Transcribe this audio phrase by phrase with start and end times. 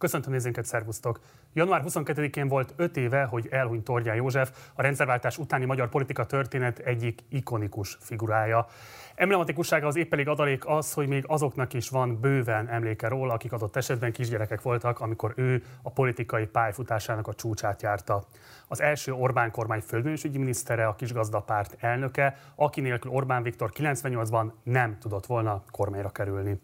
[0.00, 1.20] Köszöntöm nézőinket, szervusztok!
[1.52, 6.78] Január 22-én volt 5 éve, hogy elhunyt Tordján József, a rendszerváltás utáni magyar politika történet
[6.78, 8.66] egyik ikonikus figurája.
[9.14, 13.52] Emblematikussága az épp elég adalék az, hogy még azoknak is van bőven emléke róla, akik
[13.52, 18.24] adott esetben kisgyerekek voltak, amikor ő a politikai pályafutásának a csúcsát járta.
[18.68, 24.98] Az első Orbán kormány földművelésügyi minisztere, a kisgazdapárt elnöke, aki nélkül Orbán Viktor 98-ban nem
[24.98, 26.60] tudott volna kormányra kerülni.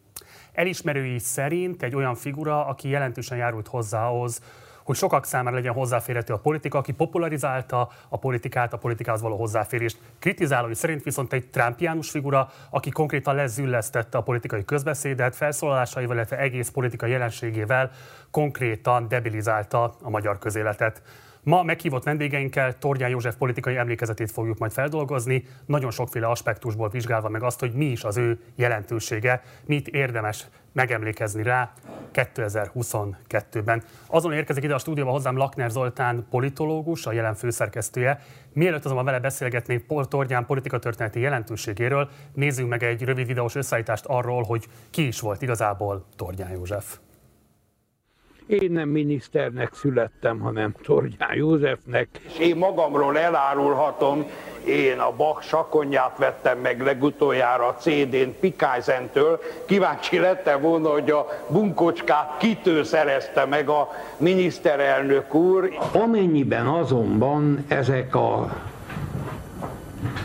[0.52, 4.40] Elismerői szerint egy olyan figura, aki jelentősen járult hozzá ahhoz,
[4.86, 9.98] hogy sokak számára legyen hozzáférhető a politika, aki popularizálta a politikát, a politikához való hozzáférést.
[10.18, 16.68] Kritizálói szerint viszont egy Trumpiánus figura, aki konkrétan lezüllesztette a politikai közbeszédet, felszólalásaival, illetve egész
[16.68, 17.90] politikai jelenségével
[18.30, 21.02] konkrétan debilizálta a magyar közéletet.
[21.46, 27.42] Ma meghívott vendégeinkkel Tordján József politikai emlékezetét fogjuk majd feldolgozni, nagyon sokféle aspektusból vizsgálva meg
[27.42, 31.72] azt, hogy mi is az ő jelentősége, mit érdemes megemlékezni rá
[32.14, 33.82] 2022-ben.
[34.06, 38.20] Azon érkezik ide a stúdióba hozzám Lakner Zoltán politológus, a jelen főszerkesztője.
[38.52, 44.42] Mielőtt azonban vele beszélgetnénk Paul Tordján politikatörténeti jelentőségéről, nézzünk meg egy rövid videós összeállítást arról,
[44.42, 46.98] hogy ki is volt igazából Tordján József.
[48.46, 52.08] Én nem miniszternek születtem, hanem Tordján Józsefnek.
[52.22, 54.24] És én magamról elárulhatom,
[54.64, 59.40] én a Bach sakonját vettem meg legutoljára a CD-n Pikájzentől.
[59.64, 65.70] Kíváncsi lettem volna, hogy a bunkocskát kitől szerezte meg a miniszterelnök úr.
[65.92, 68.56] Amennyiben azonban ezek a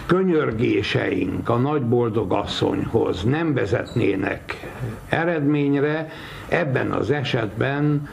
[0.06, 4.72] könyörgéseink a nagy boldogasszonyhoz nem vezetnének
[5.10, 6.10] eredményre,
[6.52, 8.08] ebben az esetben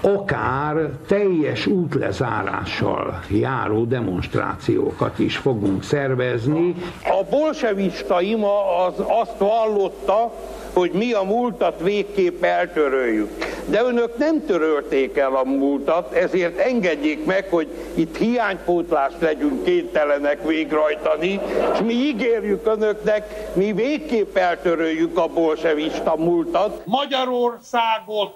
[0.00, 6.74] akár teljes útlezárással járó demonstrációkat is fogunk szervezni.
[7.02, 10.32] A bolsevista ima az azt vallotta,
[10.72, 13.30] hogy mi a múltat végképp eltöröljük.
[13.68, 20.46] De önök nem törölték el a múltat, ezért engedjék meg, hogy itt hiánypótlást legyünk kénytelenek
[20.46, 21.40] végrajtani,
[21.72, 26.82] és mi ígérjük önöknek, mi végképp eltöröljük a bolsevista múltat.
[26.84, 28.34] Magyarországot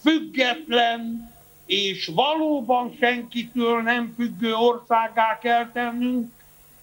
[0.00, 1.32] független
[1.66, 6.32] és valóban senkitől nem függő országá kell tennünk,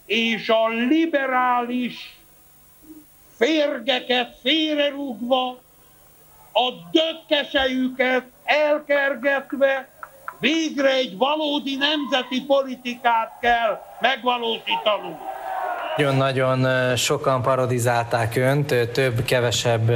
[0.06, 2.20] és a liberális
[3.38, 5.64] férgeket félrerúgva,
[6.52, 9.90] a dökkesejüket elkergetve
[10.40, 15.34] végre egy valódi nemzeti politikát kell megvalósítanunk.
[15.97, 19.91] Nagyon-nagyon sokan parodizálták önt, több-kevesebb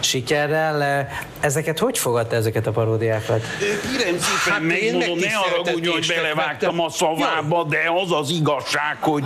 [0.00, 1.08] sikerrel.
[1.40, 3.40] Ezeket hogy fogadta ezeket a paródiákat?
[3.58, 9.24] Kérem szépen, hát megmondom, ne haragudjon, hogy belevágtam a szavába, de az az igazság, hogy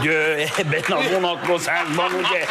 [0.59, 2.45] ebben a vonatkozásban ugye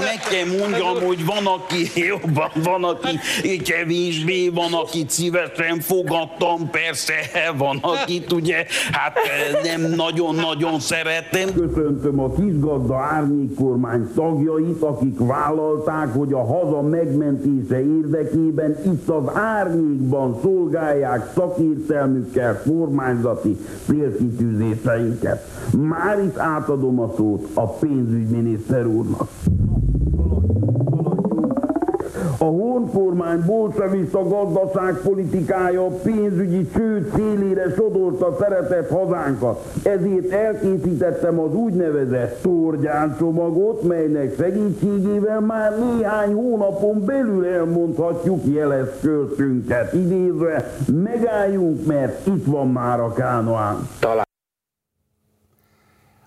[0.00, 3.18] meg kell mondjam, hogy van, aki jobban, van, aki
[3.56, 7.14] kevésbé, van, akit szívesen fogadtam, persze,
[7.56, 9.18] van, akit ugye, hát
[9.62, 11.54] nem nagyon-nagyon szeretem.
[11.54, 19.24] Köszöntöm a kisgazdaságot, gazda árnyékkormány tagjait, akik vállalták, hogy a haza megmentése érdekében itt az
[19.34, 25.46] árnyékban szolgálják szakértelmükkel kormányzati célkitűzéseinket.
[25.88, 29.28] Már itt átadom a szót a pénzügyminiszter úrnak.
[32.42, 39.64] A honkormány bolsevista gazdaságpolitikája pénzügyi csőd célére sodorta szeretett hazánkat.
[39.82, 49.92] Ezért elkészítettem az úgynevezett torgyán csomagot, melynek segítségével már néhány hónapon belül elmondhatjuk jeleszköltünket.
[49.92, 53.88] Idézve, megálljunk, mert itt van már a kánoán.
[54.00, 54.28] Talán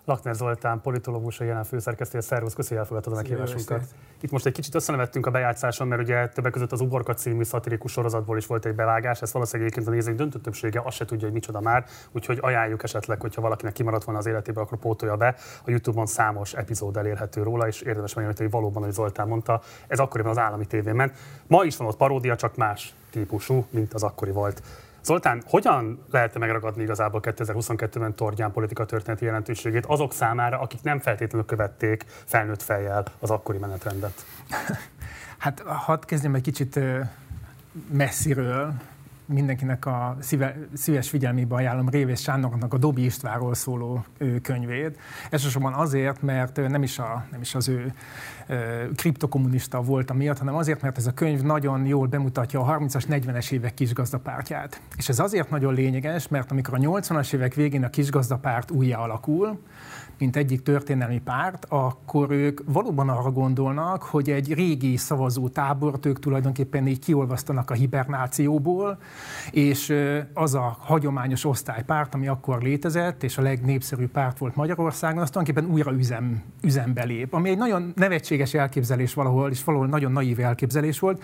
[0.05, 3.83] Lakner Zoltán, politológus, a jelen főszerkesztője, szervusz, köszi, elfogadtad a meghívásunkat.
[4.21, 7.91] Itt most egy kicsit összenevettünk a bejátszáson, mert ugye többek között az Uborka című szatirikus
[7.91, 11.25] sorozatból is volt egy bevágás, ezt valószínűleg egyébként a nézők döntő többsége azt se tudja,
[11.25, 15.35] hogy micsoda már, úgyhogy ajánljuk esetleg, hogyha valakinek kimaradt volna az életéből, akkor pótolja be.
[15.65, 19.99] A YouTube-on számos epizód elérhető róla, és érdemes megjelenteni, hogy valóban, hogy Zoltán mondta, ez
[19.99, 21.13] akkoriban az állami tévén ment.
[21.47, 24.61] Ma is van ott paródia, csak más típusú, mint az akkori volt.
[25.03, 31.45] Zoltán, hogyan lehet megragadni igazából 2022-ben Tordján politika történeti jelentőségét azok számára, akik nem feltétlenül
[31.47, 34.13] követték felnőtt fejjel az akkori menetrendet?
[35.37, 36.79] Hát hadd kezdjem egy kicsit
[37.91, 38.73] messziről,
[39.33, 44.05] mindenkinek a szíve, szíves figyelmébe ajánlom Révész Sándornak a Dobi Istvánról szóló
[44.41, 44.99] könyvét.
[45.29, 47.93] Elsősorban azért, mert nem is, a, nem is az ő
[48.95, 53.51] kriptokommunista volt miatt, hanem azért, mert ez a könyv nagyon jól bemutatja a 30-as, 40-es
[53.51, 54.81] évek kisgazdapártját.
[54.97, 59.59] És ez azért nagyon lényeges, mert amikor a 80-as évek végén a kisgazdapárt újra alakul,
[60.17, 66.19] mint egyik történelmi párt, akkor ők valóban arra gondolnak, hogy egy régi szavazó tábort ők
[66.19, 68.97] tulajdonképpen így kiolvasztanak a hibernációból,
[69.51, 69.93] és
[70.33, 75.73] az a hagyományos osztálypárt, ami akkor létezett, és a legnépszerűbb párt volt Magyarországon, az tulajdonképpen
[75.73, 80.99] újra üzem, üzembe lép, ami egy nagyon nevetséges elképzelés valahol, és valahol nagyon naív elképzelés
[80.99, 81.23] volt,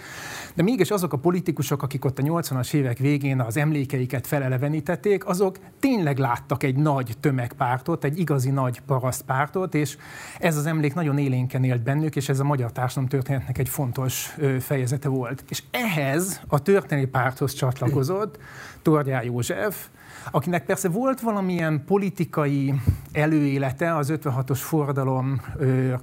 [0.53, 5.57] de mégis azok a politikusok, akik ott a 80-as évek végén az emlékeiket felelevenítették, azok
[5.79, 9.97] tényleg láttak egy nagy tömegpártot, egy igazi nagy parasztpártot, és
[10.39, 14.35] ez az emlék nagyon élénken élt bennük, és ez a magyar társadalom történetnek egy fontos
[14.59, 15.43] fejezete volt.
[15.49, 18.37] És ehhez a történelmi párthoz csatlakozott
[18.81, 19.87] Tordján József,
[20.31, 22.73] akinek persze volt valamilyen politikai
[23.11, 25.41] előélete az 56-os forradalom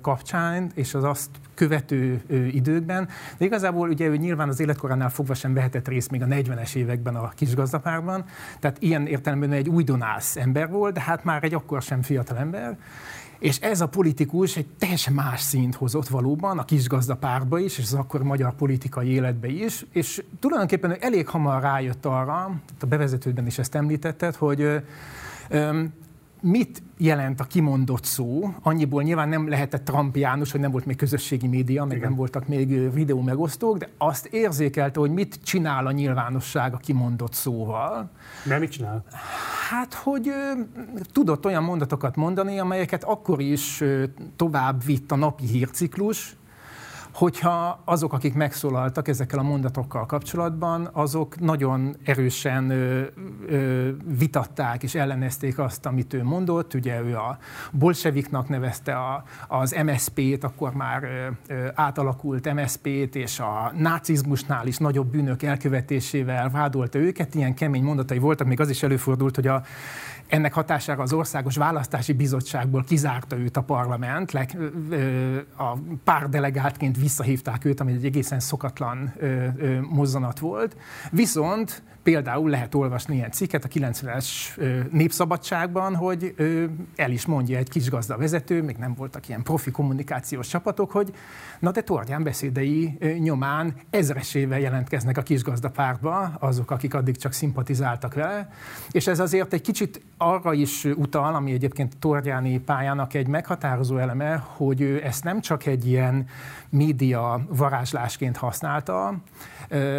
[0.01, 2.21] kapcsán, és az azt követő
[2.53, 3.09] időkben,
[3.39, 7.17] de igazából ugye ő nyilván az életkoránál fogva sem vehetett részt még a 40-es években
[7.17, 8.25] a kisgazdapárban,
[8.61, 12.79] tehát ilyen értelemben egy újdonász ember volt, de hát már egy akkor sem fiatal ember,
[13.39, 17.95] és ez a politikus egy teljesen más szint hozott valóban a kisgazdapárba is, és az
[17.95, 23.75] akkor magyar politikai életbe is, és tulajdonképpen elég hamar rájött arra, a bevezetődben is ezt
[23.75, 24.83] említetted, hogy
[26.47, 30.97] mit jelent a kimondott szó, annyiból nyilván nem lehetett Trump János, hogy nem volt még
[30.97, 32.09] közösségi média, meg Igen.
[32.09, 37.33] nem voltak még videó megosztók, de azt érzékelte, hogy mit csinál a nyilvánosság a kimondott
[37.33, 38.11] szóval.
[38.45, 39.05] De mit csinál?
[39.71, 40.53] Hát, hogy ö,
[41.13, 44.05] tudott olyan mondatokat mondani, amelyeket akkor is ö,
[44.37, 46.37] tovább vitt a napi hírciklus,
[47.17, 53.03] hogyha azok, akik megszólaltak ezekkel a mondatokkal kapcsolatban, azok nagyon erősen ö,
[53.47, 56.75] ö, vitatták és ellenezték azt, amit ő mondott.
[56.75, 57.39] Ugye ő a
[57.73, 64.77] bolseviknak nevezte a, az MSZP-t, akkor már ö, ö, átalakult MSZP-t, és a nácizmusnál is
[64.77, 67.35] nagyobb bűnök elkövetésével vádolta őket.
[67.35, 69.63] Ilyen kemény mondatai voltak, még az is előfordult, hogy a
[70.29, 74.33] ennek hatására az Országos Választási Bizottságból kizárta őt a parlament,
[75.57, 79.15] a pár delegáltként visszahívták őt, ami egy egészen szokatlan
[79.91, 80.77] mozzanat volt.
[81.11, 84.27] Viszont például lehet olvasni ilyen cikket a 90-es
[84.91, 86.35] népszabadságban, hogy
[86.97, 91.15] el is mondja egy kis gazda vezető, még nem voltak ilyen profi kommunikációs csapatok, hogy
[91.59, 98.15] na de Tordján beszédei nyomán ezresével jelentkeznek a kisgazda pártba, azok, akik addig csak szimpatizáltak
[98.15, 98.51] vele,
[98.91, 104.45] és ez azért egy kicsit arra is utal, ami egyébként Tordjáni pályának egy meghatározó eleme,
[104.47, 106.27] hogy ő ezt nem csak egy ilyen
[106.69, 109.15] média varázslásként használta,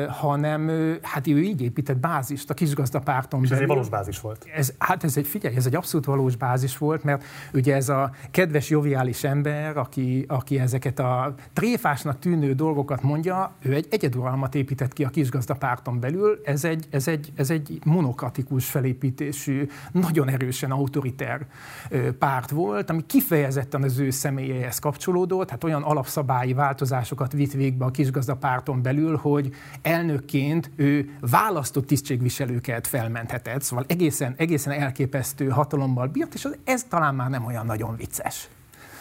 [0.10, 0.70] hanem
[1.02, 4.46] hát ő így épített bázist a kisgazdapárton És ez egy valós bázis volt.
[4.56, 7.24] Ez, hát ez egy, figyelj, ez egy abszolút valós bázis volt, mert
[7.54, 13.74] ugye ez a kedves, joviális ember, aki, aki ezeket a tréfásnak tűnő dolgokat mondja, ő
[13.74, 19.68] egy egyeduralmat épített ki a kisgazdapárton belül, ez egy, ez egy, ez egy monokratikus felépítésű,
[19.92, 21.46] nagyon erősen autoriter
[22.20, 27.92] párt volt, ami kifejezetten az ő személyéhez kapcsolódott, hát olyan alapszabályi változásokat vitt végbe a
[27.92, 29.50] kisgazdapárton belül, hogy
[29.82, 37.30] elnökként ő választott tisztségviselőket felmenthetett, szóval egészen, egészen elképesztő hatalommal bírt, és ez talán már
[37.30, 38.48] nem olyan nagyon vicces.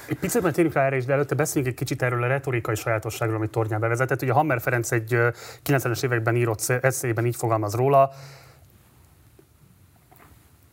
[0.09, 2.75] Egy picit majd térjünk rá erre is, de előtte beszéljünk egy kicsit erről a retorikai
[2.75, 4.23] sajátosságról, amit Tornyán bevezetett.
[4.23, 5.19] Ugye Hammer Ferenc egy
[5.65, 8.11] 90-es években írott eszélyben így fogalmaz róla,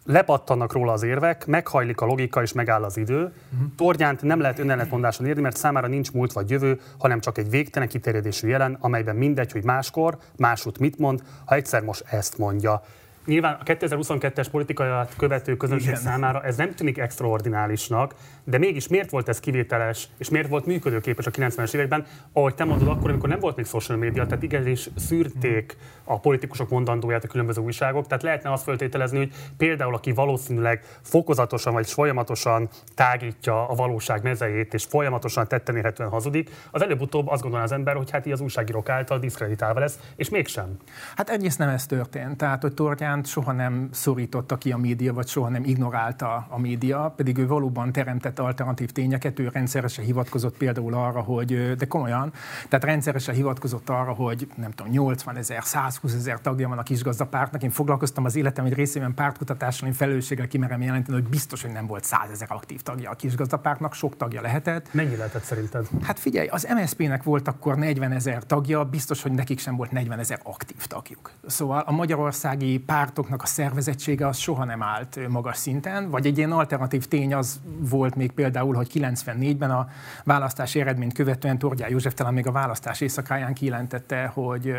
[0.05, 3.19] lepattannak róla az érvek, meghajlik a logika és megáll az idő.
[3.21, 3.67] Uh-huh.
[3.77, 7.88] Tornyánt nem lehet önellentmondáson érni, mert számára nincs múlt vagy jövő, hanem csak egy végtelen
[7.88, 12.83] kiterjedésű jelen, amelyben mindegy, hogy máskor, másút mit mond, ha egyszer most ezt mondja.
[13.25, 16.01] Nyilván a 2022-es politikaiat követő közönség Igen.
[16.01, 21.25] számára ez nem tűnik extraordinálisnak, de mégis miért volt ez kivételes, és miért volt működőképes
[21.25, 24.89] a 90-es években, ahogy te mondod akkor, amikor nem volt még social media, tehát igenis
[24.95, 30.83] szűrték a politikusok mondandóját a különböző újságok, tehát lehetne azt feltételezni, hogy például aki valószínűleg
[31.01, 37.41] fokozatosan vagy folyamatosan tágítja a valóság mezejét, és folyamatosan tetten érhetően hazudik, az előbb-utóbb azt
[37.41, 40.77] gondolja az ember, hogy hát így az újságírók által diszkreditálva lesz, és mégsem.
[41.15, 42.38] Hát egyrészt nem ez történt.
[42.38, 46.59] Tehát, hogy Tortyán iránt soha nem szorította ki a média, vagy soha nem ignorálta a
[46.59, 52.33] média, pedig ő valóban teremtett alternatív tényeket, ő rendszeresen hivatkozott például arra, hogy, de komolyan,
[52.69, 57.63] tehát rendszeresen hivatkozott arra, hogy nem tudom, 80 ezer, 120 ezer tagja van a kisgazdapártnak.
[57.63, 61.87] Én foglalkoztam az életem egy részében pártkutatással, én felelősséggel kimerem jelenteni, hogy biztos, hogy nem
[61.87, 64.93] volt 100 ezer aktív tagja a kisgazdapártnak, sok tagja lehetett.
[64.93, 65.87] Mennyi lehetett szerinted?
[66.01, 70.19] Hát figyelj, az MSZP-nek volt akkor 40 ezer tagja, biztos, hogy nekik sem volt 40
[70.19, 71.31] ezer aktív tagjuk.
[71.45, 76.51] Szóval a magyarországi pártoknak a szervezettsége az soha nem állt magas szinten, vagy egy ilyen
[76.51, 79.88] alternatív tény az volt még például, hogy 94-ben a
[80.24, 84.74] választási eredményt követően Tordján József talán még a választás éjszakáján kijelentette, hogy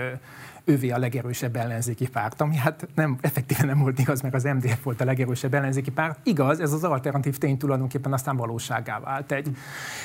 [0.64, 4.82] ővé a legerősebb ellenzéki párt, ami hát nem, effektíven nem volt igaz, mert az MDF
[4.82, 6.18] volt a legerősebb ellenzéki párt.
[6.22, 9.56] Igaz, ez az alternatív tény tulajdonképpen aztán valóságá vált egy,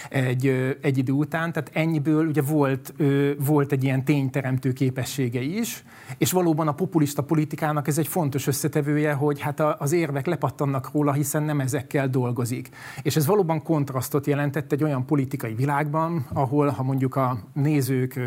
[0.09, 0.47] egy,
[0.81, 2.93] egy idő után, tehát ennyiből ugye volt,
[3.37, 5.83] volt egy ilyen tényteremtő képessége is,
[6.17, 11.13] és valóban a populista politikának ez egy fontos összetevője, hogy hát az érvek lepattannak róla,
[11.13, 12.69] hiszen nem ezekkel dolgozik.
[13.01, 18.19] És ez valóban kontrasztot jelentett egy olyan politikai világban, ahol, ha mondjuk a nézők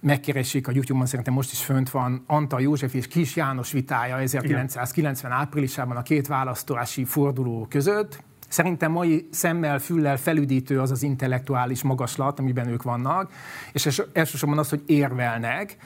[0.00, 5.30] megkeresik a YouTube-on, szerintem most is fönt van, Antal József és Kis János vitája 1990
[5.30, 5.42] Igen.
[5.42, 8.22] áprilisában a két választási forduló között.
[8.50, 13.32] Szerintem mai szemmel, füllel felüdítő az az intellektuális magaslat, amiben ők vannak,
[13.72, 15.76] és elsősorban az, hogy érvelnek.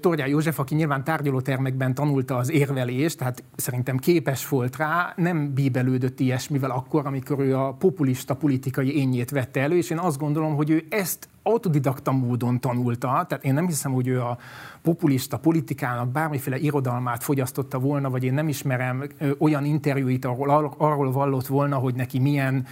[0.00, 6.20] Tordján József, aki nyilván tárgyalótermekben tanulta az érvelést, tehát szerintem képes volt rá, nem bíbelődött
[6.20, 10.70] ilyesmivel akkor, amikor ő a populista politikai ényét vette elő, és én azt gondolom, hogy
[10.70, 14.38] ő ezt autodidakta módon tanulta, tehát én nem hiszem, hogy ő a
[14.82, 19.04] populista politikának bármiféle irodalmát fogyasztotta volna, vagy én nem ismerem
[19.38, 22.66] olyan interjúit, ahol arról vallott volna, hogy neki milyen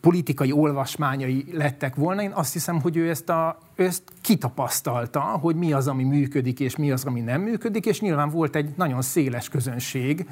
[0.00, 2.22] politikai olvasmányai lettek volna.
[2.22, 6.60] Én azt hiszem, hogy ő ezt, a, ő ezt kitapasztalta, hogy mi az, ami működik,
[6.60, 10.26] és mi az, ami nem működik, és nyilván volt egy nagyon széles közönség,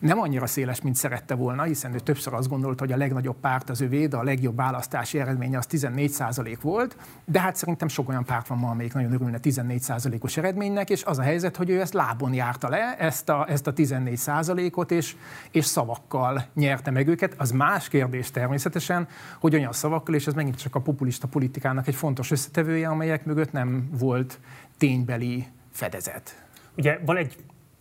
[0.00, 3.70] nem annyira széles, mint szerette volna, hiszen ő többször azt gondolta, hogy a legnagyobb párt
[3.70, 8.08] az övé, de a legjobb választási eredménye az 14 százalék volt, de hát szerintem sok
[8.08, 11.70] olyan párt van ma, amelyik nagyon örülne 14 százalékos eredménynek, és az a helyzet, hogy
[11.70, 15.16] ő ezt lábon járta le, ezt a, ezt a 14 százalékot, és,
[15.50, 17.34] és szavakkal nyerte meg őket.
[17.36, 19.08] Az más kérdés természetesen,
[19.40, 23.52] hogy olyan szavakkal, és ez megint csak a populista politikának egy fontos összetevője, amelyek mögött
[23.52, 24.40] nem volt
[24.78, 26.46] ténybeli fedezet.
[26.76, 27.36] Ugye van egy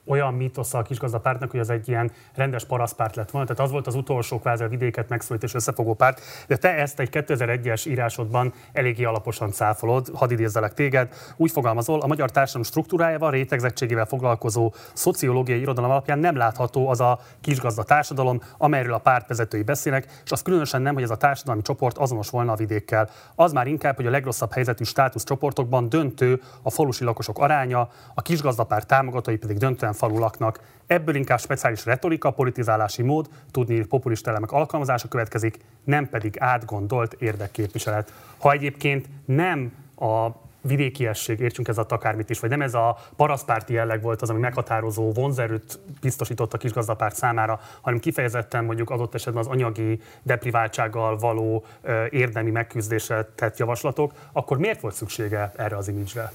[0.08, 3.48] olyan mítosz a kisgazdapártnak, hogy az egy ilyen rendes paraszpárt lett volna.
[3.48, 6.22] Tehát az volt az utolsó kvázi a vidéket megszólít és összefogó párt.
[6.48, 11.14] De te ezt egy 2001-es írásodban eléggé alaposan cáfolod, hadd idézzelek téged.
[11.36, 17.20] Úgy fogalmazol, a magyar társadalom struktúrájával, rétegzettségével foglalkozó szociológiai irodalom alapján nem látható az a
[17.42, 21.98] kisgazda társadalom, amelyről a pártvezetői beszélnek, és az különösen nem, hogy ez a társadalmi csoport
[21.98, 23.10] azonos volna a vidékkel.
[23.36, 28.88] Az már inkább, hogy a legrosszabb helyzetű státuszcsoportokban döntő a falusi lakosok aránya, a kisgazdapárt
[28.88, 30.60] támogatói pedig döntően falu laknak.
[30.88, 38.14] Ebből inkább speciális retorika, politizálási mód, tudni populista elemek alkalmazása következik, nem pedig átgondolt érdekképviselet.
[38.38, 40.28] Ha egyébként nem a
[40.62, 44.40] vidékiesség, értsünk ez a akármit is, vagy nem ez a paraszpárti jelleg volt az, ami
[44.40, 51.66] meghatározó vonzerőt biztosított a kisgazdapárt számára, hanem kifejezetten mondjuk adott esetben az anyagi depriváltsággal való
[52.10, 56.32] érdemi megküzdésre tett javaslatok, akkor miért volt szüksége erre az imidzsre?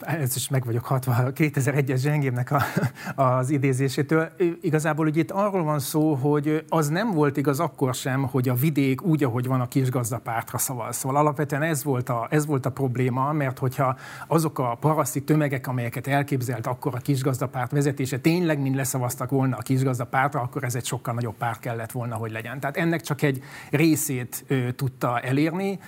[0.00, 2.62] Ez is meg vagyok hatva a 2001-es zsengémnek a,
[3.22, 4.28] az idézésétől.
[4.60, 8.54] Igazából ugye itt arról van szó, hogy az nem volt igaz akkor sem, hogy a
[8.54, 10.96] vidék úgy, ahogy van a kisgazdapártra szavaz.
[10.96, 13.96] Szóval alapvetően ez volt, a, ez volt a probléma, mert hogyha
[14.26, 19.62] azok a paraszti tömegek, amelyeket elképzelt akkor a kisgazdapárt vezetése tényleg mind leszavaztak volna a
[19.62, 22.60] kisgazdapártra, akkor ez egy sokkal nagyobb párt kellett volna, hogy legyen.
[22.60, 25.78] Tehát ennek csak egy részét ö, tudta elérni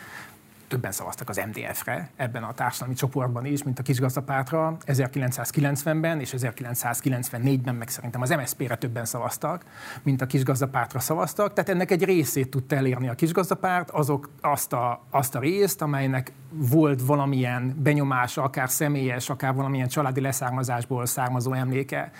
[0.70, 7.74] többen szavaztak az MDF-re ebben a társadalmi csoportban is, mint a kisgazdapártra 1990-ben, és 1994-ben
[7.74, 9.64] meg szerintem az MSZP-re többen szavaztak,
[10.02, 11.52] mint a kisgazdapártra szavaztak.
[11.52, 16.32] Tehát ennek egy részét tudta elérni a kisgazdapárt, azok azt a, azt a részt, amelynek
[16.50, 22.10] volt valamilyen benyomása, akár személyes, akár valamilyen családi leszármazásból származó emléke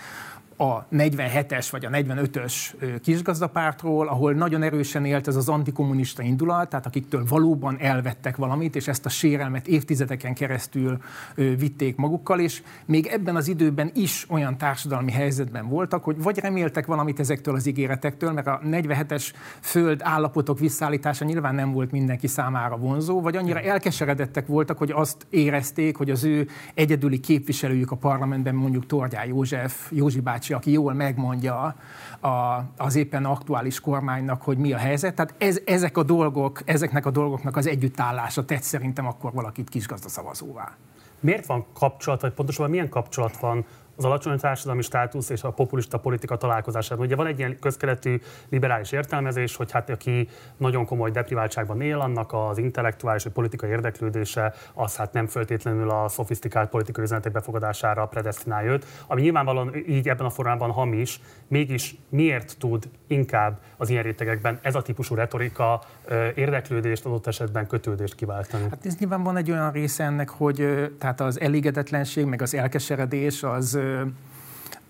[0.60, 2.54] a 47-es vagy a 45-ös
[3.02, 8.88] kisgazdapártról, ahol nagyon erősen élt ez az antikommunista indulat, tehát akiktől valóban elvettek valamit, és
[8.88, 10.98] ezt a sérelmet évtizedeken keresztül
[11.34, 16.86] vitték magukkal, és még ebben az időben is olyan társadalmi helyzetben voltak, hogy vagy reméltek
[16.86, 22.76] valamit ezektől az ígéretektől, mert a 47-es föld állapotok visszaállítása nyilván nem volt mindenki számára
[22.76, 28.54] vonzó, vagy annyira elkeseredettek voltak, hogy azt érezték, hogy az ő egyedüli képviselőjük a parlamentben,
[28.54, 31.75] mondjuk Tordján József, Józsi bácsi bácsi, aki jól megmondja
[32.21, 35.14] a, az éppen aktuális kormánynak, hogy mi a helyzet.
[35.14, 40.09] Tehát ez, ezek a dolgok, ezeknek a dolgoknak az együttállása tett szerintem akkor valakit kisgazda
[40.09, 40.73] szavazóvá.
[41.21, 43.64] Miért van kapcsolat, vagy pontosabban milyen kapcsolat van
[44.00, 47.07] az alacsony társadalmi státusz és a populista politika találkozásában.
[47.07, 52.33] Ugye van egy ilyen közkeletű liberális értelmezés, hogy hát aki nagyon komoly depriváltságban él, annak
[52.33, 58.71] az intellektuális vagy politikai érdeklődése az hát nem föltétlenül a szofisztikált politikai üzenetek befogadására predestinálja
[58.71, 64.59] őt, ami nyilvánvalóan így ebben a formában hamis, mégis miért tud inkább az ilyen rétegekben
[64.62, 65.83] ez a típusú retorika
[66.34, 68.62] érdeklődést, adott esetben kötődést kiváltani?
[68.70, 73.42] Hát ez nyilván van egy olyan része ennek, hogy tehát az elégedetlenség, meg az elkeseredés
[73.42, 73.78] az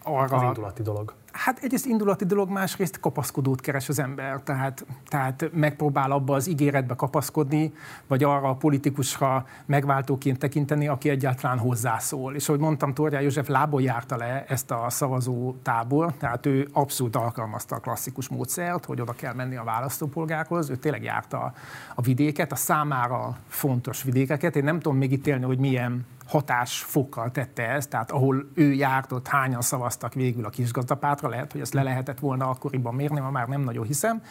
[0.02, 0.36] arra...
[0.36, 1.12] Az indulati dolog.
[1.32, 6.94] Hát egyrészt indulati dolog, másrészt kapaszkodót keres az ember, tehát, tehát megpróbál abba az ígéretbe
[6.94, 7.72] kapaszkodni,
[8.06, 12.34] vagy arra a politikusra megváltóként tekinteni, aki egyáltalán hozzászól.
[12.34, 17.16] És ahogy mondtam, Torjá József lából járta le ezt a szavazó tábor, tehát ő abszolút
[17.16, 21.52] alkalmazta a klasszikus módszert, hogy oda kell menni a választópolgárhoz, ő tényleg járta
[21.94, 24.56] a vidéket, a számára fontos vidékeket.
[24.56, 29.26] Én nem tudom még ítélni, hogy milyen hatásfokkal tette ezt, tehát ahol ő járt, ott
[29.26, 33.48] hányan szavaztak végül a kisgazdapártra, lehet, hogy ezt le lehetett volna akkoriban mérni, ma már
[33.48, 34.22] nem nagyon hiszem,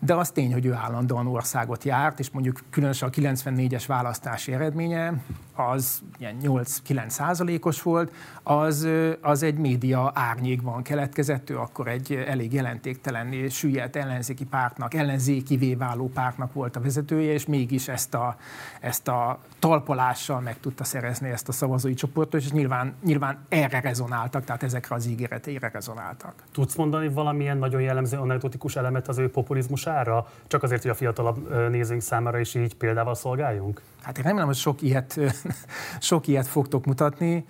[0.00, 5.14] de az tény, hogy ő állandóan országot járt, és mondjuk különösen a 94-es választási eredménye,
[5.54, 8.88] az ilyen 8-9 százalékos volt, az,
[9.20, 16.08] az egy média árnyékban keletkezett, ő akkor egy elég jelentéktelen, süllyedt ellenzéki pártnak, ellenzékivé váló
[16.08, 18.36] pártnak volt a vezetője, és mégis ezt a,
[18.80, 24.44] ezt a talpalással meg tudta szerezni ezt a szavazói csoportot, és nyilván, nyilván erre rezonáltak,
[24.44, 26.34] tehát ezekre az ígéreteire rezonáltak.
[26.52, 31.70] Tudsz mondani valamilyen nagyon jellemző anekdotikus elemet az ő populizmusára, csak azért, hogy a fiatalabb
[31.70, 33.82] nézőink számára is így példával szolgáljunk?
[34.02, 35.20] Hát én remélem, hogy sok ilyet,
[36.00, 37.44] sok ilyet fogtok mutatni.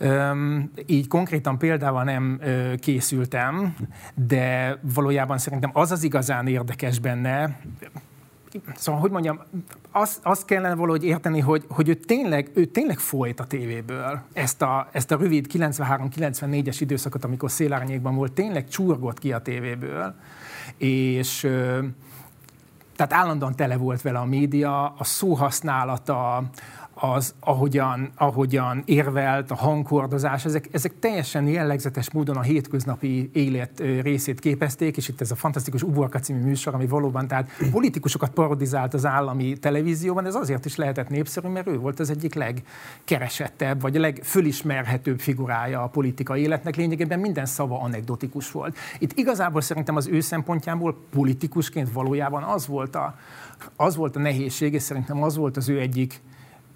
[0.00, 3.76] Üm, így konkrétan példával nem ö, készültem,
[4.14, 7.60] de valójában szerintem az az igazán érdekes benne,
[8.76, 9.40] Szóval, hogy mondjam,
[9.90, 14.20] azt, azt kellene valahogy érteni, hogy, hogy ő, tényleg, ő tényleg folyt a tévéből.
[14.32, 20.14] Ezt a, ezt a rövid 93-94-es időszakot, amikor szélárnyékban volt, tényleg csurgott ki a tévéből,
[20.76, 21.40] és
[22.96, 26.42] tehát állandóan tele volt vele a média, a szóhasználata,
[27.00, 34.40] az, ahogyan, ahogyan érvelt, a hangkordozás, ezek, ezek teljesen jellegzetes módon a hétköznapi élet részét
[34.40, 39.06] képezték, és itt ez a fantasztikus Uborka című műsor, ami valóban tehát politikusokat parodizált az
[39.06, 44.00] állami televízióban, ez azért is lehetett népszerű, mert ő volt az egyik legkeresettebb, vagy a
[44.00, 48.76] legfölismerhetőbb figurája a politika életnek, lényegében minden szava anekdotikus volt.
[48.98, 53.18] Itt igazából szerintem az ő szempontjából politikusként valójában az volt a,
[53.76, 56.20] az volt a nehézség, és szerintem az volt az ő egyik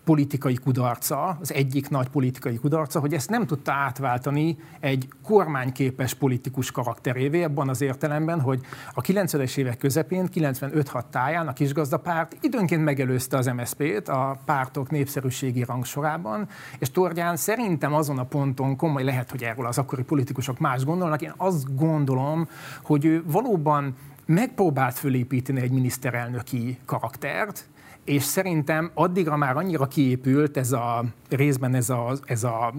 [0.05, 6.71] politikai kudarca, az egyik nagy politikai kudarca, hogy ezt nem tudta átváltani egy kormányképes politikus
[6.71, 8.61] karakterévé, abban az értelemben, hogy
[8.95, 15.65] a 90-es évek közepén, 95-6 táján a kisgazdapárt időnként megelőzte az MSZP-t a pártok népszerűségi
[15.65, 20.85] rangsorában, és Tordján szerintem azon a ponton komoly lehet, hogy erről az akkori politikusok más
[20.85, 22.49] gondolnak, én azt gondolom,
[22.83, 23.95] hogy ő valóban
[24.27, 27.69] megpróbált fölépíteni egy miniszterelnöki karaktert,
[28.05, 32.75] és szerintem addigra már annyira kiépült ez a részben ez a, ez a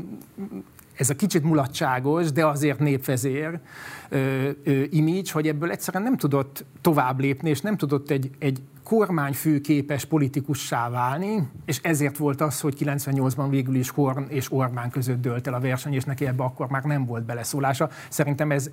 [0.97, 3.59] ez a kicsit mulatságos, de azért népvezér
[4.89, 10.89] image, hogy ebből egyszerűen nem tudott tovább lépni, és nem tudott egy, egy kormányfőképes politikussá
[10.89, 15.53] válni, és ezért volt az, hogy 98-ban végül is Horn és Orbán között dölt el
[15.53, 17.89] a verseny, és neki ebbe akkor már nem volt beleszólása.
[18.09, 18.69] Szerintem ez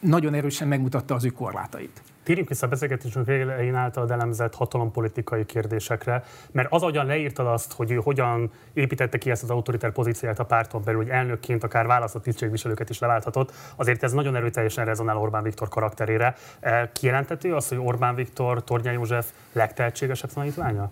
[0.00, 2.02] nagyon erősen megmutatta az ő korlátait.
[2.22, 7.90] Térjünk vissza a beszélgetésünk elején által elemzett hatalompolitikai kérdésekre, mert az, ahogyan leírtad azt, hogy
[7.90, 12.22] ő hogyan építette ki ezt az autoritár pozíciát a párton belül, hogy elnökként akár választott
[12.22, 16.34] tisztségviselőket is leválthatott, azért ez nagyon erőteljesen rezonál Orbán Viktor karakterére.
[16.92, 20.90] Kijelentető az, hogy Orbán Viktor, Tornya József legtehetségesebb tanítványa?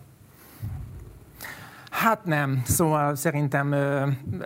[1.95, 2.63] Hát nem.
[2.65, 3.75] Szóval szerintem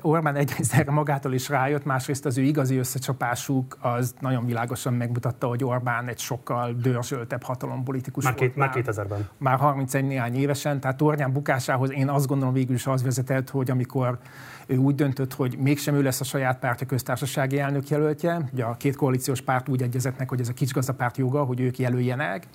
[0.00, 5.46] Orbán egyrészt erre magától is rájött, másrészt az ő igazi összecsapásuk az nagyon világosan megmutatta,
[5.46, 9.28] hogy Orbán egy sokkal dörzsöltebb hatalompolitikus már, két, már 2000-ben.
[9.38, 13.70] Már 31 néhány évesen, tehát Tornyán bukásához én azt gondolom végül is az vezetett, hogy
[13.70, 14.18] amikor
[14.66, 18.76] ő úgy döntött, hogy mégsem ő lesz a saját pártja köztársasági elnök jelöltje, ugye a
[18.76, 22.46] két koalíciós párt úgy egyezett meg, hogy ez a kisgazdapárt joga, hogy ők jelöljenek,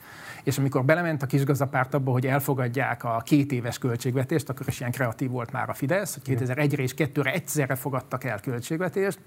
[0.44, 4.92] és amikor belement a kisgazdapárt abba, hogy elfogadják a két éves költségvetést, akkor is ilyen
[4.92, 9.20] kreatív volt már a Fidesz, hogy 2001-re és 2-re egyszerre fogadtak el költségvetést,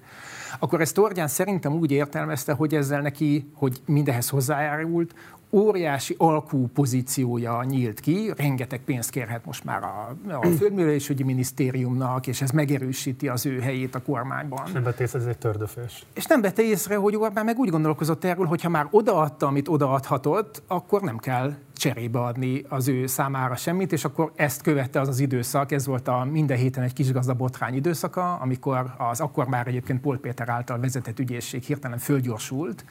[0.59, 5.15] akkor ezt Tordján szerintem úgy értelmezte, hogy ezzel neki, hogy mindehez hozzájárult,
[5.57, 12.43] óriási alkú pozíciója nyílt ki, rengeteg pénzt kérhet most már a, a Földművelésügyi Minisztériumnak, és
[12.43, 14.63] ez megerősíti az ő helyét a kormányban.
[14.67, 16.07] És nem vette észre, ez egy tördöfés.
[16.15, 19.69] És nem vette észre, hogy Orbán meg úgy gondolkozott erről, hogy ha már odaadta, amit
[19.69, 25.09] odaadhatott, akkor nem kell cserébe adni az ő számára semmit, és akkor ezt követte az
[25.09, 29.67] az időszak, ez volt a minden héten egy kisgazda botrány időszaka, amikor az akkor már
[29.67, 32.85] egyébként Pol Péter által vezetett ügyészség hirtelen fölgyorsult,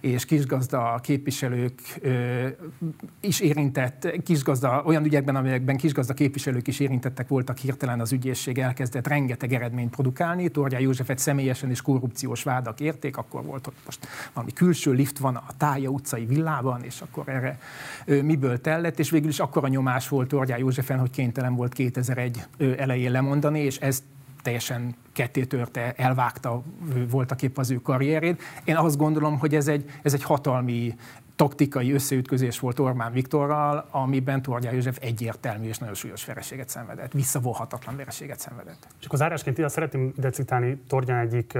[0.00, 2.46] és kisgazda képviselők ö,
[3.20, 9.06] is érintett, kisgazda, olyan ügyekben, amelyekben kisgazda képviselők is érintettek voltak, hirtelen az ügyészség elkezdett
[9.06, 14.52] rengeteg eredményt produkálni, Torgyá Józsefet személyesen és korrupciós vádak érték, akkor volt, hogy most valami
[14.52, 17.58] külső lift van a Tája utcai villában, és akkor erre
[18.04, 22.44] ö, miből tellett, és végül is akkora nyomás volt Orgyá Józsefen, hogy kénytelen volt 2001
[22.76, 24.02] elején lemondani, és ez
[24.42, 26.62] teljesen ketté törte, elvágta
[27.10, 28.42] voltak épp az ő karrierét.
[28.64, 30.94] Én azt gondolom, hogy ez egy, ez egy hatalmi
[31.36, 37.96] taktikai összeütközés volt Orbán Viktorral, amiben Tordján József egyértelmű és nagyon súlyos vereséget szenvedett, visszavonhatatlan
[37.96, 38.86] vereséget szenvedett.
[39.00, 41.58] És akkor zárásként ide szeretném ide citálni Tordján egyik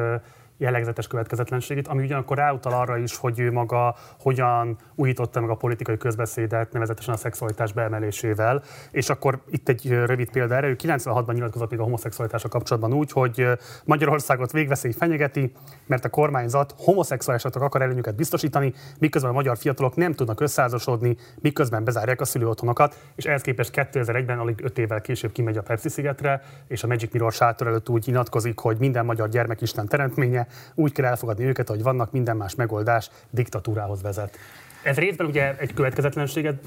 [0.61, 5.97] jellegzetes következetlenségét, ami ugyanakkor ráutal arra is, hogy ő maga hogyan újította meg a politikai
[5.97, 8.63] közbeszédet, nevezetesen a szexualitás beemelésével.
[8.91, 13.13] És akkor itt egy rövid példa erre, ő 96-ban nyilatkozott még a homoszexualitásra kapcsolatban úgy,
[13.13, 13.49] hogy
[13.85, 15.53] Magyarországot végveszély fenyegeti,
[15.87, 21.85] mert a kormányzat homoszexuálisoknak akar előnyöket biztosítani, miközben a magyar fiatalok nem tudnak összeházasodni, miközben
[21.85, 26.43] bezárják a szülőotthonokat, és ehhez képest 2001-ben, alig 5 évvel később kimegy a Pepsi szigetre,
[26.69, 30.93] és a Magic Mirror sátor előtt úgy nyilatkozik, hogy minden magyar gyermek Isten teremtménye, úgy
[30.93, 34.37] kell elfogadni őket, ahogy vannak, minden más megoldás diktatúrához vezet.
[34.83, 36.63] Ez részben ugye egy következetlenséget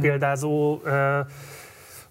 [0.00, 0.80] példázó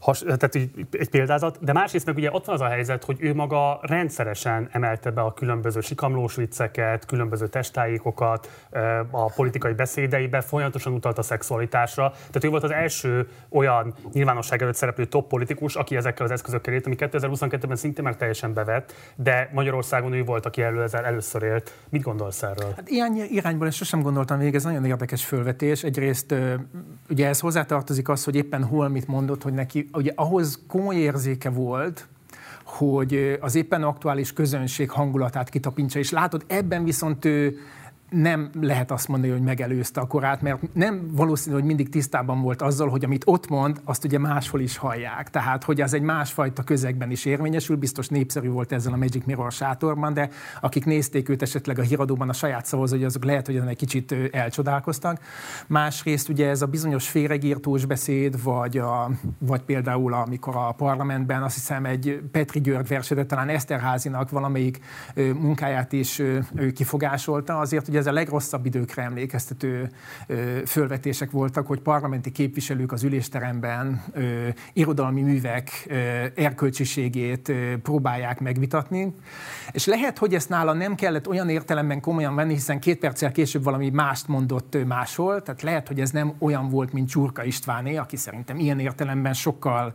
[0.06, 3.34] has, tehát egy példázat, de másrészt meg ugye ott van az a helyzet, hogy ő
[3.34, 8.68] maga rendszeresen emelte be a különböző sikamlós vicceket, különböző testáikokat
[9.12, 12.10] a politikai beszédeibe, folyamatosan utalt a szexualitásra.
[12.10, 16.74] Tehát ő volt az első olyan nyilvánosság előtt szereplő top politikus, aki ezekkel az eszközökkel
[16.74, 21.44] élt, ami 2022-ben szintén már teljesen bevett, de Magyarországon ő volt, aki elő ezzel először
[21.44, 21.74] élt.
[21.90, 22.74] Mit gondolsz erről?
[22.76, 25.84] Hát ilyen irányból ezt sosem gondoltam végig, ez nagyon érdekes fölvetés.
[25.84, 26.36] Egyrészt
[27.10, 31.50] ugye ez hozzátartozik az, hogy éppen hol mit mondott, hogy neki ugye ahhoz komoly érzéke
[31.50, 32.08] volt,
[32.64, 37.58] hogy az éppen aktuális közönség hangulatát kitapintsa, és látod, ebben viszont ő
[38.10, 42.62] nem lehet azt mondani, hogy megelőzte a korát, mert nem valószínű, hogy mindig tisztában volt
[42.62, 45.30] azzal, hogy amit ott mond, azt ugye máshol is hallják.
[45.30, 49.52] Tehát, hogy az egy másfajta közegben is érvényesül, biztos népszerű volt ezzel a Magic Mirror
[49.52, 50.30] sátorban, de
[50.62, 54.16] akik nézték őt esetleg a híradóban a saját szavazói, azok lehet, hogy ezen egy kicsit
[54.32, 55.20] elcsodálkoztak.
[55.68, 61.56] Másrészt ugye ez a bizonyos féregírtós beszéd, vagy, a, vagy például amikor a parlamentben azt
[61.56, 64.80] hiszem egy Petri György versedet, talán Eszterházinak valamelyik
[65.16, 66.22] munkáját is
[66.76, 69.90] kifogásolta, azért ugye ez a legrosszabb időkre emlékeztető
[70.66, 74.04] fölvetések voltak, hogy parlamenti képviselők az ülésteremben
[74.74, 75.88] irodalmi művek
[76.36, 77.52] erkölcsiségét
[77.84, 79.16] próbálják megvitatni.
[79.72, 83.64] És lehet, hogy ezt nála nem kellett olyan értelemben komolyan venni, hiszen két perccel később
[83.64, 88.16] valami mást mondott máshol, tehát lehet, hogy ez nem olyan volt, mint Csurka Istváné, aki
[88.16, 89.94] szerintem ilyen értelemben sokkal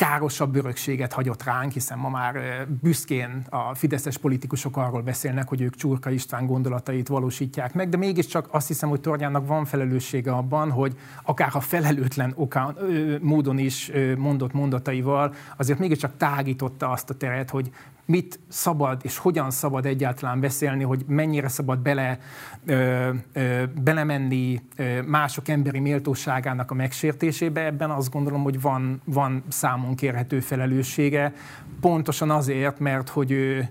[0.00, 5.74] károsabb örökséget hagyott ránk, hiszen ma már büszkén a fideszes politikusok arról beszélnek, hogy ők
[5.74, 10.96] Csurka István gondolatait valósítják meg, de mégiscsak azt hiszem, hogy Tornyának van felelőssége abban, hogy
[11.22, 12.74] akár a felelőtlen oka,
[13.20, 17.70] módon is mondott mondataival, azért mégiscsak tágította azt a teret, hogy
[18.10, 22.18] mit szabad és hogyan szabad egyáltalán beszélni, hogy mennyire szabad bele,
[22.66, 27.64] ö, ö, belemenni ö, mások emberi méltóságának a megsértésébe.
[27.64, 31.32] Ebben azt gondolom, hogy van, van számon kérhető felelőssége,
[31.80, 33.68] pontosan azért, mert hogy ő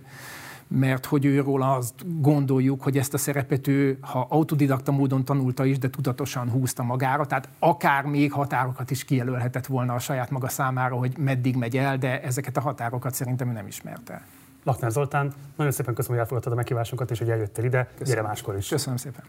[0.70, 5.78] mert hogy őről azt gondoljuk, hogy ezt a szerepet ő, ha autodidakta módon tanulta is,
[5.78, 10.96] de tudatosan húzta magára, tehát akár még határokat is kijelölhetett volna a saját maga számára,
[10.96, 14.26] hogy meddig megy el, de ezeket a határokat szerintem ő nem ismerte.
[14.64, 17.84] Laknár Zoltán, nagyon szépen köszönöm, hogy elfogadtad a meghívásunkat, és hogy eljöttél ide.
[17.84, 18.14] Köszönöm.
[18.14, 18.68] Gyere máskor is.
[18.68, 19.24] Köszönöm szépen.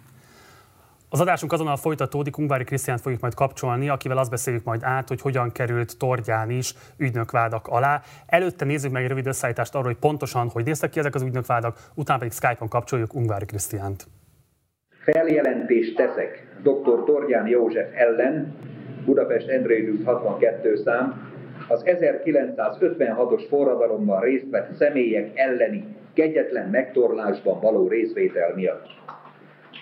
[1.13, 5.21] Az adásunk azonnal folytatódik, Ungvári Krisztiánt fogjuk majd kapcsolni, akivel azt beszéljük majd át, hogy
[5.21, 8.03] hogyan került Tordján is ügynökvádak alá.
[8.27, 11.79] Előtte nézzük meg egy rövid összeállítást arról, hogy pontosan hogy néztek ki ezek az ügynökvádak,
[11.95, 14.07] utána pedig Skype-on kapcsoljuk Ungvári Krisztiánt.
[15.03, 17.05] Feljelentést teszek dr.
[17.05, 18.55] Tordján József ellen,
[19.05, 21.33] Budapest Endrédűs 62 szám,
[21.69, 29.00] az 1956-os forradalomban részt vett személyek elleni kegyetlen megtorlásban való részvétel miatt.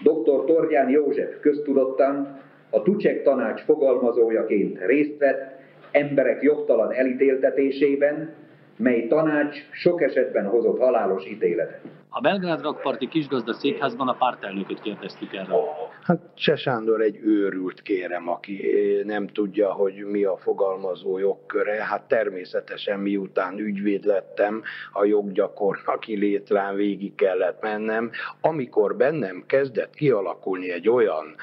[0.02, 0.44] Dr.
[0.44, 2.38] Torgyán József köztudottan
[2.70, 8.34] a Tucsek tanács fogalmazójaként részt vett emberek jogtalan elítéltetésében,
[8.76, 11.80] mely tanács sok esetben hozott halálos ítéletet.
[12.10, 15.64] A Belgrád rakparti kisgazda székházban a pártelnököt kérdeztük erről.
[16.02, 18.62] Hát Se Sándor egy őrült kérem, aki
[19.04, 21.84] nem tudja, hogy mi a fogalmazó jogköre.
[21.84, 28.10] Hát természetesen miután ügyvéd lettem, a joggyakornoki létrán végig kellett mennem.
[28.40, 31.34] Amikor bennem kezdett kialakulni egy olyan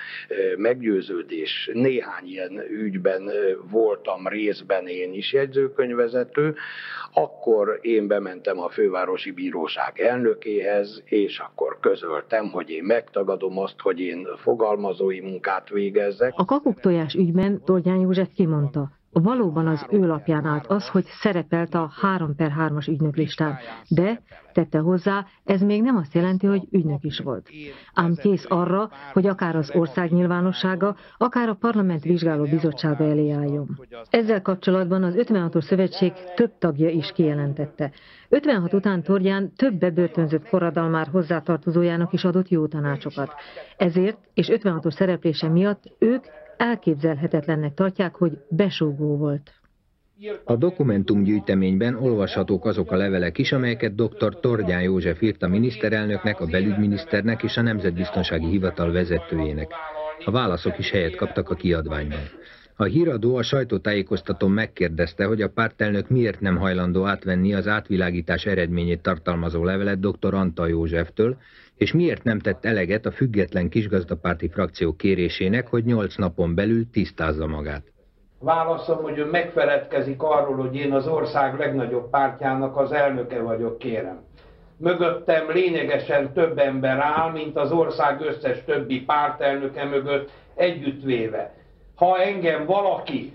[0.57, 3.31] meggyőződés, néhány ilyen ügyben
[3.69, 6.55] voltam részben én is jegyzőkönyvezető,
[7.13, 9.99] akkor én bementem a fővárosi bíróság
[10.59, 16.33] elnökéhez, és akkor közöltem, hogy én megtagadom azt, hogy én fogalmazói munkát végezzek.
[16.35, 21.91] A kakuktojás ügyben Tordján József kimondta, valóban az ő lapján állt az, hogy szerepelt a
[22.01, 23.15] 3 per 3-as ügynök
[23.87, 24.21] de,
[24.53, 27.49] tette hozzá, ez még nem azt jelenti, hogy ügynök is volt.
[27.93, 33.79] Ám kész arra, hogy akár az ország nyilvánossága, akár a parlament vizsgáló bizottsága elé álljon.
[34.09, 37.91] Ezzel kapcsolatban az 56-os szövetség több tagja is kijelentette.
[38.29, 43.33] 56 után Torján több bebörtönzött forradalmár hozzátartozójának is adott jó tanácsokat.
[43.77, 46.25] Ezért és 56-os szereplése miatt ők
[46.57, 49.51] elképzelhetetlennek tartják, hogy besúgó volt.
[50.43, 54.39] A dokumentumgyűjteményben olvashatók azok a levelek is, amelyeket dr.
[54.39, 59.71] Tordján József írt a miniszterelnöknek, a belügyminiszternek és a Nemzetbiztonsági Hivatal vezetőjének.
[60.25, 62.19] A válaszok is helyet kaptak a kiadványban.
[62.77, 69.01] A híradó a sajtótájékoztatón megkérdezte, hogy a pártelnök miért nem hajlandó átvenni az átvilágítás eredményét
[69.01, 70.33] tartalmazó levelet dr.
[70.33, 71.37] Antal Józseftől,
[71.77, 77.47] és miért nem tett eleget a független kisgazdapárti frakció kérésének, hogy nyolc napon belül tisztázza
[77.47, 77.83] magát.
[78.39, 84.23] Válaszom, hogy ön megfeledkezik arról, hogy én az ország legnagyobb pártjának az elnöke vagyok, kérem.
[84.77, 91.53] Mögöttem lényegesen több ember áll, mint az ország összes többi pártelnöke mögött együttvéve.
[91.95, 93.33] Ha engem valaki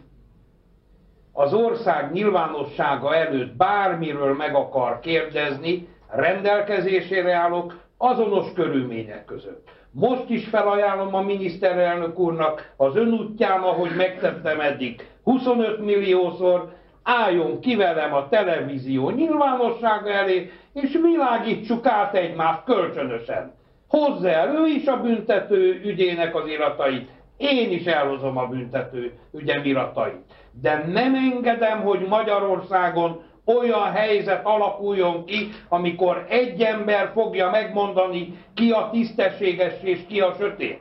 [1.33, 9.69] az ország nyilvánossága előtt bármiről meg akar kérdezni, rendelkezésére állok, azonos körülmények között.
[9.91, 17.61] Most is felajánlom a miniszterelnök úrnak az ön útján, ahogy megtettem eddig 25 milliószor, álljon
[17.61, 23.53] ki velem a televízió nyilvánossága elé, és világítsuk át egymást kölcsönösen.
[23.89, 29.65] Hozza el ő is a büntető ügyének az iratait, én is elhozom a büntető ügyem
[29.65, 30.21] iratait.
[30.61, 33.23] De nem engedem, hogy Magyarországon
[33.59, 40.35] olyan helyzet alakuljon ki, amikor egy ember fogja megmondani, ki a tisztességes és ki a
[40.39, 40.81] sötét.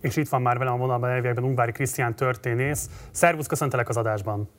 [0.00, 2.90] És itt van már velem a vonalban elvégben Ungvári Krisztián történész.
[3.10, 4.50] Szervusz, köszöntelek az adásban.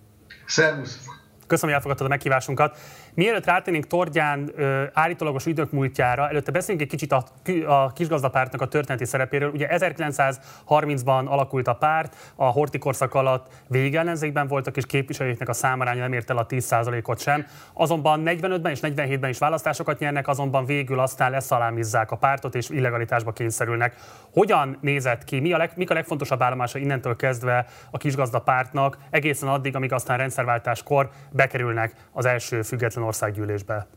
[0.45, 1.05] Szervusz.
[1.47, 2.77] Köszönöm, hogy elfogadtad a meghívásunkat.
[3.15, 7.25] Mielőtt rátérnénk Tordján ö, állítólagos ügynök múltjára, előtte beszéljünk egy kicsit a,
[7.65, 9.49] a kisgazdapártnak a történeti szerepéről.
[9.49, 16.01] Ugye 1930-ban alakult a párt, a Horti korszak alatt végellenzékben voltak, és képviselőknek a számaránya
[16.01, 17.45] nem ért el a 10%-ot sem.
[17.73, 23.32] Azonban 45-ben és 47-ben is választásokat nyernek, azonban végül aztán leszalámizzák a pártot, és illegalitásba
[23.32, 23.95] kényszerülnek.
[24.32, 25.39] Hogyan nézett ki?
[25.39, 30.17] Mi a leg, mik a legfontosabb állomása innentől kezdve a kisgazdapártnak, egészen addig, amíg aztán
[30.17, 33.88] rendszerváltáskor bekerülnek az első független országgyűlésbe?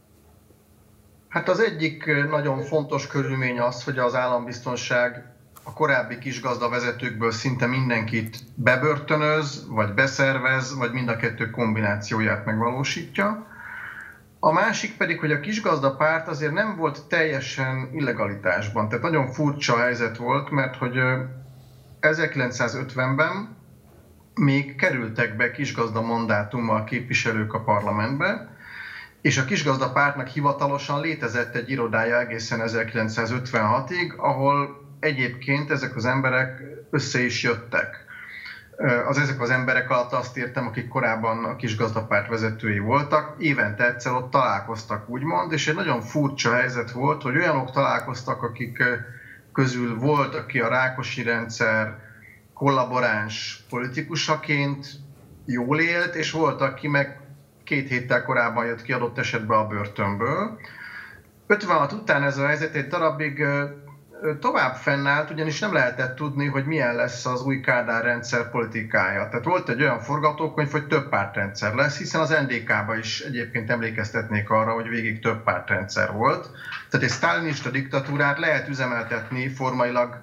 [1.28, 5.24] Hát az egyik nagyon fontos körülmény az, hogy az állambiztonság
[5.62, 13.46] a korábbi kisgazda vezetőkből szinte mindenkit bebörtönöz, vagy beszervez, vagy mind a kettő kombinációját megvalósítja.
[14.40, 18.88] A másik pedig, hogy a kisgazda párt azért nem volt teljesen illegalitásban.
[18.88, 20.96] Tehát nagyon furcsa helyzet volt, mert hogy
[22.00, 23.56] 1950-ben
[24.34, 28.56] még kerültek be kisgazda mandátummal képviselők a parlamentbe,
[29.20, 36.62] és a kisgazda pártnak hivatalosan létezett egy irodája egészen 1956-ig, ahol egyébként ezek az emberek
[36.90, 38.06] össze is jöttek.
[39.06, 44.12] Az ezek az emberek alatt azt értem, akik korábban a kisgazdapárt vezetői voltak, évente egyszer
[44.12, 48.82] ott találkoztak, úgymond, és egy nagyon furcsa helyzet volt, hogy olyanok találkoztak, akik
[49.52, 51.96] közül volt, aki a Rákosi rendszer
[52.54, 54.86] kollaboráns politikusaként
[55.44, 57.17] jól élt, és volt, aki meg
[57.68, 60.58] két héttel korábban jött ki adott esetben a börtönből.
[61.46, 63.44] 56 után ez a helyzet egy darabig
[64.40, 69.28] tovább fennállt, ugyanis nem lehetett tudni, hogy milyen lesz az új Kádár rendszer politikája.
[69.28, 74.50] Tehát volt egy olyan forgatókönyv, hogy több pártrendszer lesz, hiszen az NDK-ba is egyébként emlékeztetnék
[74.50, 76.50] arra, hogy végig több pártrendszer volt.
[76.90, 80.22] Tehát egy sztálinista diktatúrát lehet üzemeltetni formailag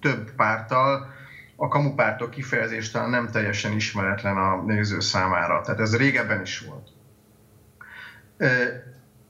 [0.00, 1.13] több párttal,
[1.56, 5.60] a kamupártok kifejezés talán nem teljesen ismeretlen a néző számára.
[5.60, 6.88] Tehát ez régebben is volt.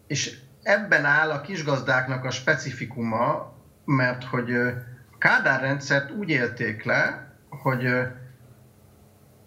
[0.07, 3.53] És ebben áll a kisgazdáknak a specifikuma,
[3.85, 4.57] mert hogy
[5.19, 7.89] Kádár rendszert úgy élték le, hogy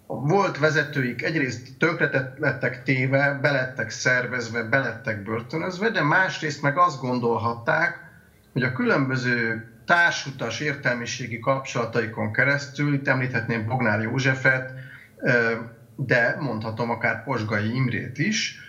[0.08, 8.00] volt vezetőik egyrészt tönkre lettek téve, belettek szervezve, belettek börtönözve, de másrészt meg azt gondolhatták,
[8.54, 14.74] hogy a különböző társutas értelmiségi kapcsolataikon keresztül, itt említhetném Bognár Józsefet,
[15.96, 18.60] de mondhatom akár Posgai Imrét is,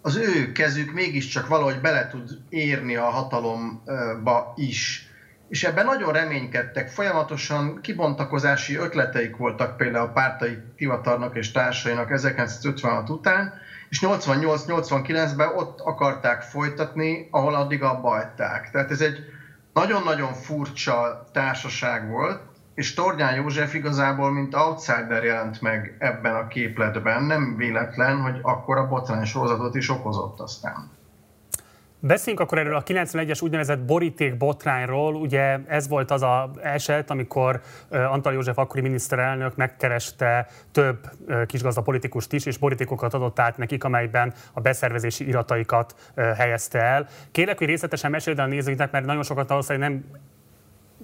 [0.00, 5.04] az ő kezük mégiscsak valahogy bele tud érni a hatalomba is.
[5.48, 13.08] És ebben nagyon reménykedtek, folyamatosan kibontakozási ötleteik voltak például a pártai hivatalnak és társainak 1956
[13.08, 13.52] után,
[13.88, 18.70] és 88-89-ben ott akarták folytatni, ahol addig abba hagyták.
[18.70, 19.24] Tehát ez egy
[19.72, 22.40] nagyon-nagyon furcsa társaság volt,
[22.74, 27.22] és Tornyán József igazából mint outsider jelent meg ebben a képletben.
[27.22, 30.99] Nem véletlen, hogy akkor a botrány sorozatot is okozott aztán.
[32.02, 35.14] Beszéljünk akkor erről a 91-es úgynevezett boríték botrányról.
[35.14, 37.60] Ugye ez volt az a eset, amikor
[37.90, 41.10] Antal József akkori miniszterelnök megkereste több
[41.46, 47.06] kisgazda politikust is, és borítékokat adott át nekik, amelyben a beszervezési irataikat helyezte el.
[47.30, 50.04] Kérlek, hogy részletesen meséld a nézőinknek, mert nagyon sokat valószínűleg nem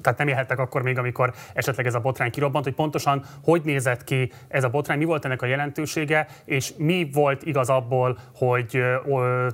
[0.02, 4.04] tehát nem élhettek akkor még, amikor esetleg ez a botrány kirobbant, hogy pontosan hogy nézett
[4.04, 8.82] ki ez a botrány, mi volt ennek a jelentősége, és mi volt igaz abból, hogy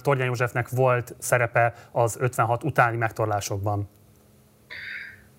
[0.02, 3.88] Tornyán Józsefnek volt szerepe az 56 utáni megtorlásokban?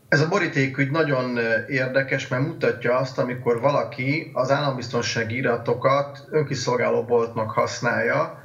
[0.07, 1.37] Ez a borítékügy nagyon
[1.67, 8.41] érdekes, mert mutatja azt, amikor valaki az állambiztonsági iratokat önkiszolgáló boltnak használja,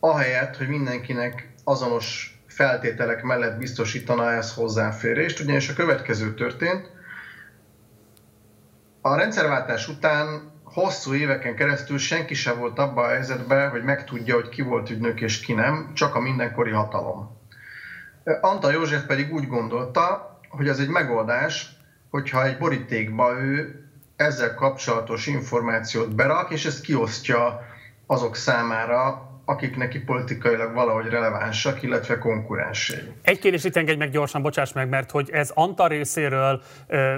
[0.00, 6.90] ahelyett, hogy mindenkinek azonos feltételek mellett biztosítana ez hozzáférést, ugyanis a következő történt.
[9.00, 14.48] A rendszerváltás után hosszú éveken keresztül senki sem volt abban a helyzetben, hogy megtudja, hogy
[14.48, 17.36] ki volt ügynök és ki nem, csak a mindenkori hatalom.
[18.40, 21.76] Antal József pedig úgy gondolta, hogy az egy megoldás,
[22.10, 23.84] hogyha egy borítékba ő
[24.16, 27.66] ezzel kapcsolatos információt berak, és ezt kiosztja
[28.06, 32.98] azok számára, akik neki politikailag valahogy relevánsak, illetve konkurensei.
[33.22, 36.62] Egy kérdés itt engedj meg gyorsan, bocsáss meg, mert hogy ez Anta részéről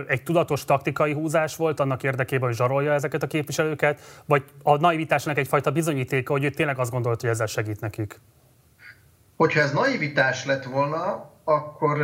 [0.06, 5.38] egy tudatos taktikai húzás volt annak érdekében, hogy zsarolja ezeket a képviselőket, vagy a naivitásnak
[5.38, 8.20] egyfajta bizonyítéka, hogy ő tényleg azt gondolt, hogy ezzel segít nekik?
[9.36, 11.98] Hogyha ez naivitás lett volna, akkor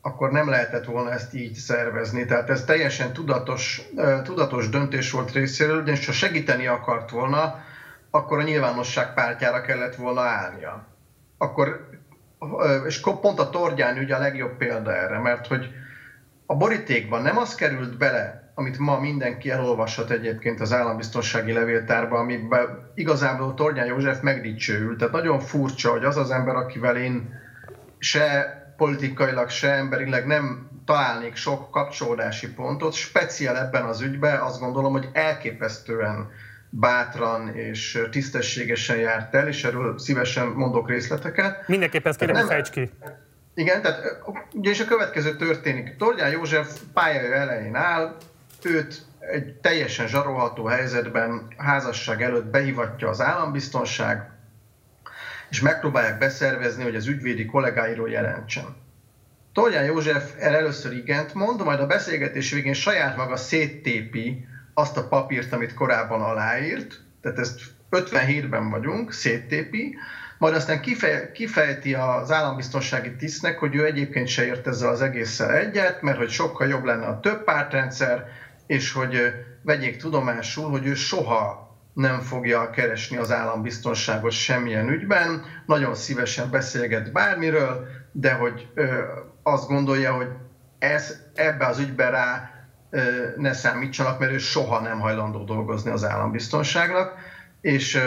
[0.00, 2.24] akkor nem lehetett volna ezt így szervezni.
[2.24, 3.82] Tehát ez teljesen tudatos,
[4.22, 7.64] tudatos döntés volt részéről, ugyanis ha segíteni akart volna,
[8.16, 10.86] akkor a nyilvánosság pártjára kellett volna állnia.
[11.38, 11.88] Akkor,
[12.86, 15.70] és pont a Tordján ügy a legjobb példa erre, mert hogy
[16.46, 22.92] a borítékban nem az került bele, amit ma mindenki elolvashat egyébként az állambiztonsági levéltárban, amiben
[22.94, 24.96] igazából Tornyán József megdicsőül.
[24.96, 27.34] Tehát nagyon furcsa, hogy az az ember, akivel én
[27.98, 34.92] se politikailag, se emberileg nem találnék sok kapcsolódási pontot, speciál ebben az ügyben azt gondolom,
[34.92, 36.30] hogy elképesztően
[36.70, 41.68] bátran és tisztességesen járt el, és erről szívesen mondok részleteket.
[41.68, 42.90] Mindenképpen ezt kérem, fejts ki.
[43.54, 45.96] Igen, tehát ugye és a következő történik.
[45.96, 48.16] Tordján József pályája elején áll,
[48.62, 54.30] őt egy teljesen zsarolható helyzetben házasság előtt behivatja az állambiztonság,
[55.50, 58.76] és megpróbálják beszervezni, hogy az ügyvédi kollégáiról jelentsen.
[59.52, 64.46] Tordján József el először igent mond, majd a beszélgetés végén saját maga széttépi
[64.78, 67.60] azt a papírt, amit korábban aláírt, tehát ezt
[67.90, 69.96] 57-ben vagyunk, széttépi,
[70.38, 75.52] majd aztán kifej, kifejti az állambiztonsági tisztnek, hogy ő egyébként se ért ezzel az egésszel
[75.52, 78.24] egyet, mert hogy sokkal jobb lenne a több pártrendszer,
[78.66, 85.94] és hogy vegyék tudomásul, hogy ő soha nem fogja keresni az állambiztonságot semmilyen ügyben, nagyon
[85.94, 89.02] szívesen beszélget bármiről, de hogy ö,
[89.42, 90.28] azt gondolja, hogy
[90.78, 92.55] ez ebbe az ügybe rá
[93.36, 97.14] ne számítsanak, mert ő soha nem hajlandó dolgozni az állambiztonságnak,
[97.60, 98.00] és,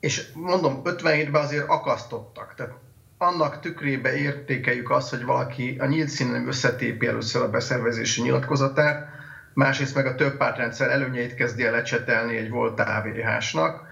[0.00, 2.54] és mondom, 57-ben azért akasztottak.
[2.54, 2.72] Tehát
[3.18, 9.08] annak tükrébe értékeljük azt, hogy valaki a nyílt színen összetépi először a beszervezési nyilatkozatát,
[9.54, 13.88] másrészt meg a több pártrendszer előnyeit kezdi el lecsetelni egy volt AVH-snak,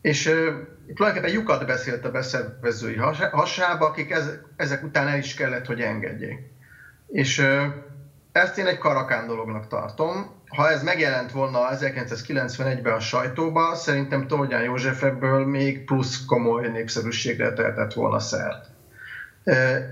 [0.00, 0.34] és uh,
[0.94, 2.96] tulajdonképpen lyukat beszélt a beszervezői
[3.30, 6.38] hasába, akik ez, ezek után el is kellett, hogy engedjék.
[7.06, 7.64] És uh,
[8.32, 10.38] ezt én egy karakán dolognak tartom.
[10.48, 17.52] Ha ez megjelent volna 1991-ben a sajtóba, szerintem Tordján József ebből még plusz komoly népszerűségre
[17.52, 18.68] tehetett volna szert.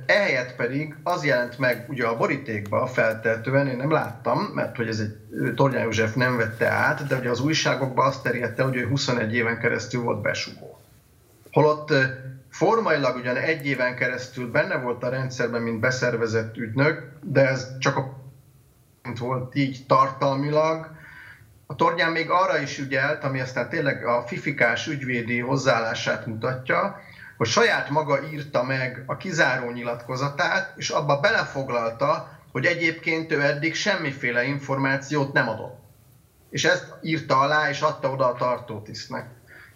[0.06, 4.98] Ehelyett pedig az jelent meg ugye a borítékba feltehetően, én nem láttam, mert hogy ez
[4.98, 5.16] egy
[5.54, 9.58] Tordján József nem vette át, de ugye az újságokban azt terjedte, hogy ő 21 éven
[9.58, 10.80] keresztül volt besugó.
[11.50, 11.92] Holott
[12.50, 17.96] formailag ugyan egy éven keresztül benne volt a rendszerben, mint beszervezett ügynök, de ez csak
[17.96, 18.17] a
[19.16, 20.96] volt így tartalmilag.
[21.66, 27.00] A tornyán még arra is ügyelt, ami aztán tényleg a fifikás ügyvédi hozzáállását mutatja,
[27.36, 33.74] hogy saját maga írta meg a kizáró nyilatkozatát, és abba belefoglalta, hogy egyébként ő eddig
[33.74, 35.78] semmiféle információt nem adott.
[36.50, 39.26] És ezt írta alá, és adta oda a tartótisztnek.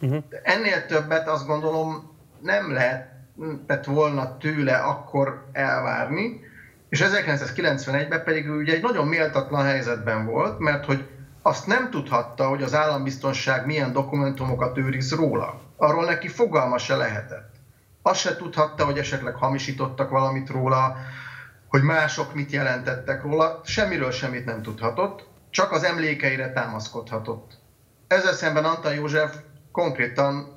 [0.01, 0.25] Uh-huh.
[0.43, 6.41] Ennél többet azt gondolom nem lehetett volna tőle akkor elvárni,
[6.93, 11.09] és 1991-ben pedig ő ugye egy nagyon méltatlan helyzetben volt, mert hogy
[11.43, 15.61] azt nem tudhatta, hogy az állambiztonság milyen dokumentumokat őriz róla.
[15.77, 17.55] Arról neki fogalma se lehetett.
[18.03, 20.97] Azt se tudhatta, hogy esetleg hamisítottak valamit róla,
[21.69, 27.59] hogy mások mit jelentettek róla, semmiről semmit nem tudhatott, csak az emlékeire támaszkodhatott.
[28.07, 29.37] Ezzel szemben Antal József
[29.71, 30.57] konkrétan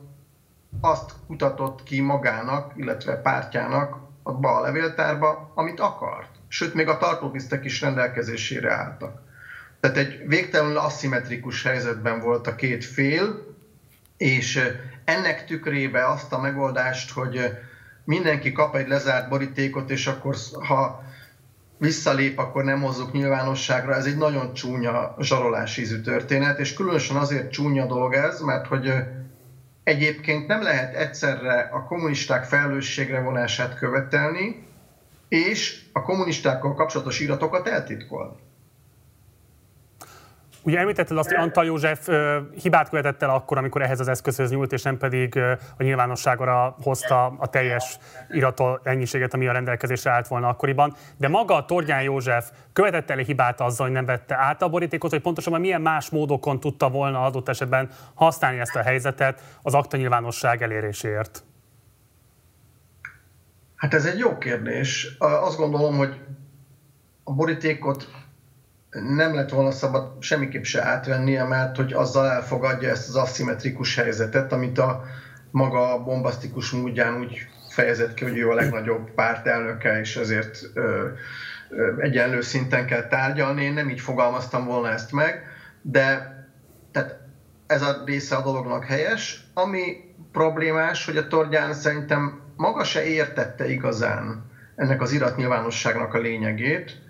[0.81, 6.29] azt kutatott ki magának, illetve pártjának a levéltárba, amit akart.
[6.47, 9.21] Sőt, még a tartótisztek is rendelkezésére álltak.
[9.79, 13.55] Tehát egy végtelenül aszimmetrikus helyzetben volt a két fél,
[14.17, 14.73] és
[15.03, 17.57] ennek tükrébe azt a megoldást, hogy
[18.03, 20.35] mindenki kap egy lezárt borítékot, és akkor
[20.67, 21.03] ha
[21.77, 23.95] visszalép, akkor nem hozzuk nyilvánosságra.
[23.95, 28.93] Ez egy nagyon csúnya zsarolás ízű történet, és különösen azért csúnya dolog ez, mert hogy
[29.85, 34.63] egyébként nem lehet egyszerre a kommunisták felelősségre vonását követelni,
[35.27, 38.44] és a kommunistákkal kapcsolatos iratokat eltitkolni.
[40.65, 42.09] Ugye említetted azt, hogy Antal József
[42.61, 45.37] hibát követett el akkor, amikor ehhez az eszközhöz nyúlt, és nem pedig
[45.77, 47.97] a nyilvánosságra hozta a teljes
[48.29, 50.95] irató ennyiséget, ami a rendelkezésre állt volna akkoriban.
[51.17, 55.11] De maga a Tordján József követett el hibát azzal, hogy nem vette át a borítékot,
[55.11, 59.97] hogy pontosabban milyen más módokon tudta volna adott esetben használni ezt a helyzetet az akta
[59.97, 61.43] nyilvánosság eléréséért?
[63.75, 65.15] Hát ez egy jó kérdés.
[65.19, 66.19] Azt gondolom, hogy
[67.23, 68.24] a borítékot
[69.03, 74.51] nem lett volna szabad semmiképp se átvennie, mert hogy azzal elfogadja ezt az aszimmetrikus helyzetet,
[74.51, 75.03] amit a
[75.51, 81.07] maga bombasztikus módján úgy fejezett ki, hogy ő a legnagyobb pártelnöke, és ezért ö,
[81.69, 83.63] ö, egyenlő szinten kell tárgyalni.
[83.63, 85.43] Én nem így fogalmaztam volna ezt meg,
[85.81, 86.33] de
[86.91, 87.17] tehát
[87.67, 89.47] ez a része a dolognak helyes.
[89.53, 97.04] Ami problémás, hogy a Tordján szerintem maga se értette igazán ennek az iratnyilvánosságnak a lényegét,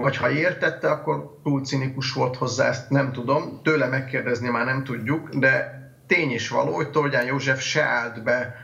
[0.00, 4.84] vagy ha értette, akkor túl cinikus volt hozzá, ezt nem tudom, tőle megkérdezni már nem
[4.84, 8.54] tudjuk, de tény is való, hogy Tordján József se állt be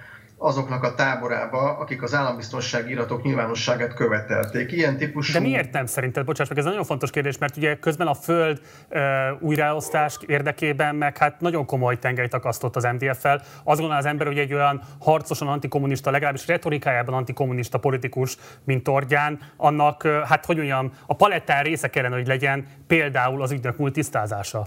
[0.43, 4.73] azoknak a táborába, akik az állambiztonsági iratok nyilvánosságát követelték.
[4.73, 5.33] Ilyen típusú...
[5.33, 6.25] De miért nem szerinted?
[6.25, 11.19] Bocsáss meg, ez nagyon fontos kérdés, mert ugye közben a föld e, újraosztás érdekében meg
[11.19, 13.43] hát nagyon komoly tengelyt akasztott az MDF-fel.
[13.65, 19.39] Azt gondol az ember, hogy egy olyan harcosan antikommunista, legalábbis retorikájában antikommunista politikus, mint Tordján,
[19.57, 24.67] annak, hát hogy mondjam, a palettán része kellene, hogy legyen például az ügynök múlt tisztázása.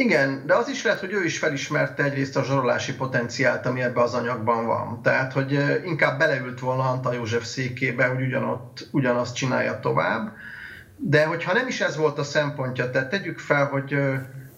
[0.00, 4.02] Igen, de az is lehet, hogy ő is felismerte egyrészt a zsarolási potenciált, ami ebben
[4.02, 5.02] az anyagban van.
[5.02, 10.32] Tehát, hogy inkább beleült volna Antal József székébe, hogy ugyanott, ugyanazt csinálja tovább.
[10.96, 13.96] De hogyha nem is ez volt a szempontja, tehát tegyük fel, hogy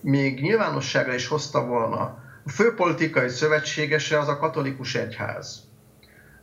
[0.01, 2.01] még nyilvánosságra is hozta volna,
[2.45, 5.62] a főpolitikai szövetségese az a katolikus egyház.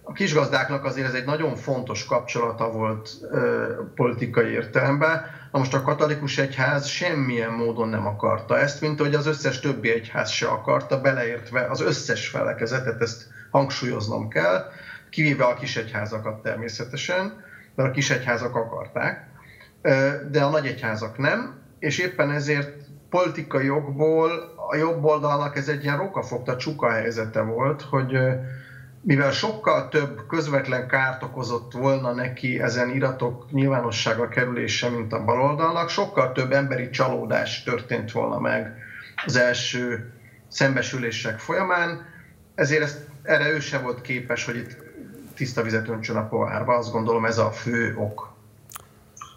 [0.03, 3.09] A kisgazdáknak azért ez egy nagyon fontos kapcsolata volt
[3.95, 5.21] politikai értelemben,
[5.51, 9.89] Na most a katolikus egyház semmilyen módon nem akarta ezt, mint hogy az összes többi
[9.89, 14.71] egyház se akarta, beleértve az összes felekezetet, ezt hangsúlyoznom kell,
[15.09, 17.43] kivéve a kisegyházakat természetesen,
[17.75, 19.25] mert a kisegyházak akarták,
[20.31, 22.69] de a nagyegyházak nem, és éppen ezért
[23.09, 28.17] politikai okból a jobb oldalnak ez egy ilyen rokafogta csuka helyzete volt, hogy
[29.07, 35.89] mivel sokkal több közvetlen kárt okozott volna neki ezen iratok nyilvánossága kerülése, mint a baloldalnak,
[35.89, 38.75] sokkal több emberi csalódás történt volna meg
[39.25, 40.13] az első
[40.47, 42.05] szembesülések folyamán,
[42.55, 44.77] ezért ezt, erre ő sem volt képes, hogy itt
[45.35, 46.75] tiszta vizet öntsön a pohárba.
[46.75, 48.33] Azt gondolom ez a fő ok.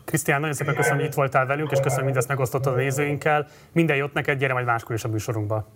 [0.05, 3.47] Krisztián, nagyon szépen köszönöm, hogy itt voltál velünk, és köszönöm, hogy ezt megosztottad a nézőinkkel.
[3.73, 5.69] Minden jót neked, gyere majd máskor is a műsorunkba.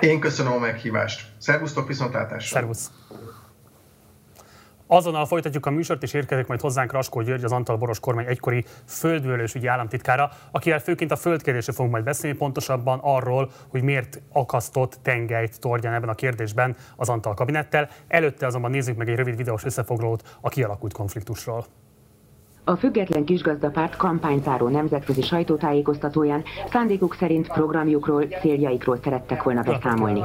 [0.00, 1.28] Én köszönöm a meghívást.
[1.38, 2.58] Szervusztok, viszontlátásra.
[2.58, 2.90] Szervusz.
[4.88, 8.64] Azonnal folytatjuk a műsort, és érkezik majd hozzánk Raskó György, az Antal Boros kormány egykori
[8.86, 14.98] földvőlős ügyi államtitkára, akivel főként a földkérdésre fogunk majd beszélni, pontosabban arról, hogy miért akasztott
[15.02, 17.88] tengelyt Tordján ebben a kérdésben az Antal kabinettel.
[18.08, 21.66] Előtte azonban nézzük meg egy rövid videós összefoglalót a kialakult konfliktusról.
[22.68, 30.20] A független kisgazdapárt kampányzáró nemzetközi sajtótájékoztatóján szándékuk szerint programjukról, céljaikról szerettek volna beszámolni.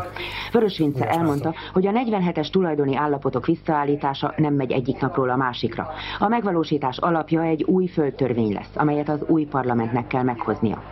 [0.51, 5.89] Vörös Vince elmondta, hogy a 47-es tulajdoni állapotok visszaállítása nem megy egyik napról a másikra.
[6.19, 10.83] A megvalósítás alapja egy új földtörvény lesz, amelyet az új parlamentnek kell meghoznia.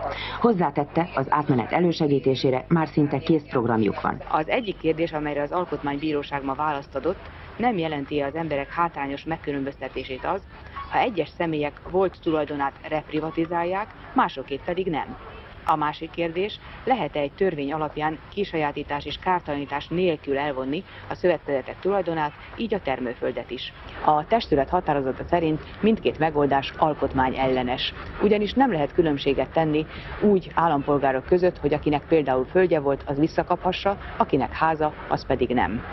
[0.41, 4.17] Hozzátette, az átmenet elősegítésére már szinte kész programjuk van.
[4.31, 10.25] Az egyik kérdés, amelyre az Alkotmánybíróság ma választ adott, nem jelenti az emberek hátrányos megkülönböztetését
[10.25, 10.41] az,
[10.89, 15.28] ha egyes személyek volt tulajdonát reprivatizálják, másokét pedig nem.
[15.65, 22.31] A másik kérdés, lehet-e egy törvény alapján kisajátítás és kártalanítás nélkül elvonni a szövetkezetek tulajdonát,
[22.57, 23.73] így a termőföldet is.
[24.05, 27.93] A testület határozata szerint mindkét megoldás alkotmány ellenes.
[28.21, 29.85] Ugyanis nem lehet különbséget tenni
[30.21, 35.83] úgy állampolgárok között, hogy akinek például földje volt, az visszakaphassa, akinek háza, az pedig nem.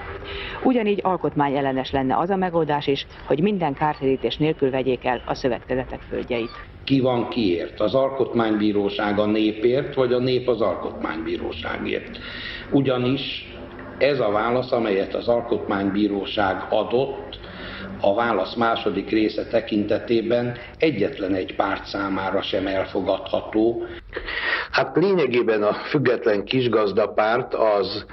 [0.63, 5.35] Ugyanígy alkotmány ellenes lenne az a megoldás is, hogy minden kártérítés nélkül vegyék el a
[5.35, 7.81] szövetkezetek földjeit ki van kiért.
[7.81, 12.19] Az alkotmánybíróság a népért, vagy a nép az alkotmánybíróságért.
[12.71, 13.55] Ugyanis
[13.99, 17.39] ez a válasz, amelyet az alkotmánybíróság adott,
[18.01, 23.83] a válasz második része tekintetében egyetlen egy párt számára sem elfogadható.
[24.71, 28.07] Hát lényegében a független kisgazdapárt az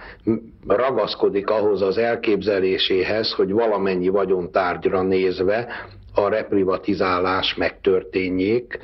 [0.68, 5.68] ragaszkodik ahhoz az elképzeléséhez, hogy valamennyi vagyontárgyra nézve
[6.14, 8.80] a reprivatizálás megtörténjék.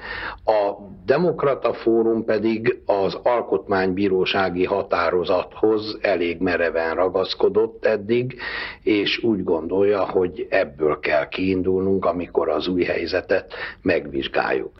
[0.46, 0.74] A
[1.06, 8.36] Demokrata Fórum pedig az alkotmánybírósági határozathoz elég mereven ragaszkodott eddig,
[8.84, 14.72] és úgy gondolja, hogy ebből kell kiindulnunk, amikor az új helyzetet megvizsgáljuk.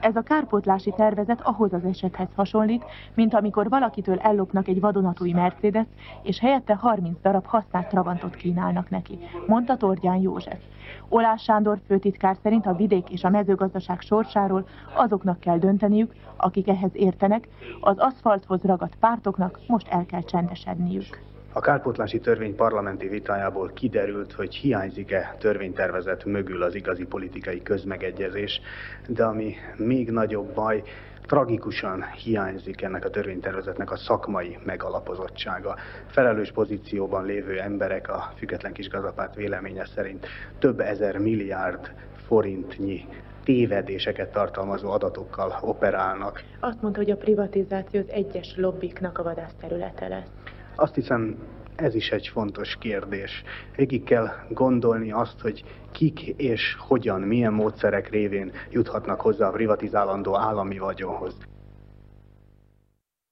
[0.00, 2.84] Ez a kárpótlási tervezet ahhoz az esethez hasonlít,
[3.14, 5.86] mint amikor valakitől ellopnak egy vadonatúj Mercedes,
[6.22, 10.60] és helyette 30 darab használt Trabantot kínálnak neki, mondta Tordján József.
[11.08, 16.90] Olás Sándor főtitkár szerint a vidék és a mezőgazdaság sorsáról azoknak kell dönteniük, akik ehhez
[16.92, 17.48] értenek,
[17.80, 21.27] az aszfalthoz ragadt pártoknak most el kell csendesedniük.
[21.58, 28.60] A kárpótlási törvény parlamenti vitájából kiderült, hogy hiányzik-e törvénytervezet mögül az igazi politikai közmegegyezés,
[29.08, 30.82] de ami még nagyobb baj,
[31.26, 35.76] tragikusan hiányzik ennek a törvénytervezetnek a szakmai megalapozottsága.
[36.06, 40.26] Felelős pozícióban lévő emberek a független kisgazapárt véleménye szerint
[40.58, 41.92] több ezer milliárd
[42.26, 43.06] forintnyi
[43.44, 46.42] tévedéseket tartalmazó adatokkal operálnak.
[46.60, 50.37] Azt mondta, hogy a privatizáció az egyes lobbiknak a vadászterülete lesz.
[50.80, 51.36] Azt hiszem,
[51.76, 53.42] ez is egy fontos kérdés.
[53.76, 60.36] Végig kell gondolni azt, hogy kik és hogyan, milyen módszerek révén juthatnak hozzá a privatizálandó
[60.36, 61.36] állami vagyonhoz.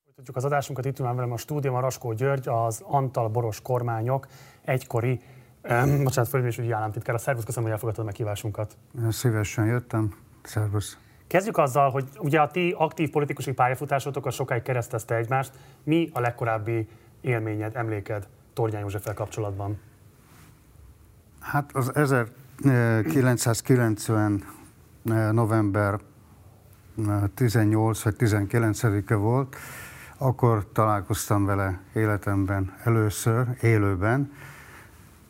[0.04, 4.26] Folytatjuk az adásunkat, itt van velem a stúdióban Raskó György, az Antal Boros kormányok
[4.64, 5.20] egykori
[5.70, 7.18] um, bocsánat, fölmérésügyi államtitkára.
[7.18, 8.76] Szervusz, köszönöm, hogy elfogadtad a meghívásunkat.
[9.08, 10.14] Szívesen jöttem.
[10.42, 10.98] Szervusz.
[11.26, 15.52] Kezdjük azzal, hogy ugye a ti aktív politikusi pályafutásotok a sokáig keresztezte egymást.
[15.82, 16.88] Mi a legkorábbi
[17.26, 19.78] élményed, emléked Torgyán Józseffel kapcsolatban?
[21.40, 24.44] Hát az 1990
[25.32, 26.00] november
[27.34, 29.56] 18 vagy 19-e volt,
[30.18, 34.32] akkor találkoztam vele életemben először, élőben.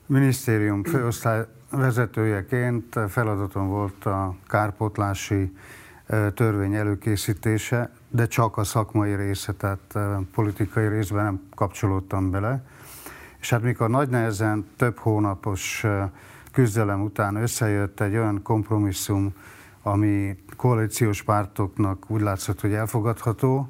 [0.06, 5.56] Minisztérium főosztály vezetőjeként feladatom volt a kárpotlási
[6.34, 9.98] törvény előkészítése, de csak a szakmai része, tehát
[10.34, 12.64] politikai részben nem kapcsolódtam bele.
[13.40, 15.84] És hát mikor nagy nehezen több hónapos
[16.52, 19.34] küzdelem után összejött egy olyan kompromisszum,
[19.82, 23.68] ami koalíciós pártoknak úgy látszott, hogy elfogadható,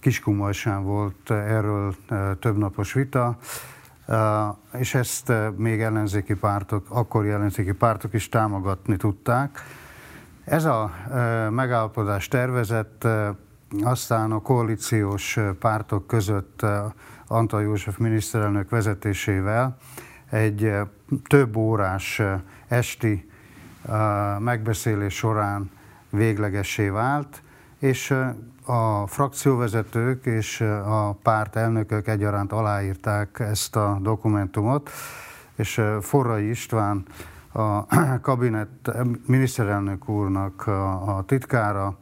[0.00, 1.94] Kiskunmalsán volt erről
[2.38, 3.38] több napos vita,
[4.72, 9.58] és ezt még ellenzéki pártok, akkori ellenzéki pártok is támogatni tudták.
[10.44, 10.92] Ez a
[11.50, 13.06] megállapodás tervezett
[13.82, 16.66] aztán a koalíciós pártok között
[17.26, 19.76] Antal József miniszterelnök vezetésével
[20.30, 20.72] egy
[21.26, 22.22] több órás
[22.68, 23.30] esti
[24.38, 25.70] megbeszélés során
[26.10, 27.42] véglegessé vált,
[27.78, 28.14] és
[28.64, 34.90] a frakcióvezetők és a párt elnökök egyaránt aláírták ezt a dokumentumot,
[35.56, 37.04] és Forrai István
[37.52, 37.86] a
[38.28, 38.68] kabinet
[39.26, 40.66] miniszterelnök úrnak
[41.06, 41.96] a titkára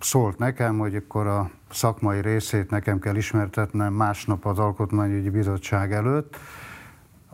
[0.00, 6.36] szólt nekem, hogy akkor a szakmai részét nekem kell ismertetnem másnap az Alkotmányügyi Bizottság előtt.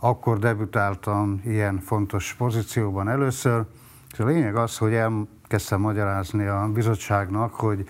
[0.00, 3.64] Akkor debütáltam ilyen fontos pozícióban először,
[4.12, 7.88] és a lényeg az, hogy elkezdtem magyarázni a bizottságnak, hogy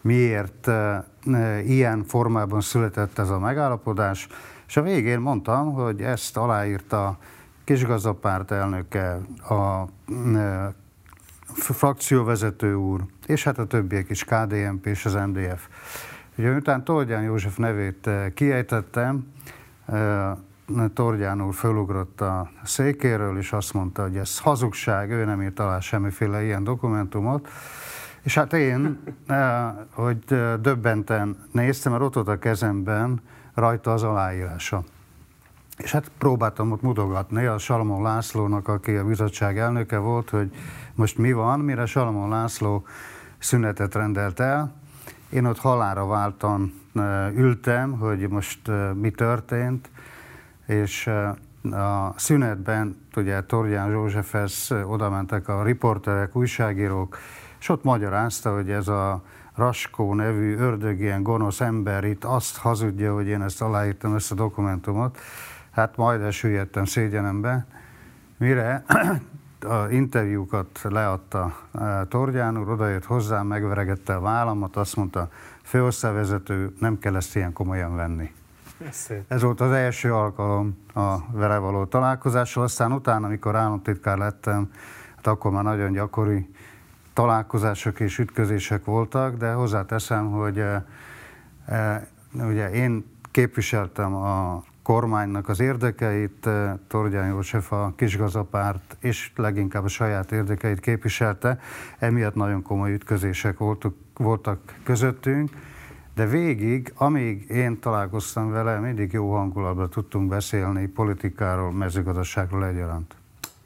[0.00, 0.70] miért
[1.64, 4.28] ilyen formában született ez a megállapodás,
[4.66, 7.18] és a végén mondtam, hogy ezt aláírta
[7.64, 9.84] kisgazdapárt elnöke, a
[11.54, 15.68] frakcióvezető úr, és hát a többiek is, KDNP és az MDF.
[16.36, 19.32] Ugye után Tordján József nevét kiejtettem,
[20.94, 25.80] Tordján úr fölugrott a székéről, és azt mondta, hogy ez hazugság, ő nem írt alá
[25.80, 27.48] semmiféle ilyen dokumentumot.
[28.22, 28.98] És hát én,
[29.92, 30.18] hogy
[30.60, 33.20] döbbenten néztem, mert ott volt a kezemben
[33.54, 34.84] rajta az aláírása.
[35.78, 40.50] És hát próbáltam ott mutogatni a Salamon Lászlónak, aki a bizottság elnöke volt, hogy
[40.94, 42.86] most mi van, mire Salamon László
[43.38, 44.74] szünetet rendelt el.
[45.28, 46.74] Én ott halára váltan
[47.34, 49.90] ültem, hogy most mi történt,
[50.66, 51.06] és
[51.62, 57.18] a szünetben ugye Torján Józsefhez oda mentek a riporterek, újságírók,
[57.60, 59.22] és ott magyarázta, hogy ez a
[59.54, 65.18] Raskó nevű ördögien gonosz ember itt azt hazudja, hogy én ezt aláírtam, ezt a dokumentumot.
[65.78, 67.66] Hát majd elsüllyedtem szégyenembe,
[68.36, 68.84] mire
[69.74, 71.56] a interjúkat leadta
[72.08, 75.28] Torgyán úr, odajött hozzám, megveregette a vállamat, azt mondta,
[75.62, 78.32] főosztályvezető, nem kell ezt ilyen komolyan venni.
[79.28, 84.70] Ez volt az első alkalom a vele való találkozással, aztán utána, amikor államtitkár lettem,
[85.16, 86.50] hát akkor már nagyon gyakori
[87.12, 90.84] találkozások és ütközések voltak, de hozzáteszem, hogy e,
[91.66, 99.84] e, ugye én képviseltem a kormánynak az érdekeit, eh, Torgyán József a kisgazapárt és leginkább
[99.84, 101.58] a saját érdekeit képviselte,
[101.98, 105.50] emiatt nagyon komoly ütközések voltak, voltak közöttünk,
[106.14, 113.14] de végig, amíg én találkoztam vele, mindig jó hangulatban tudtunk beszélni politikáról, mezőgazdaságról egyaránt.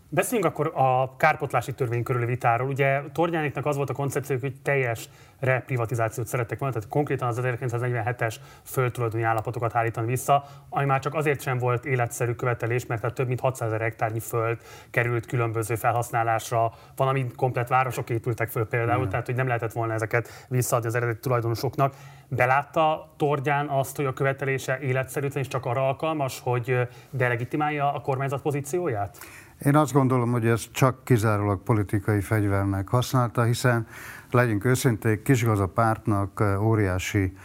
[0.09, 2.69] Beszéljünk akkor a kárpotlási törvény körüli vitáról.
[2.69, 5.09] Ugye Tornyániknak az volt a koncepció, hogy teljes
[5.43, 8.35] reprivatizációt szerettek volna, tehát konkrétan az 1947-es
[8.65, 13.27] földtulajdoni állapotokat állítani vissza, ami már csak azért sem volt életszerű követelés, mert tehát több
[13.27, 19.09] mint 600 ezer hektárnyi föld került különböző felhasználásra, valamint komplet városok épültek föl például, mm.
[19.09, 21.95] tehát hogy nem lehetett volna ezeket visszaadni az eredeti tulajdonosoknak.
[22.29, 28.43] Belátta Tordján azt, hogy a követelése életszerűtlen és csak arra alkalmas, hogy delegitimálja a kormányzat
[28.43, 29.19] pozícióját?
[29.65, 33.87] Én azt gondolom, hogy ez csak kizárólag politikai fegyvernek használta, hiszen
[34.33, 37.37] legyünk őszinték, Kisgaza pártnak óriási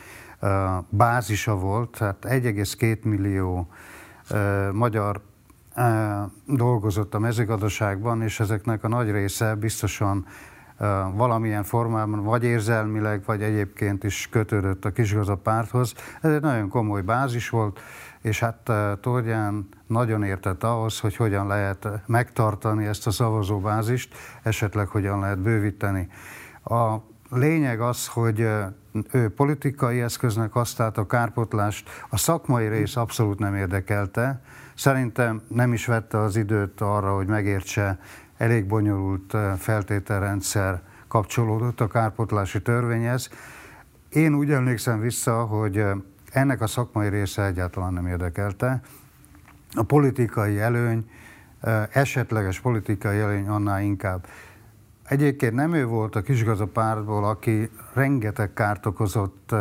[0.89, 3.67] bázisa volt, tehát 1,2 millió
[4.71, 5.21] magyar
[6.45, 10.25] dolgozott a mezőgazdaságban, és ezeknek a nagy része biztosan
[11.13, 15.93] valamilyen formában, vagy érzelmileg, vagy egyébként is kötődött a kisgaza párthoz.
[16.21, 17.79] Ez egy nagyon komoly bázis volt,
[18.21, 18.71] és hát
[19.01, 26.07] Tordján nagyon értett ahhoz, hogy hogyan lehet megtartani ezt a szavazóbázist, esetleg hogyan lehet bővíteni.
[26.69, 28.47] A lényeg az, hogy
[29.11, 34.41] ő politikai eszköznek használta a kárpotlást, a szakmai rész abszolút nem érdekelte.
[34.75, 37.99] Szerintem nem is vette az időt arra, hogy megértse,
[38.37, 43.29] elég bonyolult feltételrendszer kapcsolódott a kárpotlási törvényhez.
[44.09, 45.85] Én úgy emlékszem vissza, hogy
[46.31, 48.81] ennek a szakmai része egyáltalán nem érdekelte.
[49.73, 51.09] A politikai előny,
[51.91, 54.27] esetleges politikai előny annál inkább.
[55.07, 59.51] Egyébként nem ő volt a kisgazapártból, aki rengeteg kárt okozott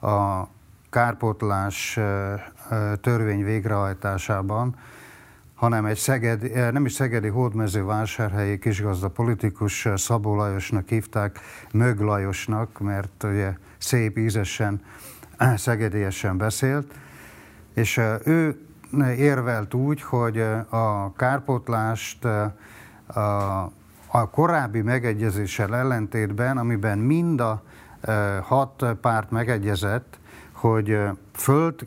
[0.00, 0.48] a
[0.90, 1.98] kárpotlás
[3.00, 4.76] törvény végrehajtásában,
[5.54, 11.40] hanem egy szegedi, nem is szegedi hódmezővásárhelyi kisgazda politikus Szabó Lajosnak hívták,
[11.72, 14.82] Mög Lajosnak, mert ugye szép ízesen
[15.56, 16.94] szegediesen beszélt,
[17.74, 18.58] és ő
[19.16, 22.24] érvelt úgy, hogy a kárpotlást
[23.06, 23.72] a,
[24.16, 27.62] a korábbi megegyezéssel ellentétben, amiben mind a
[28.42, 30.18] hat párt megegyezett,
[30.52, 30.98] hogy
[31.32, 31.86] föld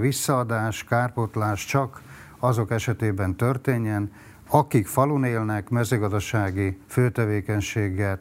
[0.00, 2.00] visszaadás, kárpotlás csak
[2.38, 4.12] azok esetében történjen,
[4.48, 8.20] akik falun élnek, mezőgazdasági főtevékenységet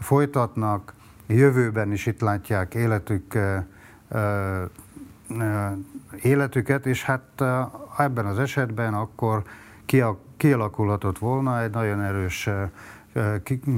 [0.00, 0.94] folytatnak,
[1.26, 3.38] jövőben is itt látják életük
[6.22, 7.42] életüket, és hát
[7.98, 9.42] ebben az esetben akkor
[10.36, 12.48] kialakulhatott volna egy nagyon erős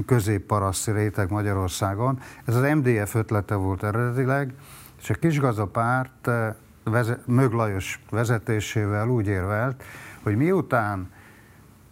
[0.05, 2.19] középparaszti réteg Magyarországon.
[2.45, 4.53] Ez az MDF ötlete volt eredetileg,
[5.01, 6.29] és a kisgazapárt
[7.25, 9.83] Mög Lajos vezetésével úgy érvelt,
[10.23, 11.09] hogy miután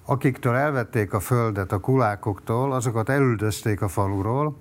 [0.05, 4.57] akiktől elvették a földet a kulákoktól, azokat elüldözték a faluról,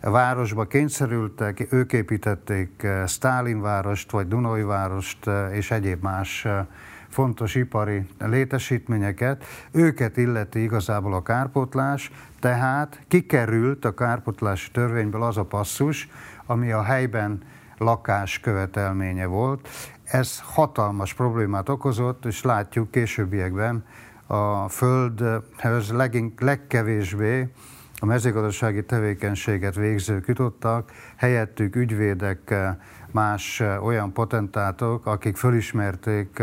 [0.00, 6.46] a városba kényszerültek, ők építették eh, Stálin várost, vagy Dunai várost, eh, és egyéb más
[7.08, 15.44] fontos ipari létesítményeket, őket illeti igazából a kárpotlás, tehát kikerült a kárpotlási törvényből az a
[15.44, 16.08] passzus,
[16.46, 17.42] ami a helyben
[17.78, 19.68] lakás követelménye volt.
[20.04, 23.84] Ez hatalmas problémát okozott, és látjuk későbbiekben
[24.26, 24.68] a
[25.90, 27.48] legink, legkevésbé
[27.98, 32.54] a mezőgazdasági tevékenységet végzők jutottak, helyettük ügyvédek,
[33.10, 36.42] más olyan potentátok, akik fölismerték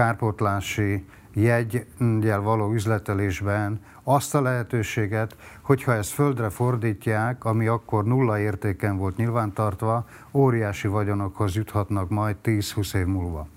[0.00, 8.96] kárpótlási jegyel való üzletelésben azt a lehetőséget, hogyha ezt földre fordítják, ami akkor nulla értéken
[8.96, 13.48] volt nyilvántartva, óriási vagyonokhoz juthatnak majd 10-20 év múlva.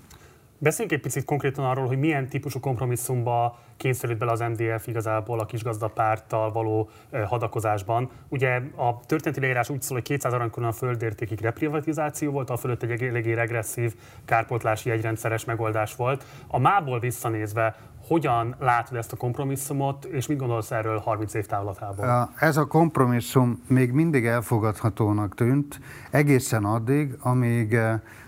[0.58, 5.44] Beszéljünk egy picit konkrétan arról, hogy milyen típusú kompromisszumba kényszerült bele az MDF igazából a
[5.44, 6.88] kisgazdapárttal való
[7.26, 8.10] hadakozásban.
[8.28, 12.82] Ugye a történeti leírás úgy szól, hogy 200 aranykorona a földértékig reprivatizáció volt, a fölött
[12.82, 13.94] egy eléggé regresszív
[14.24, 16.24] kárpótlási egyrendszeres megoldás volt.
[16.48, 22.30] A mából visszanézve, hogyan látod ezt a kompromisszumot, és mit gondolsz erről 30 év távlatából?
[22.38, 27.78] Ez a kompromisszum még mindig elfogadhatónak tűnt, egészen addig, amíg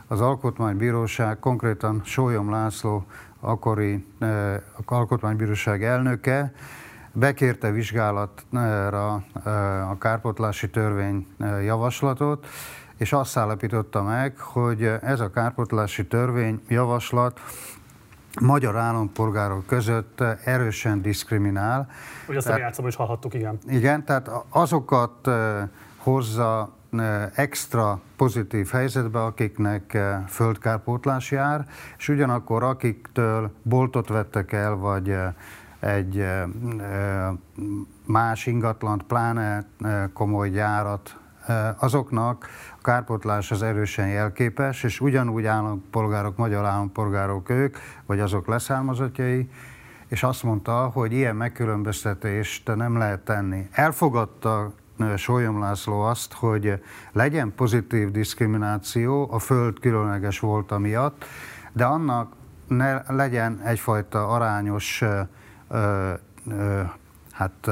[0.08, 3.04] az Alkotmánybíróság, konkrétan Sólyom László,
[3.40, 6.52] akkori eh, Alkotmánybíróság elnöke,
[7.12, 12.46] bekérte vizsgálatra eh, a kárpotlási törvény eh, javaslatot,
[12.96, 17.40] és azt állapította meg, hogy ez a kárpotlási törvény javaslat
[18.40, 21.88] magyar állampolgárok között erősen diszkriminál.
[22.28, 23.58] Ugye azt a játszóban is hallhattuk, igen.
[23.68, 25.28] Igen, tehát azokat
[25.96, 26.75] hozza
[27.34, 31.66] extra pozitív helyzetbe, akiknek földkárpótlás jár,
[31.98, 35.16] és ugyanakkor akiktől boltot vettek el, vagy
[35.80, 36.26] egy
[38.06, 39.66] más ingatlant, pláne
[40.12, 41.16] komoly gyárat,
[41.78, 47.76] azoknak a kárpotlás az erősen jelképes, és ugyanúgy állampolgárok, magyar állampolgárok ők,
[48.06, 49.50] vagy azok leszármazottjai,
[50.08, 53.68] és azt mondta, hogy ilyen megkülönböztetést nem lehet tenni.
[53.72, 54.72] Elfogadta
[55.16, 56.82] Sólyom László azt, hogy
[57.12, 61.24] legyen pozitív diszkrimináció a föld különleges volt miatt,
[61.72, 62.32] de annak
[62.68, 65.20] ne legyen egyfajta arányos ö,
[66.48, 66.82] ö,
[67.32, 67.70] hát,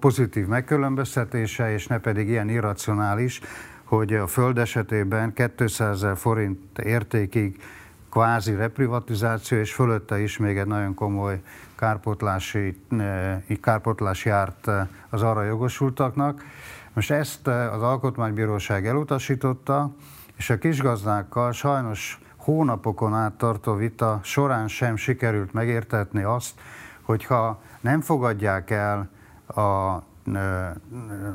[0.00, 3.40] pozitív megkülönböztetése, és ne pedig ilyen irracionális,
[3.84, 7.62] hogy a föld esetében 200 ezer forint értékig
[8.10, 11.40] kvázi reprivatizáció, és fölötte is még egy nagyon komoly
[11.78, 16.44] kárpotlási, eh, kárpotlás járt eh, az arra jogosultaknak.
[16.92, 19.94] Most ezt eh, az Alkotmánybíróság elutasította,
[20.36, 26.60] és a kisgazdákkal sajnos hónapokon át tartó vita során sem sikerült megértetni azt,
[27.02, 29.08] hogyha nem fogadják el
[29.46, 29.60] a,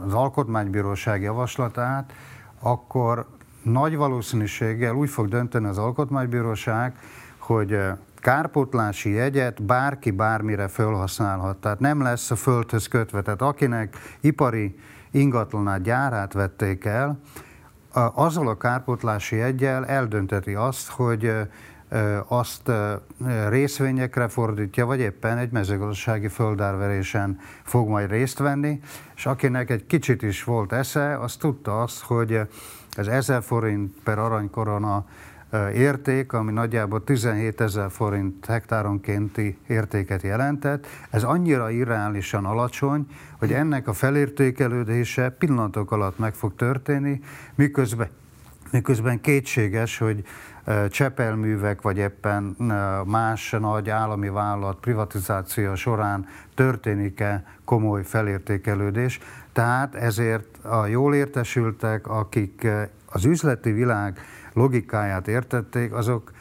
[0.05, 2.13] az Alkotmánybíróság javaslatát,
[2.59, 3.25] akkor
[3.63, 6.97] nagy valószínűséggel úgy fog dönteni az Alkotmánybíróság,
[7.37, 7.79] hogy
[8.23, 11.57] kárpótlási jegyet bárki bármire felhasználhat.
[11.57, 13.21] Tehát nem lesz a földhöz kötve.
[13.21, 14.75] Tehát akinek ipari
[15.11, 17.19] ingatlanát, gyárát vették el,
[18.13, 21.31] azzal a kárpótlási jegyel eldönteti azt, hogy
[22.27, 22.71] azt
[23.49, 28.79] részvényekre fordítja, vagy éppen egy mezőgazdasági földárverésen fog majd részt venni,
[29.15, 32.39] és akinek egy kicsit is volt esze, az tudta azt, hogy
[32.95, 35.05] ez 1000 forint per aranykorona
[35.73, 40.87] érték, ami nagyjából 17 ezer forint hektáronkénti értéket jelentett.
[41.09, 43.07] Ez annyira irreálisan alacsony,
[43.39, 47.19] hogy ennek a felértékelődése pillanatok alatt meg fog történni,
[47.55, 48.07] miközben,
[48.71, 50.23] miközben kétséges, hogy
[50.89, 52.43] csepelművek, vagy éppen
[53.05, 59.19] más nagy állami vállalat privatizáció során történik-e komoly felértékelődés.
[59.53, 62.67] Tehát ezért a jól értesültek, akik
[63.05, 64.19] az üzleti világ
[64.53, 66.31] logikáját értették, azok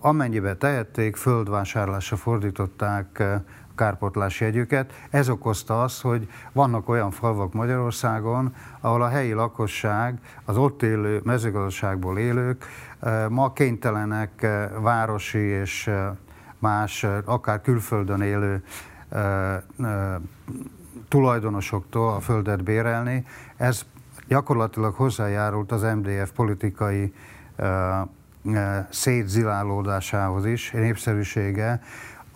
[0.00, 3.22] amennyibe tehették, földvásárlásra fordították
[3.74, 4.92] kárpotlási jegyüket.
[5.10, 11.20] Ez okozta azt, hogy vannak olyan falvak Magyarországon, ahol a helyi lakosság, az ott élő
[11.24, 12.66] mezőgazdaságból élők
[13.28, 14.46] ma kénytelenek
[14.80, 15.90] városi és
[16.58, 18.64] más, akár külföldön élő
[21.08, 23.26] tulajdonosoktól a földet bérelni.
[23.56, 23.84] Ez
[24.28, 27.12] gyakorlatilag hozzájárult az MDF politikai
[28.90, 31.82] szétzilálódásához is, népszerűsége,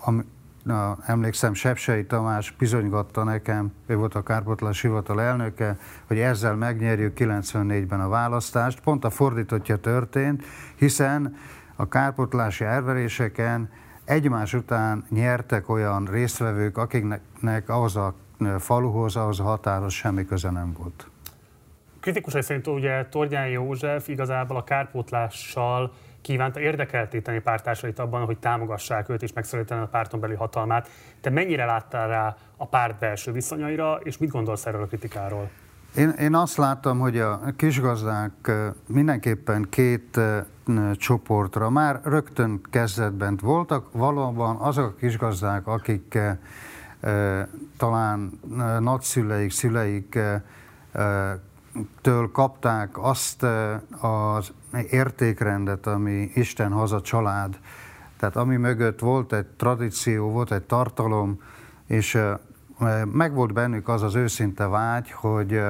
[0.05, 0.22] ami,
[0.62, 7.18] na, emlékszem, Sepsei Tamás bizonygatta nekem, ő volt a Kárpotlás hivatal elnöke, hogy ezzel megnyerjük
[7.18, 8.80] 94-ben a választást.
[8.80, 10.45] Pont a fordítottja történt,
[10.76, 11.36] hiszen
[11.76, 13.70] a kárpotlási elveréseken
[14.05, 18.14] egymás után nyertek olyan résztvevők, akiknek ahhoz a
[18.59, 21.11] faluhoz, ahhoz a határos semmi köze nem volt.
[22.09, 29.22] Kritikusai szerint ugye Tordján József igazából a kárpótlással kívánta érdekeltéteni pártársait abban, hogy támogassák őt
[29.22, 30.88] és megszorítani a párton belüli hatalmát.
[31.20, 35.50] Te mennyire láttál rá a párt belső viszonyaira, és mit gondolsz erről a kritikáról?
[35.96, 38.52] Én, én azt láttam, hogy a kisgazdák
[38.86, 40.20] mindenképpen két
[40.94, 46.18] csoportra már rögtön kezdetben voltak, valóban azok a kisgazdák, akik
[47.76, 48.40] talán
[48.80, 50.18] nagyszüleik, szüleik
[52.01, 53.47] től kapták azt
[54.01, 54.53] az
[54.91, 57.59] értékrendet, ami Isten haza család,
[58.18, 61.41] tehát ami mögött volt egy tradíció, volt egy tartalom,
[61.87, 62.18] és
[63.05, 65.61] megvolt bennük az az őszinte vágy, hogy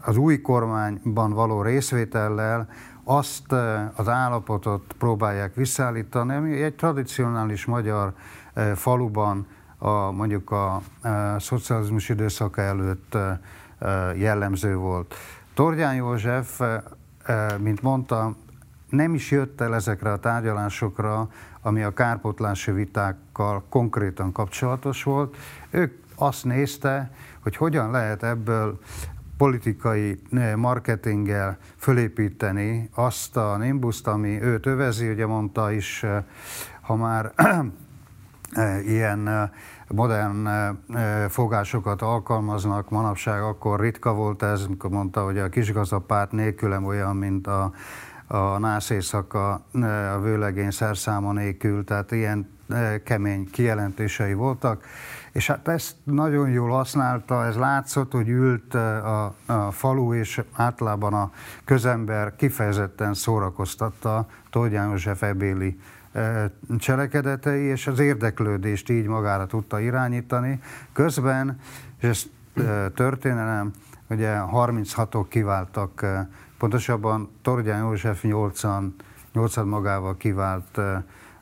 [0.00, 2.68] az új kormányban való részvétellel
[3.04, 3.52] azt
[3.94, 8.12] az állapotot próbálják visszaállítani, ami egy tradicionális magyar
[8.74, 9.46] faluban
[9.78, 10.80] a, mondjuk a, a
[11.38, 13.16] szocializmus időszaka előtt
[14.14, 15.14] jellemző volt.
[15.54, 16.60] Tordján József,
[17.58, 18.36] mint mondtam,
[18.88, 21.28] nem is jött el ezekre a tárgyalásokra,
[21.62, 25.36] ami a kárpotlási vitákkal konkrétan kapcsolatos volt.
[25.70, 27.10] Ők azt nézte,
[27.42, 28.78] hogy hogyan lehet ebből
[29.36, 30.20] politikai
[30.56, 36.04] marketinggel fölépíteni azt a nimbuszt, ami őt övezi, ugye mondta is,
[36.80, 37.32] ha már
[38.86, 39.50] ilyen
[39.88, 40.48] modern
[41.28, 42.90] fogásokat alkalmaznak.
[42.90, 47.72] Manapság, akkor ritka volt ez, amikor mondta, hogy a kisgazdapárt nélkülem olyan, mint a,
[48.26, 49.52] a nász éjszaka
[50.14, 52.56] a vőlegény szerszáma nélkül, tehát ilyen
[53.04, 54.84] kemény kijelentései voltak,
[55.32, 61.14] és hát ezt nagyon jól használta, ez látszott, hogy ült a, a falu, és általában
[61.14, 61.30] a
[61.64, 65.80] közember kifejezetten szórakoztatta Tógyán József ebéli
[66.78, 70.60] cselekedetei, és az érdeklődést így magára tudta irányítani.
[70.92, 71.60] Közben,
[72.00, 72.24] és ez
[72.94, 73.72] történelem,
[74.10, 76.06] ugye 36-ok kiváltak,
[76.58, 78.94] pontosabban Tordján József 80,
[79.32, 80.80] 80 magával kivált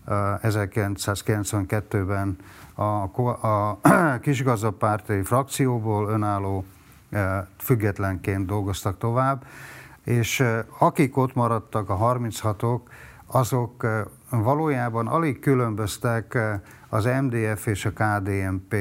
[0.06, 2.36] 1992-ben
[2.74, 2.82] a,
[3.46, 3.78] a
[4.20, 6.64] kisgazdapárti frakcióból önálló
[7.58, 9.44] függetlenként dolgoztak tovább,
[10.04, 10.44] és
[10.78, 12.80] akik ott maradtak, a 36-ok,
[13.26, 13.86] azok
[14.30, 16.38] valójában alig különböztek
[16.88, 18.74] az MDF és a KDNP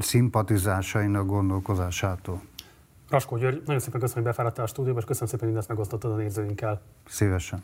[0.00, 2.42] szimpatizásainak gondolkozásától.
[3.10, 6.12] Raskó György, nagyon szépen köszönöm, hogy befáradtál a stúdióba, és köszönöm szépen, hogy mindezt megosztottad
[6.12, 6.80] a nézőinkkel.
[7.06, 7.62] Szívesen.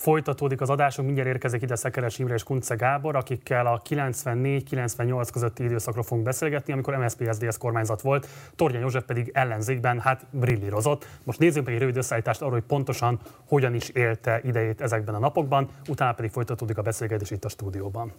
[0.00, 5.64] Folytatódik az adásunk, mindjárt érkezik ide Szekeres Imre és Kunce Gábor, akikkel a 94-98 közötti
[5.64, 11.06] időszakról fogunk beszélgetni, amikor MSZP-SZDSZ kormányzat volt, Torgyán József pedig ellenzékben hát brillírozott.
[11.24, 15.18] Most nézzünk meg egy rövid összeállítást arról, hogy pontosan hogyan is élte idejét ezekben a
[15.18, 18.12] napokban, utána pedig folytatódik a beszélgetés itt a stúdióban.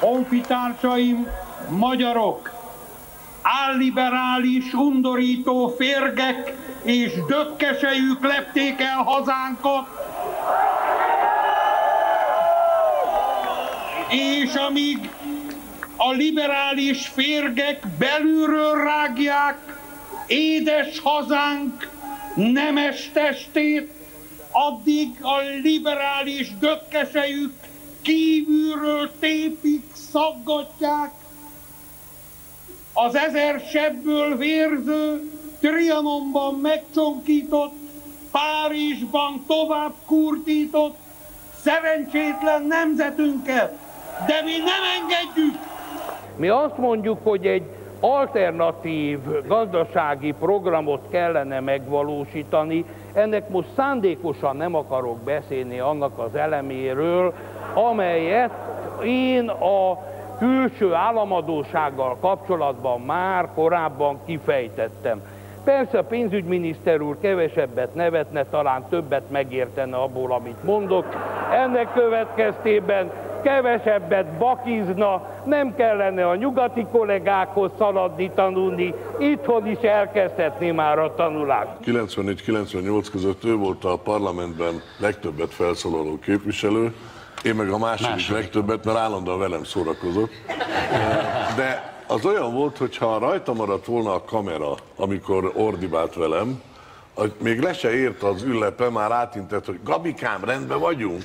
[0.00, 1.26] Honfitársaim,
[1.70, 2.50] magyarok,
[3.42, 9.86] álliberális, undorító férgek és dökkesejük lepték el hazánkat,
[14.08, 15.10] és amíg
[15.96, 19.78] a liberális férgek belülről rágják
[20.26, 21.90] édes hazánk
[22.34, 23.92] nemes testét,
[24.50, 27.52] addig a liberális dökkesejük
[28.02, 31.12] kívülről tépik, szaggatják.
[32.92, 35.33] Az ezer sebből vérző,
[35.64, 37.72] Trianonban megcsonkított,
[38.30, 40.96] Párizsban tovább kurtított,
[41.60, 43.78] szerencsétlen nemzetünket,
[44.26, 45.58] de mi nem engedjük!
[46.36, 47.62] Mi azt mondjuk, hogy egy
[48.00, 52.84] alternatív gazdasági programot kellene megvalósítani.
[53.12, 57.34] Ennek most szándékosan nem akarok beszélni annak az eleméről,
[57.74, 58.52] amelyet
[59.04, 59.98] én a
[60.38, 65.22] külső államadósággal kapcsolatban már korábban kifejtettem.
[65.64, 71.06] Persze a pénzügyminiszter úr kevesebbet nevetne, talán többet megértene abból, amit mondok.
[71.52, 73.10] Ennek következtében
[73.42, 81.70] kevesebbet bakizna, nem kellene a nyugati kollégákhoz szaladni, tanulni, itthon is elkezdhetné már a tanulást.
[81.84, 86.94] 94-98 között ő volt a parlamentben legtöbbet felszólaló képviselő,
[87.44, 88.42] én meg a második, második.
[88.42, 90.32] legtöbbet, mert állandóan velem szórakozott.
[91.56, 96.62] De az olyan volt, hogy ha rajta maradt volna a kamera, amikor ordibált velem,
[97.14, 101.22] hogy még le se ért az üllepe, már átintett, hogy Gabikám, rendben vagyunk.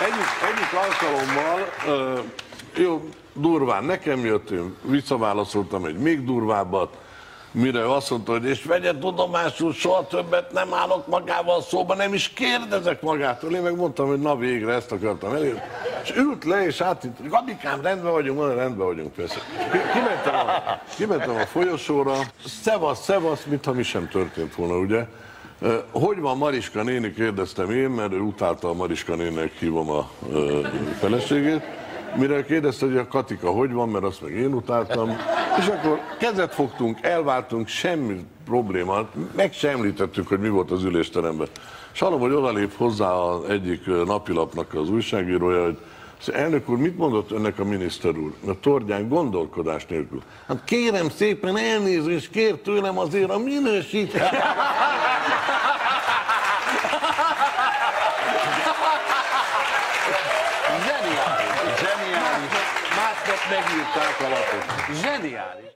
[0.00, 1.68] egyik, egyik alkalommal,
[2.76, 6.96] jó, durván nekem jött, én visszaválaszoltam egy még durvábbat,
[7.52, 12.28] Mire azt mondta, hogy és vegye tudomásul, soha többet nem állok magával szóba, nem is
[12.28, 13.54] kérdezek magától.
[13.54, 15.60] Én meg mondtam, hogy na végre ezt akartam elérni.
[16.02, 19.38] És ült le, és át, Gabikám, rendben vagyunk, mondja, rendben vagyunk persze.
[19.92, 22.14] Kimentem a, kimentem a folyosóra,
[22.62, 25.06] szevasz, szevasz, mintha mi sem történt volna, ugye?
[25.90, 30.10] Hogy van Mariska néni, kérdeztem én, mert ő utálta a Mariska néninek hívom a
[30.98, 31.62] feleségét.
[32.16, 35.16] Mire kérdezte, hogy a Katika hogy van, mert azt meg én utáltam.
[35.58, 41.46] És akkor kezet fogtunk, elváltunk, semmi probléma, meg sem említettük, hogy mi volt az ülésteremben.
[41.92, 45.78] És hallom, hogy odalép hozzá az egyik napilapnak az újságírója, hogy
[46.32, 48.32] Elnök úr, mit mondott önnek a miniszter úr?
[48.46, 50.22] A Tordján gondolkodás nélkül.
[50.46, 54.30] Hát kérem szépen elnézést, kér tőlem azért a minősítést.
[60.86, 62.52] Zseniális, zseniális.
[62.96, 63.40] Másnap
[64.32, 64.96] a lapot.
[65.00, 65.70] Zseniális.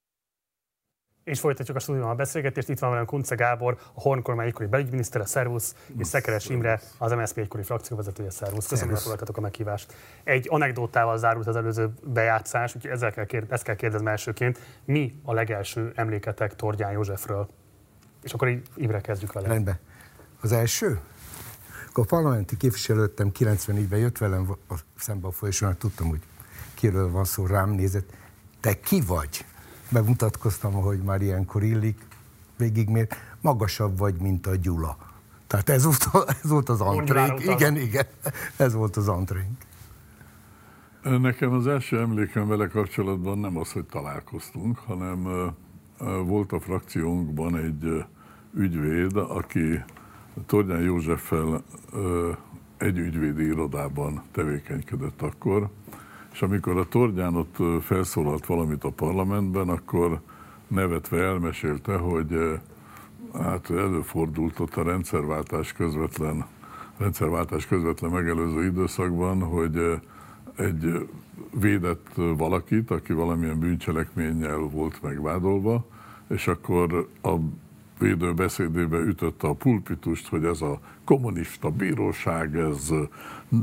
[1.25, 2.69] És folytatjuk a stúdióban a beszélgetést.
[2.69, 6.81] Itt van velem Kunce Gábor, a Horn kormány egykori belügyminiszter, a Szervusz, és Szekeres Imre,
[6.99, 8.67] az MSZP egykori frakcióvezetője, Szervusz.
[8.67, 9.95] Köszönöm, hogy elfogadtatok a meghívást.
[10.25, 14.59] Egy anekdotával zárult az előző bejátszás, úgyhogy ezzel kell kérdez, ezt kell kérdeznem elsőként.
[14.85, 17.49] Mi a legelső emléketek Tordján Józsefről?
[18.23, 19.49] És akkor így Imre kezdjük vele.
[19.49, 19.79] Rendben.
[20.41, 21.01] Az első?
[21.89, 26.23] Akkor parlamenti képviselőttem 94-ben jött velem a szembe a folyosón, tudtam, hogy
[26.75, 28.13] kiről van szó, rám nézett.
[28.67, 29.45] Te ki vagy?
[29.93, 31.99] bemutatkoztam, ahogy már ilyenkor illik,
[32.57, 33.09] végigmér,
[33.41, 34.97] magasabb vagy, mint a Gyula.
[35.47, 36.09] Tehát ez volt,
[36.43, 37.41] ez volt az antrénk.
[37.41, 38.07] Igen, igen,
[38.57, 39.62] ez volt az antrénk.
[41.03, 45.53] Nekem az első emlékem vele kapcsolatban nem az, hogy találkoztunk, hanem
[46.25, 48.05] volt a frakciónkban egy
[48.55, 49.83] ügyvéd, aki
[50.47, 51.62] Tornyán Józseffel
[52.77, 55.71] egy ügyvédi irodában tevékenykedett akkor,
[56.37, 60.20] és amikor a Torgyán ott felszólalt valamit a parlamentben, akkor
[60.68, 62.61] nevetve elmesélte, hogy
[63.32, 66.47] hát előfordult ott a rendszerváltás közvetlen,
[66.97, 70.01] rendszerváltás közvetlen megelőző időszakban, hogy
[70.57, 71.09] egy
[71.61, 75.87] védett valakit, aki valamilyen bűncselekménnyel volt megvádolva,
[76.28, 77.34] és akkor a
[77.99, 82.90] védő beszédébe ütötte a pulpitust, hogy ez a kommunista bíróság, ez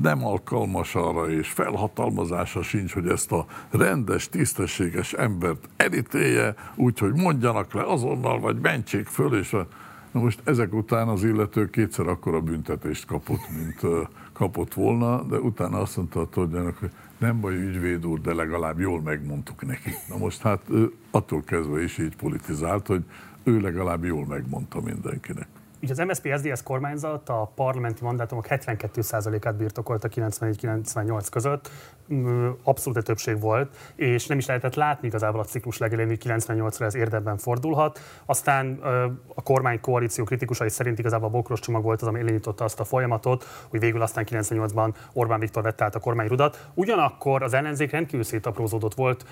[0.01, 7.73] nem alkalmas arra, és felhatalmazása sincs, hogy ezt a rendes, tisztességes embert elítélje, úgyhogy mondjanak
[7.73, 9.67] le azonnal, vagy mentsék föl, és a...
[10.11, 15.79] Na most ezek után az illető kétszer akkora büntetést kapott, mint kapott volna, de utána
[15.79, 19.89] azt mondta a Tordjának, hogy nem baj, ügyvéd úr, de legalább jól megmondtuk neki.
[20.09, 20.61] Na most hát
[21.11, 23.03] attól kezdve is így politizált, hogy
[23.43, 25.47] ő legalább jól megmondta mindenkinek.
[25.81, 31.69] Ugye az MSZP SZDSZ kormányzat a parlamenti mandátumok 72%-át birtokolta 94-98 között,
[32.63, 36.95] abszolút többség volt, és nem is lehetett látni igazából a ciklus legelén, hogy 98-ra ez
[36.95, 37.99] érdemben fordulhat.
[38.25, 38.79] Aztán
[39.35, 42.83] a kormány koalíció kritikusai szerint igazából a bokros csomag volt az, ami elindította azt a
[42.83, 46.67] folyamatot, hogy végül aztán 98-ban Orbán Viktor vette át a kormányrudat.
[46.73, 49.25] Ugyanakkor az ellenzék rendkívül szétaprózódott volt,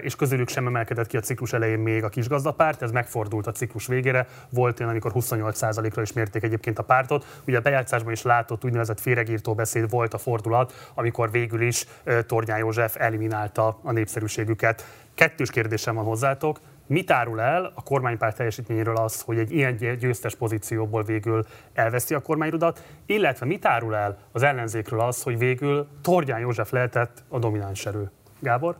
[0.00, 3.86] és közülük sem emelkedett ki a ciklus elején még a kisgazdapárt, ez megfordult a ciklus
[3.86, 4.26] végére.
[4.48, 7.40] Volt olyan, amikor 28%-ra is mérték egyébként a pártot.
[7.46, 11.86] Ugye a bejátszásban is látott úgynevezett féregírtó beszéd volt a fordulat, amikor végül is
[12.26, 14.86] Tornyán József eliminálta a népszerűségüket.
[15.14, 16.60] Kettős kérdésem van hozzátok.
[16.86, 22.20] Mit árul el a kormánypárt teljesítményéről az, hogy egy ilyen győztes pozícióból végül elveszi a
[22.20, 27.86] kormányrudat, illetve mit árul el az ellenzékről az, hogy végül Tordján József lehetett a domináns
[27.86, 28.10] erő?
[28.40, 28.76] Gábor?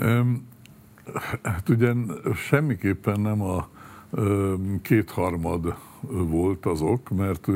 [0.00, 0.48] Um,
[1.42, 1.92] hát ugye
[2.34, 3.68] semmiképpen nem a
[4.82, 5.74] kétharmad
[6.10, 7.46] volt az ok, mert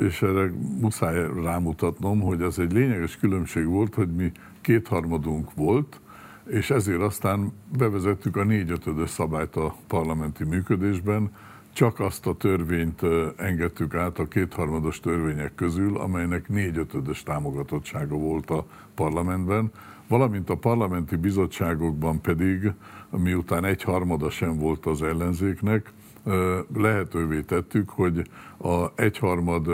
[0.00, 6.00] és erre muszáj rámutatnom, hogy ez egy lényeges különbség volt, hogy mi kétharmadunk volt,
[6.46, 11.30] és ezért aztán bevezettük a négyötödös szabályt a parlamenti működésben,
[11.72, 13.00] csak azt a törvényt
[13.36, 19.70] engedtük át a kétharmados törvények közül, amelynek négyötödös támogatottsága volt a parlamentben,
[20.08, 22.72] valamint a parlamenti bizottságokban pedig,
[23.10, 25.92] miután egy harmada sem volt az ellenzéknek,
[26.74, 28.22] lehetővé tettük, hogy
[28.58, 29.66] a egyharmad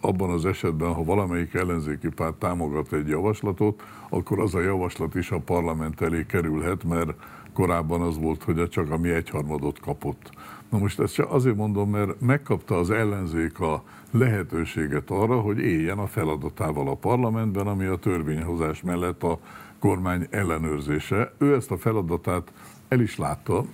[0.00, 5.30] abban az esetben, ha valamelyik ellenzéki párt támogat egy javaslatot, akkor az a javaslat is
[5.30, 7.14] a parlament elé kerülhet, mert
[7.52, 10.30] korábban az volt, hogy csak a mi egyharmadot kapott.
[10.70, 15.98] Na most ezt csak azért mondom, mert megkapta az ellenzék a lehetőséget arra, hogy éljen
[15.98, 19.38] a feladatával a parlamentben, ami a törvényhozás mellett a
[19.78, 21.32] kormány ellenőrzése.
[21.38, 22.52] Ő ezt a feladatát
[22.88, 23.64] el is látta,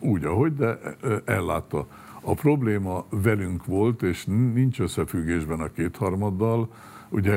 [0.00, 0.78] úgy, ahogy, de
[1.24, 1.86] ellátta.
[2.20, 6.68] A probléma velünk volt, és nincs összefüggésben a kétharmaddal.
[7.08, 7.36] Ugye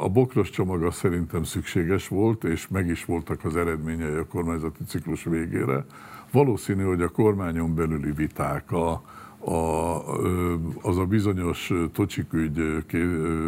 [0.00, 5.24] a bokros csomaga szerintem szükséges volt, és meg is voltak az eredményei a kormányzati ciklus
[5.24, 5.84] végére.
[6.32, 9.02] Valószínű, hogy a kormányon belüli viták, a,
[9.38, 10.02] a,
[10.82, 12.84] az a bizonyos tocsikügy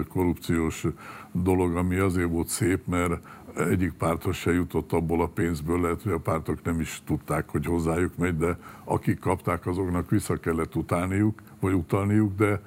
[0.08, 0.86] korrupciós
[1.32, 3.26] dolog, ami azért volt szép, mert
[3.58, 7.66] egyik párthoz se jutott abból a pénzből, lehet, hogy a pártok nem is tudták, hogy
[7.66, 12.60] hozzájuk megy, de akik kapták, azoknak vissza kellett utálniuk, vagy utalniuk, de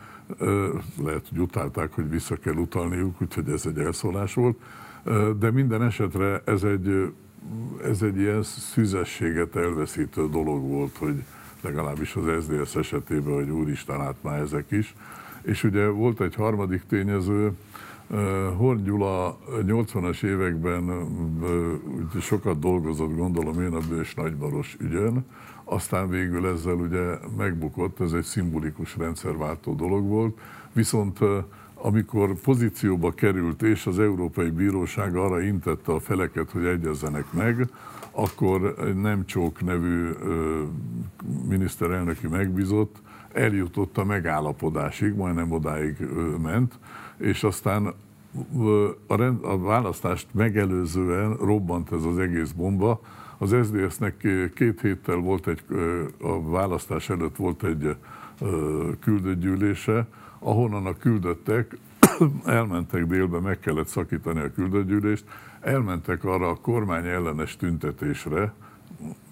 [1.04, 4.58] lehet, hogy utálták, hogy vissza kell utalniuk, úgyhogy ez egy elszólás volt.
[5.40, 7.14] De minden esetre ez egy
[7.84, 11.24] ez egy ilyen szüzességet elveszítő dolog volt, hogy
[11.62, 14.96] legalábbis az SZDSZ esetében, hogy úristen, hát már ezek is.
[15.42, 17.52] És ugye volt egy harmadik tényező,
[18.58, 20.92] Horn Gyula 80-as években
[22.22, 25.26] sokat dolgozott, gondolom én, a Bős Nagymaros ügyön,
[25.64, 30.40] aztán végül ezzel ugye megbukott, ez egy szimbolikus rendszerváltó dolog volt,
[30.74, 31.20] viszont
[31.76, 37.68] amikor pozícióba került, és az Európai Bíróság arra intette a feleket, hogy egyezzenek meg,
[38.12, 40.10] akkor nem Csók nevű
[41.50, 42.96] miniszterelnöki megbízott
[43.34, 45.96] eljutott a megállapodásig, majdnem odáig
[46.42, 46.80] ment,
[47.22, 47.94] és aztán
[49.08, 53.02] a, rend, a választást megelőzően robbant ez az egész bomba.
[53.38, 55.64] Az SZDSZ-nek két héttel volt egy,
[56.22, 57.96] a választás előtt volt egy
[59.00, 60.08] küldött gyűlése,
[60.40, 61.78] ahonnan a küldöttek
[62.46, 65.24] elmentek délbe, meg kellett szakítani a küldött
[65.60, 68.54] elmentek arra a kormány ellenes tüntetésre,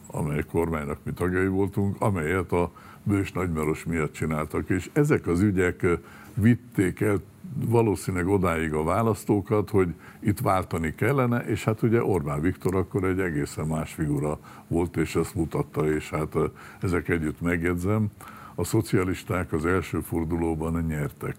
[0.08, 2.72] amely kormánynak mi tagjai voltunk, amelyet a
[3.04, 5.86] Bős Nagymaros miatt csináltak, és ezek az ügyek
[6.34, 7.22] vitték el
[7.54, 13.20] valószínűleg odáig a választókat, hogy itt váltani kellene, és hát ugye Orbán Viktor akkor egy
[13.20, 16.36] egészen más figura volt, és ezt mutatta, és hát
[16.82, 18.08] ezek együtt megjegyzem,
[18.56, 21.36] a szocialisták az első fordulóban nyertek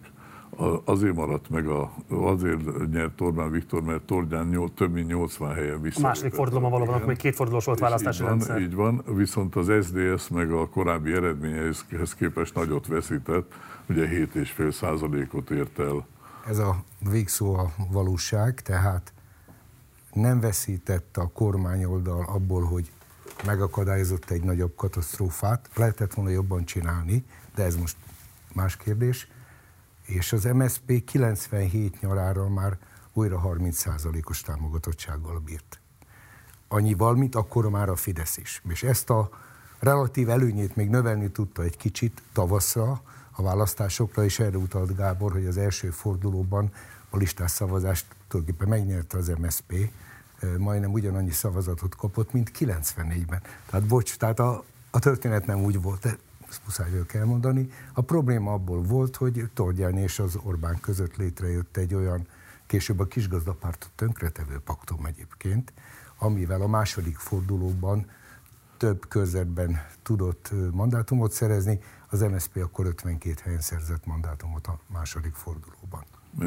[0.84, 5.82] azért maradt meg, a, azért nyert Orbán Viktor, mert Tordján nyol, több mint 80 helyen
[5.82, 5.98] vissza.
[5.98, 8.60] A második fordulóban valóban, akkor még két fordulós volt választási így van, rendszer.
[8.60, 13.54] Így van, viszont az SDS meg a korábbi eredményeihez képest nagyot veszített,
[13.90, 16.06] ugye 7,5 százalékot ért el.
[16.46, 19.12] Ez a végszó a valóság, tehát
[20.12, 22.90] nem veszített a kormányoldal abból, hogy
[23.46, 27.24] megakadályozott egy nagyobb katasztrófát, lehetett volna jobban csinálni,
[27.54, 27.96] de ez most
[28.52, 29.28] más kérdés
[30.10, 32.78] és az MSP 97 nyarára már
[33.12, 35.80] újra 30%-os támogatottsággal bírt.
[36.68, 38.62] Annyival, mint akkor már a Fidesz is.
[38.68, 39.30] És ezt a
[39.78, 43.02] relatív előnyét még növelni tudta egy kicsit tavaszra,
[43.40, 46.72] a választásokra, és erre utalt Gábor, hogy az első fordulóban
[47.10, 49.90] a listás szavazást tulajdonképpen megnyerte az MSP,
[50.58, 53.42] majdnem ugyanannyi szavazatot kapott, mint 94-ben.
[53.70, 56.04] Tehát bocs, tehát a, a történet nem úgy volt,
[56.48, 57.70] ezt muszáj ők elmondani.
[57.92, 62.26] A probléma abból volt, hogy Tordján és az Orbán között létrejött egy olyan,
[62.66, 65.72] később a kisgazdapártot tönkretevő paktum egyébként,
[66.18, 68.06] amivel a második fordulóban
[68.76, 71.80] több körzetben tudott mandátumot szerezni,
[72.10, 76.04] az MSZP akkor 52 helyen szerzett mandátumot a második fordulóban.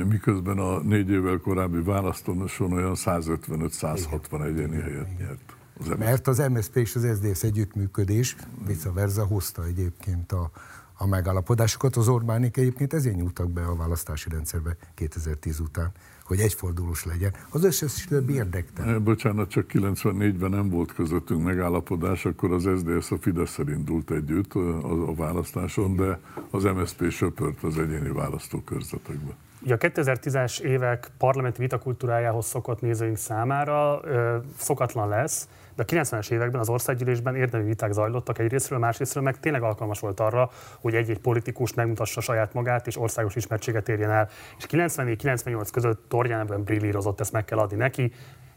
[0.07, 5.55] Miközben a négy évvel korábbi választónoson olyan 155-160 egyéni helyet nyert.
[5.80, 8.36] Az Mert az MSZP és az SZDSZ együttműködés
[8.66, 10.51] vice versa hozta egyébként a,
[10.93, 11.95] a megállapodásokat.
[11.95, 15.91] Az Orbánik egyébként ezért nyúltak be a választási rendszerbe 2010 után,
[16.26, 17.34] hogy egyfordulós legyen.
[17.49, 18.93] Az összes többi érdektelen.
[18.93, 24.53] Eh, bocsánat, csak 94-ben nem volt közöttünk megállapodás, akkor az SZDSZ a fidesz indult együtt
[24.53, 26.19] a, a választáson, de
[26.49, 29.32] az MSZP söpört az egyéni választókörzetekbe.
[29.61, 36.32] Ugye a 2010-es évek parlamenti vitakultúrájához szokott nézőink számára ö, szokatlan lesz, de a 90-es
[36.32, 40.49] években az országgyűlésben érdemi viták zajlottak egyrésztről, másrésztről meg tényleg alkalmas volt arra,
[40.80, 44.30] hogy egy-egy politikus megmutassa saját magát és országos ismertséget érjen el.
[44.57, 48.13] És 94-98 között Torján ebben brillírozott, ezt meg kell adni neki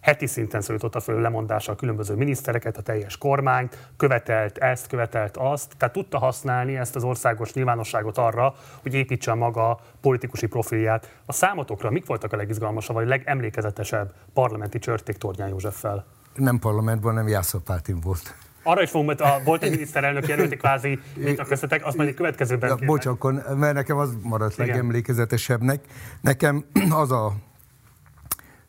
[0.07, 5.73] heti szinten szólította föl lemondással a különböző minisztereket, a teljes kormányt, követelt ezt, követelt azt,
[5.77, 11.21] tehát tudta használni ezt az országos nyilvánosságot arra, hogy építse a maga politikusi profilját.
[11.25, 16.16] A számotokra mik voltak a legizgalmasabb, vagy legemlékezetesebb parlamenti csörték Tornyán Józseffel?
[16.37, 18.35] Nem parlamentban, nem Jászapátin volt.
[18.63, 22.09] Arra is fogunk, mert a, volt egy miniszterelnök jelölti kvázi, mint a köztetek, azt majd
[22.09, 24.67] egy következőben ja, Bocs, akkor, mert nekem az maradt Igen.
[24.67, 25.81] legemlékezetesebbnek.
[26.21, 27.33] Nekem az a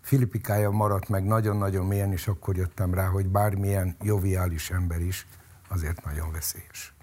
[0.02, 5.28] filipikája maradt meg nagyon-nagyon mélyen, és akkor jöttem rá, hogy bármilyen joviális ember is
[5.68, 6.97] azért nagyon veszélyes.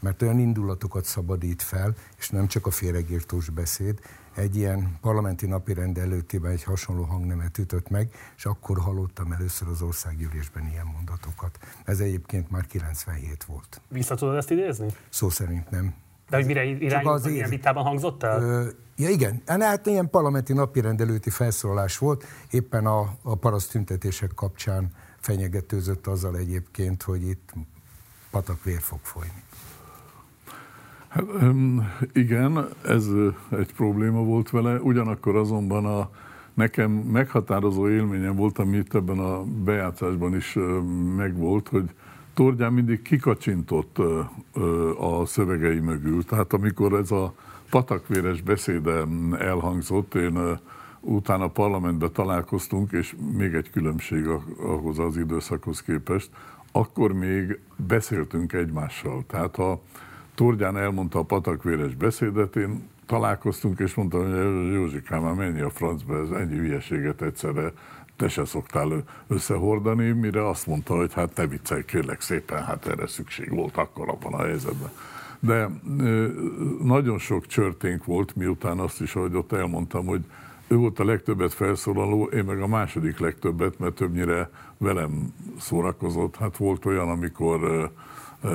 [0.00, 4.00] Mert olyan indulatokat szabadít fel, és nem csak a féregírtós beszéd,
[4.38, 9.82] egy ilyen parlamenti napirend előttében egy hasonló hangnemet ütött meg, és akkor hallottam először az
[9.82, 11.58] országgyűlésben ilyen mondatokat.
[11.84, 13.80] Ez egyébként már 97 volt.
[13.88, 14.86] Vissza tudod ezt idézni?
[15.08, 15.94] Szó szerint nem.
[16.28, 18.42] De hogy mire irányult, ilyen vitában hangzott el?
[18.42, 24.30] Ö, ja igen, hát ilyen parlamenti napi rendelőti felszólalás volt, éppen a, a paraszt tüntetések
[24.34, 27.52] kapcsán fenyegetőzött azzal egyébként, hogy itt
[28.30, 29.42] patak vér fog folyni.
[32.12, 33.06] Igen, ez
[33.50, 36.10] egy probléma volt vele, ugyanakkor azonban a,
[36.54, 40.56] nekem meghatározó élményem volt, ami itt ebben a bejátszásban is
[41.16, 41.90] megvolt, hogy
[42.34, 43.98] Tordján mindig kikacsintott
[44.98, 46.24] a szövegei mögül.
[46.24, 47.34] Tehát amikor ez a
[47.70, 49.04] patakvéres beszéde
[49.38, 50.38] elhangzott, én
[51.00, 54.26] utána a parlamentben találkoztunk, és még egy különbség
[54.58, 56.30] ahhoz az időszakhoz képest,
[56.72, 59.24] akkor még beszéltünk egymással.
[59.26, 59.80] Tehát ha
[60.38, 66.18] Tordján elmondta a patakvéres beszédet, én találkoztunk, és mondtam, hogy Józsikám, már mennyi a francba,
[66.18, 67.72] ez ennyi hülyeséget egyszerre
[68.16, 73.06] te se szoktál összehordani, mire azt mondta, hogy hát ne viccelj, kérlek szépen, hát erre
[73.06, 74.90] szükség volt akkor abban a helyzetben.
[75.40, 75.68] De
[76.82, 80.24] nagyon sok csörténk volt, miután azt is, hogy ott elmondtam, hogy
[80.68, 86.36] ő volt a legtöbbet felszólaló, én meg a második legtöbbet, mert többnyire velem szórakozott.
[86.36, 87.90] Hát volt olyan, amikor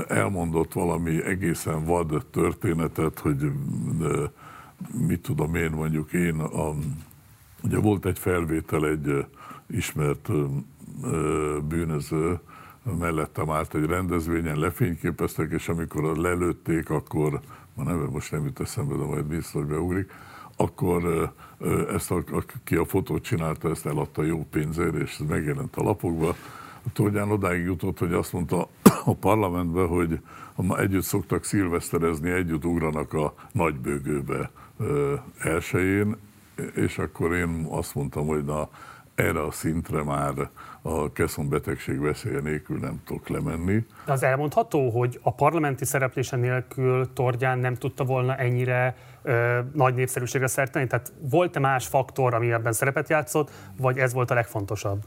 [0.08, 3.52] elmondott valami egészen vad történetet, hogy
[5.08, 6.74] mit tudom én, mondjuk én, a,
[7.64, 9.26] ugye volt egy felvétel egy
[9.68, 10.30] ismert
[11.68, 12.40] bűnöző,
[13.00, 17.40] mellettem állt egy rendezvényen, lefényképeztek, és amikor lelőtték, akkor,
[17.74, 20.12] ma neve most nem jut eszembe, de majd biztos beugrik,
[20.56, 21.34] akkor
[21.94, 26.36] ezt, aki a fotót csinálta, ezt eladta jó pénzért, és ez megjelent a lapokba.
[26.94, 28.68] Tordján odáig jutott, hogy azt mondta
[29.06, 30.20] a parlamentben, hogy
[30.78, 34.52] együtt szoktak szilveszterezni, együtt ugranak a nagybőgőbe
[35.40, 36.18] elsőjén,
[36.76, 38.70] és akkor én azt mondtam, hogy na,
[39.16, 40.50] erre a szintre már
[40.86, 43.86] a keszon betegség veszélye nélkül nem tudok lemenni.
[44.06, 49.96] De az elmondható, hogy a parlamenti szereplése nélkül Tordján nem tudta volna ennyire ö, nagy
[49.96, 50.88] népszerűségre szerteni?
[50.88, 55.04] Tehát volt-e más faktor, ami ebben szerepet játszott, vagy ez volt a legfontosabb?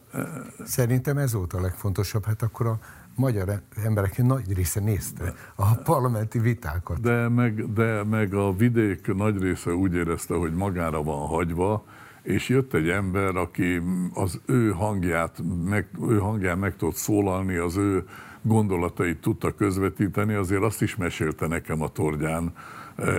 [0.65, 2.25] Szerintem ez volt a legfontosabb.
[2.25, 2.79] Hát akkor a
[3.15, 7.01] magyar emberek nagy része nézte a parlamenti vitákat.
[7.01, 11.85] De meg, de meg a vidék nagy része úgy érezte, hogy magára van hagyva,
[12.27, 13.83] és jött egy ember, aki
[14.15, 18.05] az ő hangját, meg, ő hangján meg tudott szólalni, az ő
[18.43, 22.53] gondolatait tudta közvetíteni, azért azt is mesélte nekem a Tordján,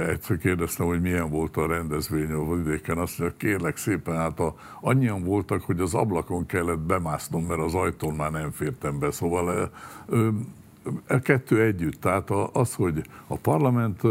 [0.07, 4.55] egyszer kérdeztem, hogy milyen volt a rendezvény a vidéken, azt mondja, kérlek szépen, hát a,
[4.81, 9.71] annyian voltak, hogy az ablakon kellett bemásznom, mert az ajtón már nem fértem be, szóval
[11.07, 14.03] a kettő együtt, tehát az, hogy a parlament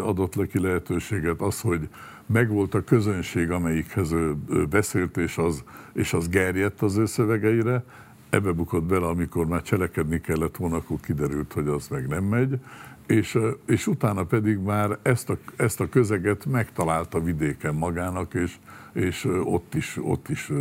[0.00, 1.88] adott neki lehetőséget, az, hogy
[2.26, 4.36] megvolt a közönség, amelyikhez ő,
[4.70, 7.84] beszélt, és az, és az gerjedt az ő szövegeire,
[8.30, 12.58] ebbe bukott bele, amikor már cselekedni kellett volna, akkor kiderült, hogy az meg nem megy,
[13.06, 18.56] és, és utána pedig már ezt a, ezt a közeget megtalálta vidéken magának, és,
[18.92, 20.52] és ott is, ott is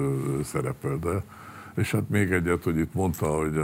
[0.44, 0.98] szerepel.
[0.98, 1.24] De,
[1.76, 3.62] és hát még egyet, hogy itt mondta, hogy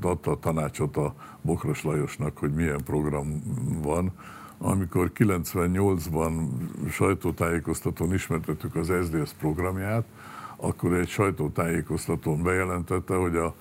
[0.00, 3.42] adta a tanácsot a Bokros Lajosnak, hogy milyen program
[3.82, 4.12] van,
[4.62, 6.48] amikor 98-ban
[6.90, 10.04] sajtótájékoztatón ismertettük az SZDSZ programját,
[10.56, 13.54] akkor egy sajtótájékoztatón bejelentette, hogy a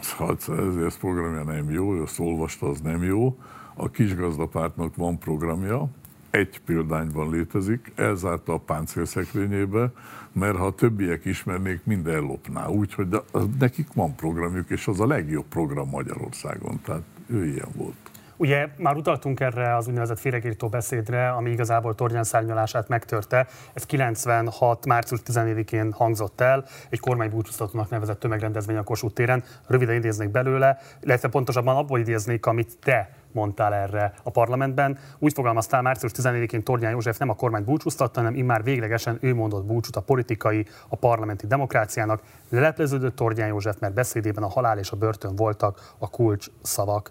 [0.00, 3.38] SZDSZ programja nem jó, azt olvasta, az nem jó.
[3.74, 5.88] A kisgazdapártnak van programja,
[6.30, 9.92] egy példányban létezik, elzárta a páncélszekrényébe,
[10.32, 12.66] mert ha a többiek ismernék, mind ellopná.
[12.66, 13.20] Úgyhogy
[13.58, 16.80] nekik van programjuk, és az a legjobb program Magyarországon.
[16.84, 18.10] Tehát ő ilyen volt.
[18.36, 23.46] Ugye már utaltunk erre az úgynevezett féregírtó beszédre, ami igazából Tornyán szárnyalását megtörte.
[23.72, 24.86] Ez 96.
[24.86, 29.44] március 14-én hangzott el, egy kormánybúcsúztatónak nevezett tömegrendezvény a Kossuth téren.
[29.66, 34.98] Röviden idéznék belőle, illetve pontosabban abból idéznék, amit te mondtál erre a parlamentben.
[35.18, 39.64] Úgy fogalmaztál március 14-én Tornyán József nem a kormány búcsúztatta, hanem immár véglegesen ő mondott
[39.64, 42.22] búcsút a politikai, a parlamenti demokráciának.
[42.48, 47.10] Lelepleződött Tornyán József, mert beszédében a halál és a börtön voltak a kulcs szavak.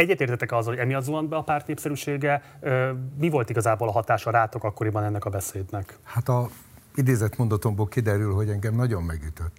[0.00, 2.42] Egyetértetek azzal, hogy emiatt zuhant be a párt népszerűsége.
[3.18, 5.98] Mi volt igazából a hatása rátok akkoriban ennek a beszédnek?
[6.02, 6.48] Hát a
[6.94, 9.56] idézett mondatomból kiderül, hogy engem nagyon megütött.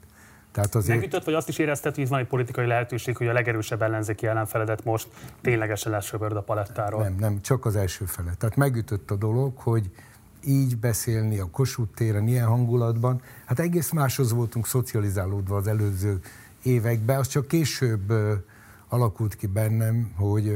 [0.52, 1.00] Tehát azért...
[1.00, 4.84] Megütött, vagy azt is érezted, hogy van egy politikai lehetőség, hogy a legerősebb ellenzéki ellenfeledet
[4.84, 5.08] most
[5.42, 7.02] ténylegesen lesöbörd a palettáról?
[7.02, 8.34] Nem, nem, csak az első fele.
[8.38, 9.90] Tehát megütött a dolog, hogy
[10.46, 13.22] így beszélni a Kossuth téren, ilyen hangulatban.
[13.46, 16.20] Hát egész máshoz voltunk szocializálódva az előző
[16.64, 18.14] években, az csak később
[18.92, 20.54] alakult ki bennem, hogy,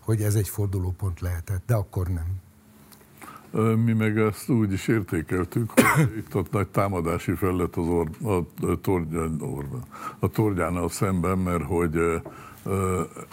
[0.00, 2.38] hogy ez egy fordulópont lehetett, de akkor nem.
[3.84, 8.66] Mi meg ezt úgy is értékeltük, hogy itt ott nagy támadási felett az or, a,
[8.66, 9.40] a, torgyán,
[10.18, 12.22] a torgyánál szemben, mert hogy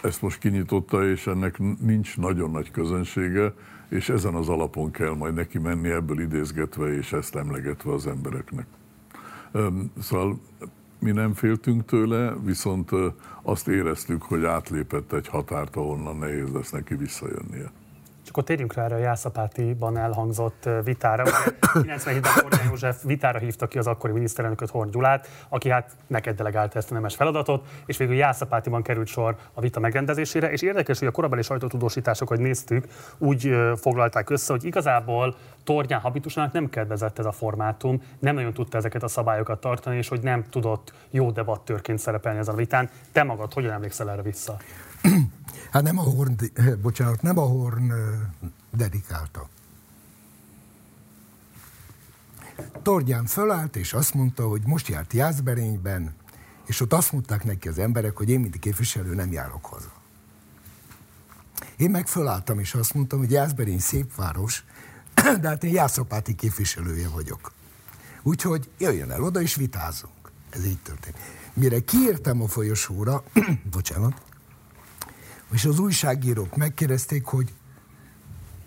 [0.02, 3.54] ezt most kinyitotta, és ennek nincs nagyon nagy közönsége,
[3.88, 8.66] és ezen az alapon kell majd neki menni, ebből idézgetve és ezt emlegetve az embereknek.
[10.00, 10.40] Szóval
[10.98, 12.90] mi nem féltünk tőle, viszont
[13.48, 17.70] azt éreztük, hogy átlépett egy határt, ahonnan nehéz lesz neki visszajönnie.
[18.28, 21.24] Akkor térjünk rá erre a Jászapátiban elhangzott vitára.
[21.60, 26.78] 97-ben Horn József vitára hívta ki az akkori miniszterelnököt Horn Gyulát, aki hát neked delegálta
[26.78, 30.50] ezt a nemes feladatot, és végül Jászapátiban került sor a vita megrendezésére.
[30.50, 32.86] És érdekes, hogy a korabeli sajtótudósításokat néztük,
[33.18, 38.76] úgy foglalták össze, hogy igazából Tornyán habitusának nem kedvezett ez a formátum, nem nagyon tudta
[38.76, 42.90] ezeket a szabályokat tartani, és hogy nem tudott jó debattőrként szerepelni ezen a vitán.
[43.12, 44.56] Te magad hogyan emlékszel erre vissza?
[45.70, 46.36] Hát nem a Horn,
[46.82, 47.92] bocsánat, nem a Horn
[48.70, 49.48] dedikálta.
[52.82, 56.14] Tordján fölállt, és azt mondta, hogy most járt Jászberényben,
[56.66, 59.92] és ott azt mondták neki az emberek, hogy én, mint képviselő, nem járok haza.
[61.76, 64.64] Én meg fölálltam, és azt mondtam, hogy Jászberény szép város,
[65.40, 67.52] de hát én Jászapáti képviselője vagyok.
[68.22, 70.32] Úgyhogy jöjjön el oda, és vitázunk.
[70.50, 71.16] Ez így történt.
[71.52, 73.22] Mire kiértem a folyosóra,
[73.70, 74.22] bocsánat,
[75.50, 77.54] és az újságírók megkérdezték, hogy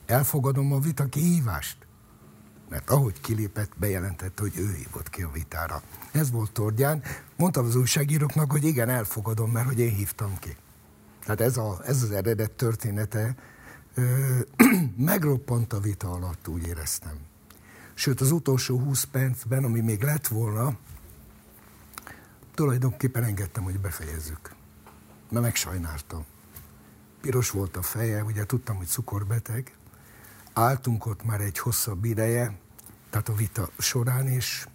[0.06, 1.78] elfogadom a vita kihívást.
[2.70, 5.82] Mert ahogy kilépett, bejelentette, hogy ő hívott ki a vitára.
[6.12, 7.04] Ez volt Tordján.
[7.36, 10.56] Mondtam az újságíróknak, hogy igen, elfogadom, mert hogy én hívtam ki.
[11.24, 13.36] Tehát ez, a, ez az eredet története
[13.94, 14.40] ö,
[14.98, 17.18] megroppant a vita alatt, úgy éreztem.
[17.94, 20.78] Sőt, az utolsó 20 percben, ami még lett volna,
[22.54, 24.56] tulajdonképpen engedtem, hogy befejezzük.
[25.30, 26.26] Mert megsajnáltam
[27.22, 29.76] piros volt a feje, ugye tudtam, hogy cukorbeteg.
[30.54, 32.60] Álltunk ott már egy hosszabb ideje,
[33.10, 34.66] tehát a vita során, és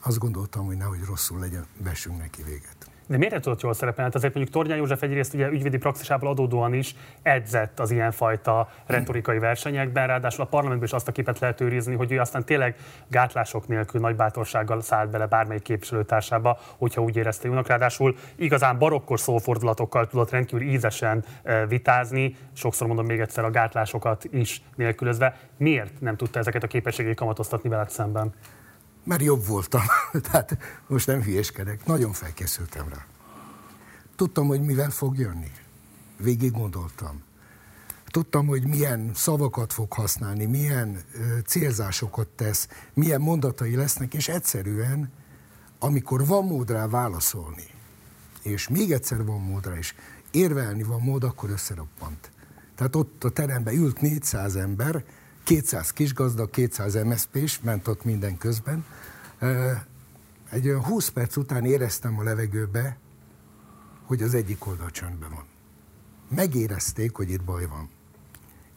[0.00, 2.90] azt gondoltam, hogy nehogy rosszul legyen, vessünk neki véget.
[3.06, 4.04] De miért tudott jól szerepelni?
[4.04, 9.38] Hát azért mondjuk Tornyán József egyrészt ugye ügyvédi praxisából adódóan is edzett az ilyenfajta retorikai
[9.38, 12.76] versenyekben, ráadásul a parlamentben is azt a képet lehet őrizni, hogy ő aztán tényleg
[13.08, 17.66] gátlások nélkül nagy bátorsággal szállt bele bármelyik képviselőtársába, hogyha úgy érezte jónak.
[17.66, 24.24] Ráadásul igazán barokkos szófordulatokkal tudott rendkívül ízesen eh, vitázni, sokszor mondom még egyszer a gátlásokat
[24.30, 25.36] is nélkülözve.
[25.56, 28.32] Miért nem tudta ezeket a képességét kamatoztatni veled szemben?
[29.06, 29.82] Mert jobb voltam.
[30.30, 33.06] Tehát most nem hülyeskedek, nagyon felkészültem rá.
[34.16, 35.50] Tudtam, hogy mivel fog jönni.
[36.16, 37.22] Végig gondoltam.
[38.06, 41.02] Tudtam, hogy milyen szavakat fog használni, milyen
[41.46, 45.12] célzásokat tesz, milyen mondatai lesznek, és egyszerűen,
[45.78, 47.64] amikor van mód rá válaszolni,
[48.42, 49.94] és még egyszer van mód rá, és
[50.30, 52.30] érvelni van mód, akkor összeroppant.
[52.74, 55.04] Tehát ott a teremben ült 400 ember,
[55.46, 58.86] 200 kisgazda, 200 MSZP is ment ott minden közben.
[60.50, 62.98] Egy olyan 20 perc után éreztem a levegőbe,
[64.04, 65.44] hogy az egyik oldal csöndben van.
[66.28, 67.90] Megérezték, hogy itt baj van.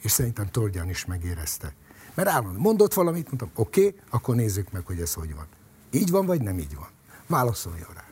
[0.01, 1.73] És szerintem Tordján is megérezte.
[2.13, 5.47] Mert állandóan mondott valamit, mondtam, oké, okay, akkor nézzük meg, hogy ez hogy van.
[5.91, 6.89] Így van, vagy nem így van?
[7.27, 8.05] Válaszoljon rá.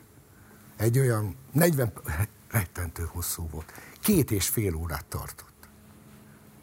[0.76, 1.92] Egy olyan 40,
[2.50, 3.72] rettentő hosszú volt.
[4.00, 5.47] Két és fél órát tartott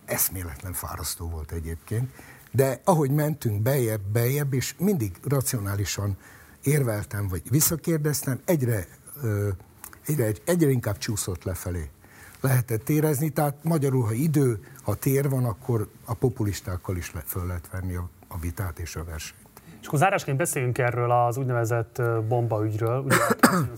[0.06, 2.11] eszméletlen fárasztó volt egyébként,
[2.52, 6.18] de ahogy mentünk bejebb, bejebb, és mindig racionálisan
[6.64, 8.88] érveltem, vagy visszakérdeztem, egyre,
[10.06, 11.90] egyre, egyre inkább csúszott lefelé.
[12.41, 17.69] Lehetett érezni, tehát magyarul, ha idő, ha tér van, akkor a populistákkal is föl lehet
[17.72, 19.44] venni a, a vitát és a versenyt.
[19.86, 22.99] És akkor zárásként beszéljünk erről az úgynevezett bombaügyről.
[22.99, 23.15] Ugye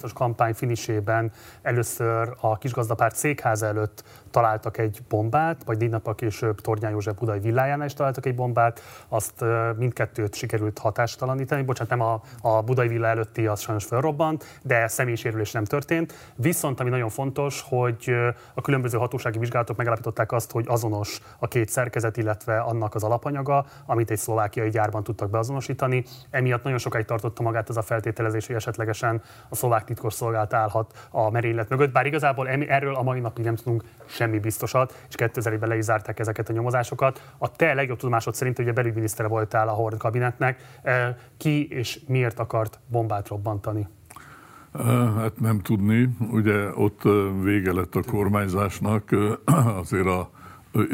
[0.02, 1.32] a kampány finisében
[1.62, 7.40] először a kisgazdapárt székháza előtt találtak egy bombát, vagy négy nappal később Tornyán József budai
[7.40, 9.44] villájánál is találtak egy bombát, azt
[9.78, 11.64] mindkettőt sikerült hatástalanítani.
[11.64, 16.14] Bocsánat, nem a, a budai villa előtti az sajnos felrobbant, de személyisérülés nem történt.
[16.36, 18.16] Viszont ami nagyon fontos, hogy
[18.54, 23.66] a különböző hatósági vizsgálatok megállapították azt, hogy azonos a két szerkezet, illetve annak az alapanyaga,
[23.86, 26.04] amit egy szlovákiai gyárban tudtak beazonosítani.
[26.30, 31.30] Emiatt nagyon sokáig tartotta magát az a feltételezés, hogy esetlegesen a szlovák titkosszolgálat állhat a
[31.30, 33.84] merénylet mögött, bár igazából erről a mai napig nem tudunk
[34.18, 37.34] semmi biztosat, és 2000-ben le is zárták ezeket a nyomozásokat.
[37.38, 40.80] A te legjobb tudomásod szerint ugye belügyminisztere voltál a Hord kabinetnek.
[41.38, 43.88] Ki és miért akart bombát robbantani?
[45.18, 47.02] Hát nem tudni, ugye ott
[47.42, 49.10] vége lett a kormányzásnak,
[49.82, 50.30] azért a,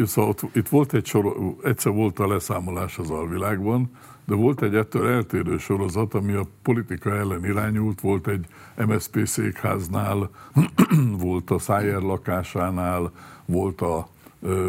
[0.06, 3.91] szóval ott, itt volt egy sor, egyszer volt a leszámolás az alvilágban,
[4.26, 8.45] de volt egy ettől eltérő sorozat, ami a politika ellen irányult, volt egy
[8.88, 10.30] MSZP székháznál,
[11.28, 13.12] volt a Szájer lakásánál,
[13.45, 14.08] volt a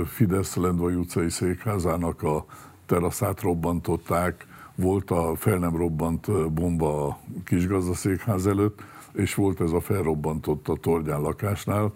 [0.07, 2.45] Fidesz Lendvai utcai székházának a
[2.87, 8.83] teraszát robbantották, volt a fel nem robbant bomba a kisgazdaszékház előtt,
[9.13, 11.93] és volt ez a felrobbantott a Tordján lakásnál.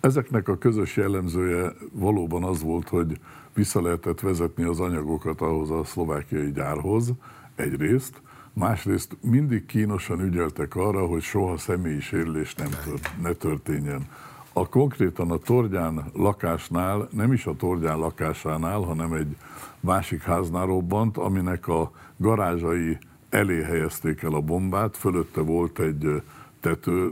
[0.00, 3.18] Ezeknek a közös jellemzője valóban az volt, hogy
[3.58, 7.12] vissza lehetett vezetni az anyagokat ahhoz a szlovákiai gyárhoz,
[7.54, 8.22] egyrészt,
[8.52, 14.06] másrészt mindig kínosan ügyeltek arra, hogy soha személyi sérülés nem tört, ne történjen.
[14.52, 19.36] a konkrétan a Tordján lakásnál, nem is a Tordján lakásánál, hanem egy
[19.80, 22.98] másik háznál robbant, aminek a garázsai
[23.30, 26.22] elé helyezték el a bombát, fölötte volt egy
[26.60, 27.10] tető,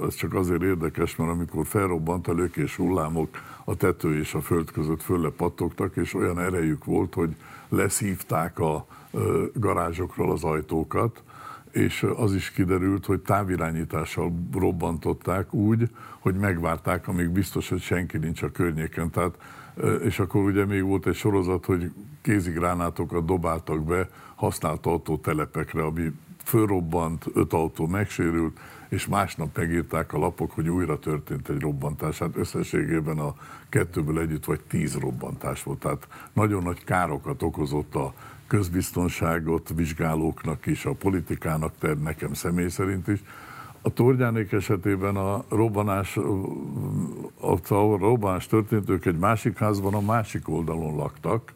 [0.00, 3.28] az csak azért érdekes, mert amikor felrobbant a lökés hullámok,
[3.68, 7.36] a tető és a föld között fölle pattogtak, és olyan erejük volt, hogy
[7.68, 8.86] leszívták a
[9.54, 11.22] garázsokról az ajtókat,
[11.70, 18.42] és az is kiderült, hogy távirányítással robbantották úgy, hogy megvárták, amíg biztos, hogy senki nincs
[18.42, 19.10] a környéken.
[19.10, 19.34] Tehát,
[20.02, 26.12] és akkor ugye még volt egy sorozat, hogy kézigránátokat dobáltak be használt autótelepekre, ami
[26.44, 32.18] fölrobbant, öt autó megsérült, és másnap megírták a lapok, hogy újra történt egy robbantás.
[32.18, 33.34] Hát összességében a
[33.68, 35.78] kettőből együtt vagy tíz robbantás volt.
[35.78, 38.14] Tehát nagyon nagy károkat okozott a
[38.46, 43.22] közbiztonságot vizsgálóknak is, a politikának, ter nekem személy szerint is.
[43.82, 46.16] A Tordjánék esetében a robbanás,
[47.36, 51.52] a robbanás történt, ők egy másik házban a másik oldalon laktak,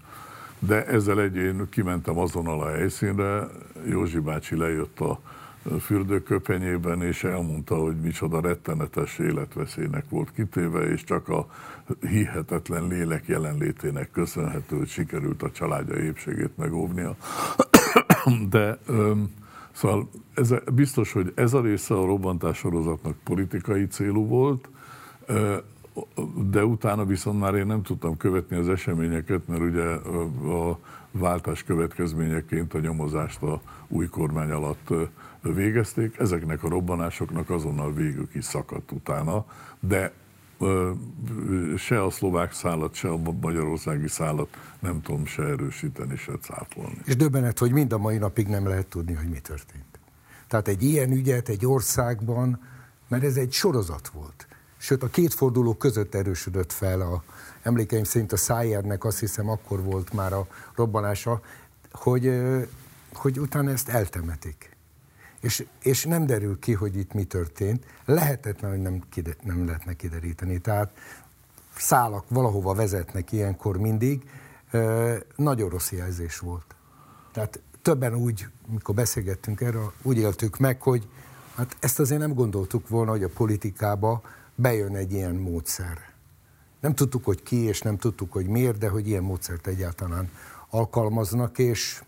[0.58, 3.48] de ezzel egy én kimentem azonnal a helyszínre,
[3.88, 5.20] Józsi bácsi lejött a
[5.80, 11.46] fürdőköpenyében, és elmondta, hogy micsoda rettenetes életveszélynek volt kitéve, és csak a
[12.00, 17.16] hihetetlen lélek jelenlétének köszönhető, hogy sikerült a családja épségét megóvnia.
[18.50, 18.78] De
[19.72, 24.68] szóval ez, biztos, hogy ez a része a robbantás sorozatnak politikai célú volt,
[26.50, 29.84] de utána viszont már én nem tudtam követni az eseményeket, mert ugye
[30.52, 30.78] a
[31.10, 34.88] váltás következményeként a nyomozást a új kormány alatt
[35.42, 36.18] végezték.
[36.18, 39.44] Ezeknek a robbanásoknak azonnal végük is szakadt utána,
[39.80, 40.12] de
[41.76, 44.48] se a szlovák szállat, se a magyarországi szállat
[44.80, 46.98] nem tudom se erősíteni, se cáfolni.
[47.04, 49.98] És döbbenet, hogy mind a mai napig nem lehet tudni, hogy mi történt.
[50.48, 52.60] Tehát egy ilyen ügyet egy országban,
[53.08, 54.46] mert ez egy sorozat volt.
[54.76, 57.22] Sőt, a két forduló között erősödött fel a,
[57.62, 61.40] emlékeim szerint a Szájernek azt hiszem akkor volt már a robbanása,
[61.92, 62.40] hogy,
[63.12, 64.69] hogy utána ezt eltemetik.
[65.40, 67.84] És, és nem derül ki, hogy itt mi történt.
[68.04, 70.58] Lehetetlen, hogy nem, kide, nem lehetne kideríteni.
[70.58, 70.92] Tehát
[71.76, 74.30] szálak valahova vezetnek ilyenkor mindig.
[75.36, 76.74] Nagyon rossz jelzés volt.
[77.32, 81.08] Tehát többen úgy, mikor beszélgettünk erről, úgy éltük meg, hogy
[81.54, 84.22] hát ezt azért nem gondoltuk volna, hogy a politikába
[84.54, 85.98] bejön egy ilyen módszer.
[86.80, 90.30] Nem tudtuk, hogy ki, és nem tudtuk, hogy miért, de hogy ilyen módszert egyáltalán
[90.68, 92.02] alkalmaznak, és,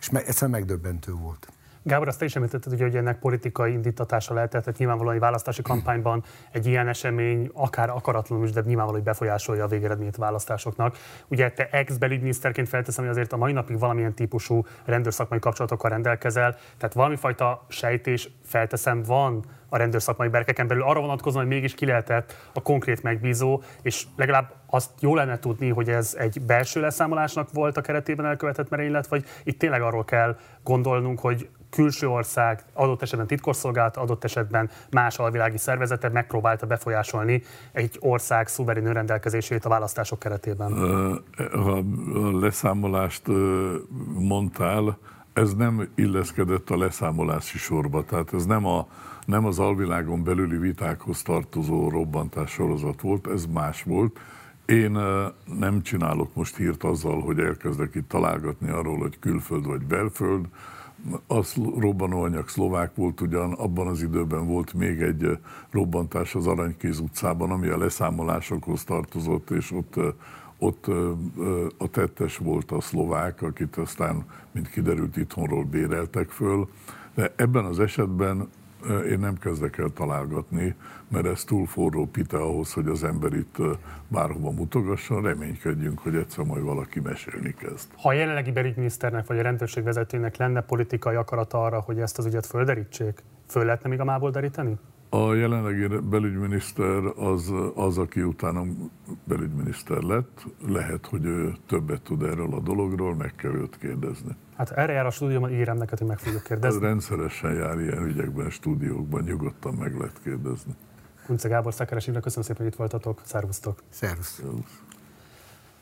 [0.00, 1.48] és egyszerűen megdöbbentő volt.
[1.84, 6.22] Gábor, azt te is említetted, hogy ennek politikai indítatása lehetett, tehát nyilvánvalóan egy választási kampányban
[6.52, 10.96] egy ilyen esemény, akár akaratlanul is, de nyilvánvalóan befolyásolja a végeredményt választásoknak.
[11.28, 16.94] Ugye te ex-belügyminiszterként felteszem, hogy azért a mai napig valamilyen típusú rendőrszakmai kapcsolatokkal rendelkezel, tehát
[16.94, 22.36] valami fajta sejtés felteszem van a rendőrszakmai berkeken belül arra vonatkozóan, hogy mégis ki lehetett
[22.54, 27.76] a konkrét megbízó, és legalább azt jó lenne tudni, hogy ez egy belső leszámolásnak volt
[27.76, 33.26] a keretében elkövetett merénylet, vagy itt tényleg arról kell gondolnunk, hogy külső ország, adott esetben
[33.26, 37.42] titkosszolgálat, adott esetben más alvilági szervezete megpróbálta befolyásolni
[37.72, 40.72] egy ország szuverén önrendelkezését a választások keretében.
[41.52, 41.82] Ha
[42.40, 43.22] leszámolást
[44.14, 44.98] mondtál,
[45.32, 48.88] ez nem illeszkedett a leszámolási sorba, tehát ez nem, a,
[49.26, 54.18] nem az alvilágon belüli vitákhoz tartozó robbantás sorozat volt, ez más volt.
[54.66, 54.98] Én
[55.58, 60.46] nem csinálok most hírt azzal, hogy elkezdek itt találgatni arról, hogy külföld vagy belföld,
[61.26, 65.38] az robbanóanyag szlovák volt ugyan, abban az időben volt még egy
[65.70, 69.94] robbantás az Aranykéz utcában, ami a leszámolásokhoz tartozott, és ott,
[70.58, 70.86] ott
[71.78, 76.68] a tettes volt a szlovák, akit aztán, mint kiderült, itthonról béreltek föl.
[77.14, 78.48] De ebben az esetben
[79.10, 80.74] én nem kezdek el találgatni,
[81.08, 83.56] mert ez túl forró pite ahhoz, hogy az ember itt
[84.08, 87.88] bárhova mutogasson, reménykedjünk, hogy egyszer majd valaki mesélni kezd.
[87.96, 92.26] Ha a jelenlegi belügyminiszternek vagy a rendőrség vezetőnek lenne politikai akarata arra, hogy ezt az
[92.26, 94.78] ügyet földerítsék, föl lehetne még a mából deríteni?
[95.14, 98.62] A jelenlegi belügyminiszter az, az, aki utána
[99.24, 104.36] belügyminiszter lett, lehet, hogy ő többet tud erről a dologról, meg kell őt kérdezni.
[104.56, 106.76] Hát erre jár a stúdióban, ígérem neked, hogy meg fogjuk kérdezni.
[106.76, 110.72] Ez rendszeresen jár ilyen ügyekben, stúdiókban, nyugodtan meg lehet kérdezni.
[111.26, 113.20] Kunce Gábor, Szekeres Imre, köszönöm szépen, hogy itt voltatok.
[113.24, 113.82] Szervusztok!
[113.88, 114.42] Szervusz!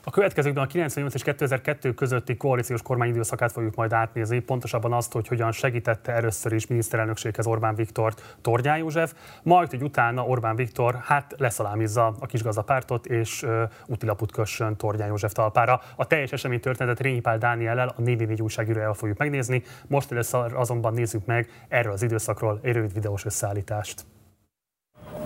[0.03, 5.27] A következőkben a 98 és 2002 közötti koalíciós kormányidőszakát fogjuk majd átnézni, pontosabban azt, hogy
[5.27, 9.13] hogyan segítette először is miniszterelnökséghez Orbán Viktort Tordján József,
[9.43, 15.31] majd, hogy utána Orbán Viktor hát leszalámizza a kisgazdapártot és uh, útilaput kössön Tordján József
[15.31, 15.81] talpára.
[15.95, 20.93] A teljes esemény történetet Rényi Pál Dániellel, a 444 újságírójával fogjuk megnézni, most először azonban
[20.93, 24.05] nézzük meg erről az időszakról egy rövid videós összeállítást.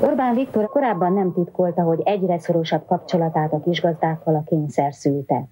[0.02, 5.48] Orbán Viktor korábban nem titkolta, hogy egyre szorosabb kapcsolatát a kisgazdákkal a kényszer szülte.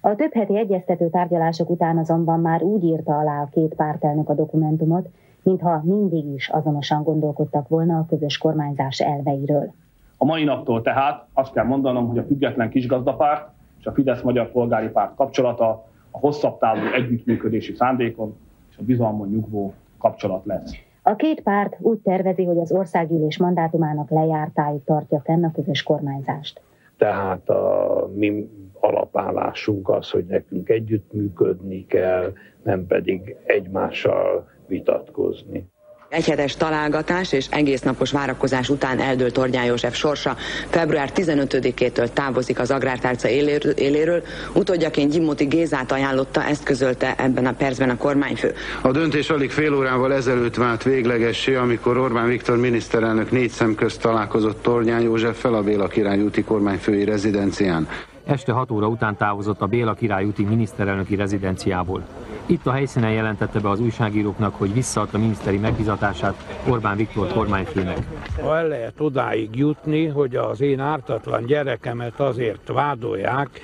[0.00, 4.34] A több heti egyeztető tárgyalások után azonban már úgy írta alá a két pártelnök a
[4.34, 5.08] dokumentumot,
[5.42, 9.72] mintha mindig is azonosan gondolkodtak volna a közös kormányzás elveiről.
[10.16, 13.48] A mai naptól tehát azt kell mondanom, hogy a független kisgazdapárt
[13.78, 15.68] és a Fidesz Magyar Polgári Párt kapcsolata
[16.10, 18.36] a hosszabb távú együttműködési szándékon
[18.70, 20.72] és a bizalmon nyugvó kapcsolat lesz.
[21.06, 26.60] A két párt úgy tervezi, hogy az országgyűlés mandátumának lejártáig tartja fenn a közös kormányzást.
[26.98, 28.48] Tehát a mi
[28.80, 32.32] alapállásunk az, hogy nekünk együttműködni kell,
[32.62, 35.72] nem pedig egymással vitatkozni.
[36.14, 40.36] Egyhetes találgatás és egész napos várakozás után eldőlt Tordján József sorsa.
[40.70, 43.28] Február 15-től távozik az agrártárca
[43.74, 44.22] éléről.
[44.52, 48.54] Utódjaként Gyimóti Gézát ajánlotta, ezt közölte ebben a percben a kormányfő.
[48.82, 54.00] A döntés alig fél órával ezelőtt vált véglegessé, amikor Orbán Viktor miniszterelnök négy szem közt
[54.00, 57.88] találkozott Tordján Józseffel a Béla Király úti kormányfői rezidencián.
[58.24, 62.06] Este 6 óra után távozott a Béla Király úti miniszterelnöki rezidenciából.
[62.46, 67.98] Itt a helyszínen jelentette be az újságíróknak, hogy visszaadta miniszteri megbizatását Orbán Viktor kormányfőnek.
[68.42, 73.60] Ha el lehet odáig jutni, hogy az én ártatlan gyerekemet azért vádolják,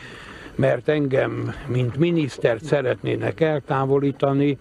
[0.55, 4.59] mert engem, mint minisztert szeretnének eltávolítani,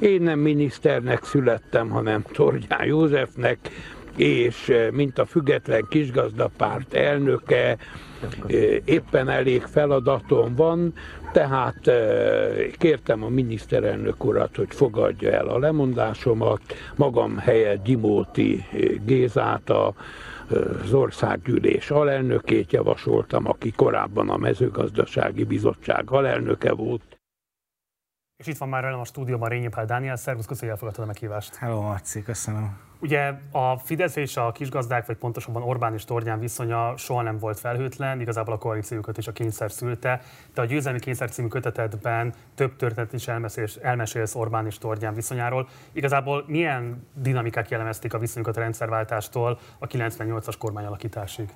[0.00, 3.58] én nem miniszternek születtem, hanem Tordján Józsefnek,
[4.16, 7.76] és mint a független kisgazdapárt elnöke,
[8.84, 10.94] éppen elég feladatom van,
[11.32, 11.90] tehát
[12.78, 16.60] kértem a miniszterelnök urat, hogy fogadja el a lemondásomat,
[16.96, 18.64] magam helyett Gyimóti
[19.04, 19.94] Gézát, a,
[20.82, 27.02] az országgyűlés alelnökét javasoltam, aki korábban a mezőgazdasági bizottság alelnöke volt.
[28.36, 30.16] És itt van már velem a stúdióban Rényi Pál Dániel.
[30.16, 31.54] Szervusz, köszönjük, hogy elfogadtad a meghívást.
[31.54, 32.91] Hello, Marci, köszönöm.
[33.02, 37.58] Ugye a Fidesz és a kisgazdák, vagy pontosabban Orbán és Tordján viszonya soha nem volt
[37.58, 40.20] felhőtlen, igazából a koalíciójukat is a kényszer szülte.
[40.54, 45.68] De a Győzelmi Kényszer című kötetedben több történet is elmesélsz, elmesélsz Orbán és Tordján viszonyáról.
[45.92, 51.48] Igazából milyen dinamikák jellemezték a viszonyukat a rendszerváltástól a 98-as kormányalakításig?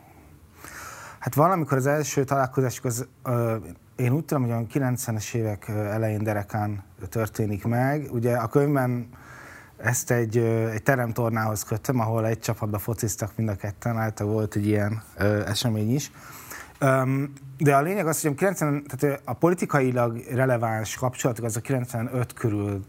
[1.18, 3.56] Hát valamikor az első találkozásuk az, ö,
[3.96, 8.08] én úgy tudom, hogy a 90-es évek elején derekán történik meg.
[8.10, 9.08] Ugye a könyvben
[9.76, 10.36] ezt egy,
[10.72, 15.46] egy teremtornához kötöm, ahol egy csapatban fociztak mind a ketten, által volt egy ilyen ö,
[15.46, 16.10] esemény is.
[16.80, 21.60] Um, de a lényeg az, hogy a, 90, tehát a politikailag releváns kapcsolatok az a
[21.60, 22.84] 95 körül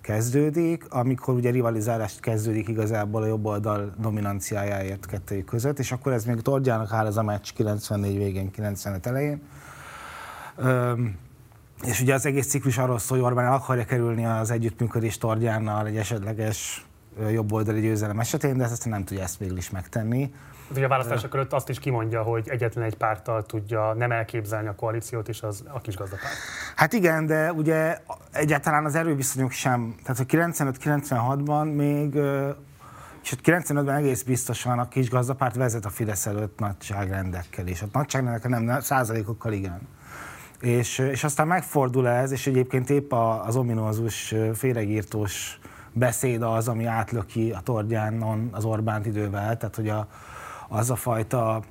[0.00, 6.24] kezdődik, amikor ugye rivalizálást kezdődik igazából a jobb oldal dominanciájáért kettőjük között, és akkor ez
[6.24, 9.42] még Tordjának áll ez a meccs 94 végén, 95 elején.
[10.56, 11.16] Um,
[11.84, 15.86] és ugye az egész ciklus arról szól, hogy Orbán el akarja kerülni az együttműködés Tordjánnal
[15.86, 16.86] egy esetleges
[17.30, 20.34] jobboldali győzelem esetén, de ezt nem tudja ezt végül is megtenni.
[20.70, 24.74] Ugye a választások előtt azt is kimondja, hogy egyetlen egy párttal tudja nem elképzelni a
[24.74, 26.34] koalíciót, és az a kis gazdapárt.
[26.76, 27.98] Hát igen, de ugye
[28.32, 32.14] egyáltalán az erőviszonyok sem, tehát a 95-96-ban még,
[33.22, 37.82] és 95-ben egész biztosan a kis gazdapárt vezet a Fidesz előtt nagyságrendekkel is.
[37.82, 39.88] A nagyságrendekkel nem, százalékokkal igen.
[40.62, 45.58] És, és aztán megfordul ez, és egyébként épp az ominózus féregírtós
[45.92, 50.08] beszéd az, ami átlöki a Tordjánon az Orbánt idővel, tehát hogy a,
[50.68, 51.62] az a fajta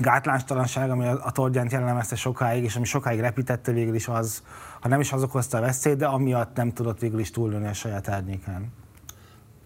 [0.00, 4.42] gátlástalanság, ami a, Tordjánt jellemezte sokáig, és ami sokáig repítette végül is az,
[4.80, 7.72] ha nem is az okozta a veszélyt, de amiatt nem tudott végül is túlnőni a
[7.72, 8.72] saját árnyékán.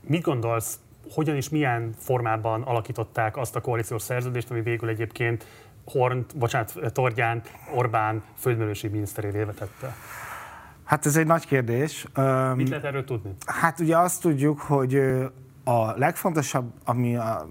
[0.01, 0.79] Mit gondolsz,
[1.11, 5.47] hogyan és milyen formában alakították azt a koalíciós szerződést, ami végül egyébként
[5.87, 9.97] Hornt, bocsánat, Tordjánt Orbán földművelési miniszterévé vetette?
[10.85, 12.07] Hát ez egy nagy kérdés.
[12.55, 13.35] Mit lehet erről tudni?
[13.47, 14.95] Hát ugye azt tudjuk, hogy
[15.65, 17.47] a legfontosabb, ami, a,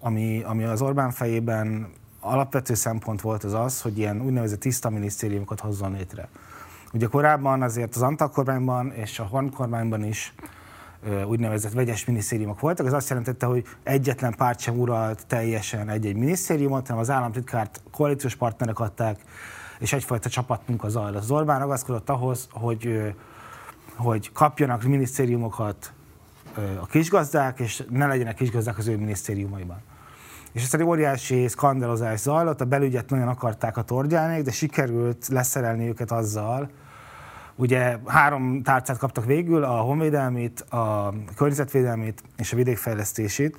[0.00, 5.60] ami, ami az Orbán fejében alapvető szempont volt az az, hogy ilyen úgynevezett tiszta minisztériumokat
[5.60, 6.28] hozzon létre.
[6.92, 10.34] Ugye korábban azért az Antal kormányban és a Horn kormányban is
[11.26, 12.86] úgynevezett vegyes minisztériumok voltak.
[12.86, 18.34] Ez azt jelentette, hogy egyetlen párt sem uralt teljesen egy-egy minisztériumot, hanem az államtitkárt koalíciós
[18.34, 19.20] partnerek adták,
[19.78, 21.22] és egyfajta csapatmunka zajlott.
[21.22, 23.14] Az Orbán ragaszkodott ahhoz, hogy,
[23.96, 25.92] hogy kapjanak minisztériumokat
[26.80, 29.78] a kisgazdák, és ne legyenek kisgazdák az ő minisztériumaiban.
[30.52, 35.88] És ez egy óriási skandalozás zajlott, a belügyet nagyon akarták a tordjánék, de sikerült leszerelni
[35.88, 36.70] őket azzal,
[37.56, 43.58] Ugye három tárcát kaptak végül, a honvédelmét, a környezetvédelmét és a vidékfejlesztését,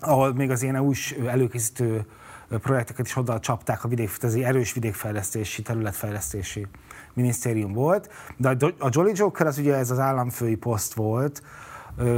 [0.00, 2.06] ahol még az ilyen EU-s előkészítő
[2.48, 6.66] projekteket is oda csapták a vidék, az erős vidékfejlesztési, területfejlesztési
[7.12, 8.10] minisztérium volt.
[8.36, 11.42] De a Jolly Joker az ugye ez az államfői poszt volt,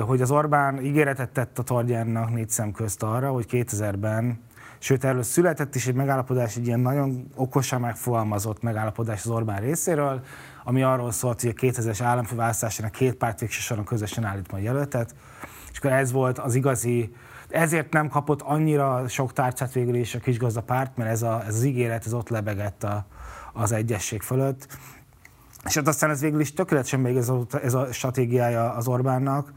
[0.06, 4.44] hogy az Orbán ígéretet tett a Tordjánnak négy szem közt arra, hogy 2000-ben
[4.78, 10.22] Sőt, erről született is egy megállapodás, egy ilyen nagyon okosan megfogalmazott megállapodás az Orbán részéről,
[10.68, 15.14] ami arról szólt, hogy a 2000-es államfőválasztásának két párt végső soron közösen állít majd jelöltet.
[15.72, 17.14] És akkor ez volt az igazi,
[17.48, 21.54] ezért nem kapott annyira sok tárcát végül is a kisgazda párt, mert ez, a, ez
[21.54, 23.06] az ígéret ez ott lebegett a,
[23.52, 24.66] az egyesség fölött.
[25.64, 29.52] És hát aztán ez végül is tökéletesen még ez a, ez a stratégiája az Orbánnak,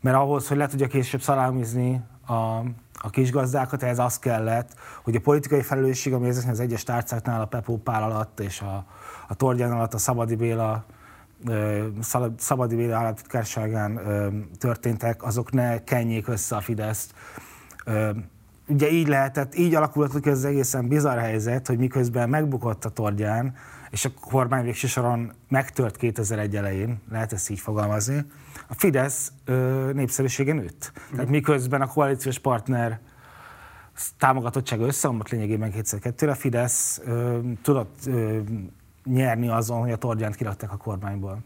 [0.00, 2.32] mert ahhoz, hogy le tudja később szalámizni a,
[3.02, 7.46] a kisgazdákat, ez az kellett, hogy a politikai felelősség, ami ezeknek az egyes tárcáknál a
[7.46, 8.86] Pepó Pál alatt és a,
[9.30, 10.84] a Tordján alatt a Szabadi Béla
[12.36, 14.00] Szabadi Béla államtitkárságán
[14.58, 17.14] történtek, azok ne kenjék össze a Fideszt.
[18.68, 23.54] Ugye így lehetett, így alakult ki az egészen bizarr helyzet, hogy miközben megbukott a Tordján,
[23.90, 28.24] és a kormány végső soron megtört 2001 elején, lehet ezt így fogalmazni,
[28.68, 30.92] a Fidesz ö, népszerűsége nőtt.
[31.12, 33.00] Tehát miközben a koalíciós partner
[34.18, 38.38] támogatottsága összeomlott lényegében kétszer kettőre, a Fidesz ö, tudott ö,
[39.04, 41.38] nyerni azon, hogy a Tordjánt kirakták a kormányból.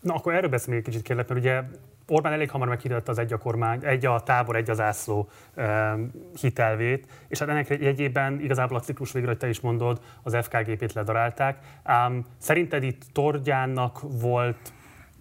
[0.00, 1.62] Na, akkor erről beszélni egy kicsit kérlek, mert ugye
[2.08, 5.96] Orbán elég hamar meghirdette az egy a kormány, egy a tábor, egy az ászló e,
[6.40, 10.92] hitelvét, és hát ennek jegyében igazából a ciklus végre, hogy te is mondod, az FKGP-t
[10.92, 11.58] ledarálták.
[12.08, 14.72] Um, szerinted itt Tordjánnak volt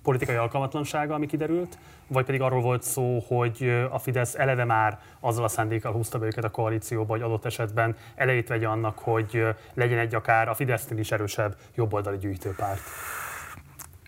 [0.03, 1.77] politikai alkalmatlansága, ami kiderült,
[2.11, 6.25] vagy pedig arról volt szó, hogy a Fidesz eleve már azzal a szándékkal húzta be
[6.25, 9.43] őket a koalícióba, hogy adott esetben elejét vegye annak, hogy
[9.73, 12.81] legyen egy akár a Fidesznél is erősebb jobboldali gyűjtőpárt.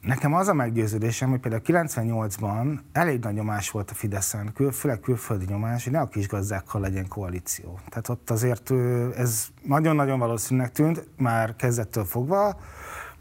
[0.01, 4.99] Nekem az a meggyőződésem, hogy például 98-ban elég nagy nyomás volt a Fideszen, kül, főleg
[4.99, 7.79] külföldi nyomás, hogy ne a kisgazdákkal legyen koalíció.
[7.89, 8.71] Tehát ott azért
[9.17, 12.55] ez nagyon-nagyon valószínűnek tűnt, már kezdettől fogva,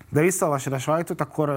[0.08, 1.48] de visszaolvasod a sajtót, akkor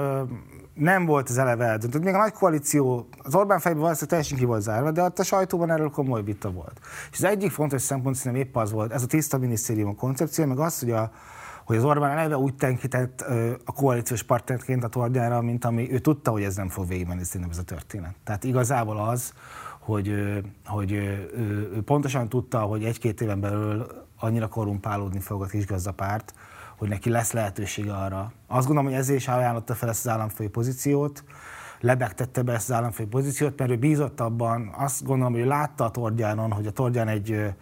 [0.76, 2.04] nem volt az eleve eldöntött.
[2.04, 5.24] Még a nagy koalíció az Orbán fejében valószínűleg teljesen ki volt zárva, de ott a
[5.24, 6.80] sajtóban erről komoly vita volt.
[7.12, 10.60] És az egyik fontos szempont szerintem épp az volt, ez a tiszta minisztérium koncepció, meg
[10.60, 11.12] az, hogy, a,
[11.66, 13.22] hogy az Orbán eleve úgy tenkített
[13.66, 17.50] a koalíciós partnerként a Tordjára, mint ami ő tudta, hogy ez nem fog végigmenni szerintem
[17.50, 18.16] ez a történet.
[18.24, 19.34] Tehát igazából az,
[19.80, 20.14] hogy,
[20.66, 23.88] hogy ő pontosan tudta, hogy egy-két éven belül
[24.20, 26.34] annyira korrumpálódni fog a kisgazdapárt,
[26.78, 28.32] hogy neki lesz lehetősége arra.
[28.48, 31.24] Azt gondolom, hogy ezért is ajánlotta fel ezt az államfői pozíciót,
[31.80, 35.92] lebegtette be ezt az államfői pozíciót, mert ő bízott abban, azt gondolom, hogy látta a
[35.92, 37.54] Tordjánon, hogy a Tordján egy,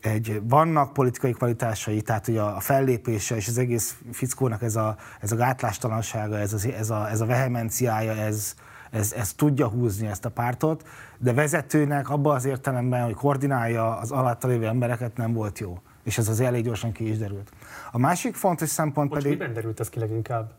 [0.00, 5.32] egy, vannak politikai kvalitásai, tehát hogy a, fellépése és az egész fickónak ez a, ez
[5.32, 8.54] a gátlástalansága, ez, az, ez, a, ez a vehemenciája, ez,
[8.90, 10.86] ez, ez tudja húzni ezt a pártot,
[11.18, 15.80] de vezetőnek abban az értelemben, hogy koordinálja az alatta lévő embereket nem volt jó.
[16.02, 17.52] És ez az elég gyorsan ki is derült.
[17.94, 19.38] A másik fontos szempont Most pedig...
[19.38, 20.52] miben derült ez ki leginkább?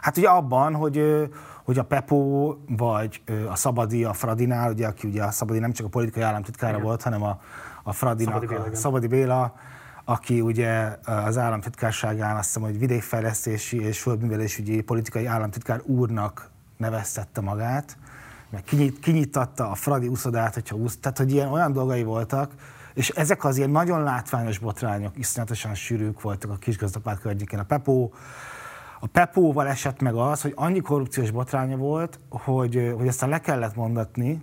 [0.00, 1.28] Hát ugye abban, hogy,
[1.64, 5.86] hogy a Pepo vagy a Szabadi a Fradinál, ugye, aki ugye a Szabadi nem csak
[5.86, 6.84] a politikai államtitkára Igen.
[6.84, 7.40] volt, hanem a,
[7.82, 9.54] a Fradinak, Szabadi Béla, a Szabadi Béla,
[10.04, 17.96] aki ugye az államtitkárságán azt hiszem, hogy vidékfejlesztési és földművelésügyi politikai államtitkár úrnak neveztette magát,
[18.50, 22.52] meg kinyit, kinyitatta a Fradi uszodát, hogyha úsz, tehát hogy ilyen olyan dolgai voltak,
[22.94, 27.58] és ezek az ilyen nagyon látványos botrányok iszonyatosan sűrűk voltak a kisgazdapárt környékén.
[27.58, 28.12] A Pepó,
[29.00, 33.74] a Pepóval esett meg az, hogy annyi korrupciós botránya volt, hogy, hogy aztán le kellett
[33.74, 34.42] mondatni,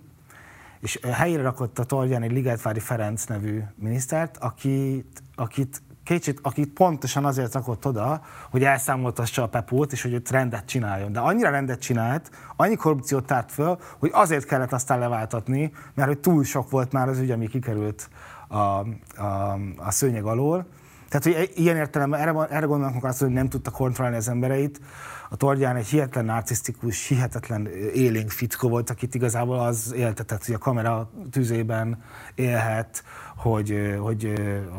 [0.80, 7.26] és helyére rakott a Tolgyán egy Ligetvári Ferenc nevű minisztert, akit, akit kicsit, akit pontosan
[7.26, 11.12] azért rakott oda, hogy elszámoltassa a Pepót, és hogy ott rendet csináljon.
[11.12, 16.20] De annyira rendet csinált, annyi korrupciót tárt föl, hogy azért kellett aztán leváltatni, mert hogy
[16.20, 18.10] túl sok volt már az ügy, ami kikerült
[18.52, 18.86] a,
[19.22, 20.66] a, a szőnyeg alól.
[21.10, 24.82] Tehát, hogy ilyen értelemben erre, erre gondolnak azt, hogy nem tudta kontrollálni az embereit.
[25.30, 30.58] A Tordján egy hihetetlen narcisztikus, hihetetlen élénk fickó volt, akit igazából az éltetett, hogy a
[30.58, 32.04] kamera tüzében
[32.36, 33.04] élhet,
[33.36, 34.34] hogy, hogy,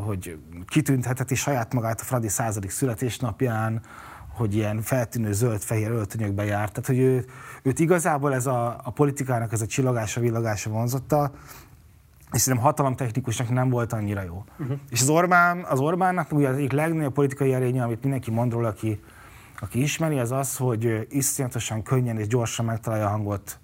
[0.04, 3.82] hogy kitüntheteti saját magát a Fradi századik születésnapján,
[4.34, 6.72] hogy ilyen feltűnő zöld-fehér öltönyökbe járt.
[6.72, 7.24] Tehát, hogy ő,
[7.62, 11.32] őt igazából ez a, a politikának ez a csillagása, villagása vonzotta,
[12.32, 14.44] és szerintem hatalomtechnikusnak nem volt annyira jó.
[14.58, 14.78] Uh-huh.
[14.90, 18.68] És az Orbán, az Orbánnak ugye az egyik legnagyobb politikai erénye, amit mindenki mond róla,
[18.68, 19.00] aki,
[19.60, 23.60] aki ismeri, az az, hogy iszonyatosan könnyen és gyorsan megtalálja a hangot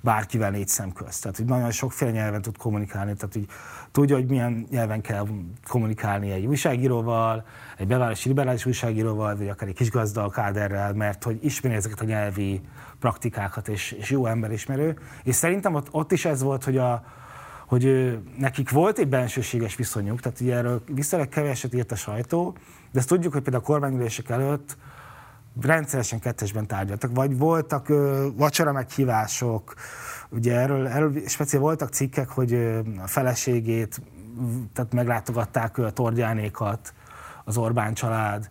[0.00, 1.22] bárkivel négy szem közt.
[1.22, 3.46] Tehát, hogy nagyon sokféle nyelven tud kommunikálni, tehát hogy
[3.90, 5.26] tudja, hogy milyen nyelven kell
[5.68, 7.44] kommunikálni egy újságíróval,
[7.76, 12.04] egy bevárosi liberális újságíróval, vagy akár egy kisgazda a káderrel, mert hogy ismeri ezeket a
[12.04, 12.60] nyelvi
[12.98, 14.98] praktikákat, és, és jó emberismerő.
[15.24, 17.04] És szerintem ott, ott is ez volt, hogy a,
[17.66, 22.56] hogy nekik volt egy bensőséges viszonyuk, tehát ugye erről viszonylag keveset írt a sajtó,
[22.92, 24.76] de ezt tudjuk, hogy például a kormányülések előtt
[25.60, 29.74] rendszeresen kettesben tárgyaltak, vagy voltak ö, vacsora meghívások,
[30.28, 34.00] ugye erről, erről speciál voltak cikkek, hogy ö, a feleségét,
[34.72, 36.94] tehát meglátogatták a Tordjánékat,
[37.44, 38.48] az Orbán család,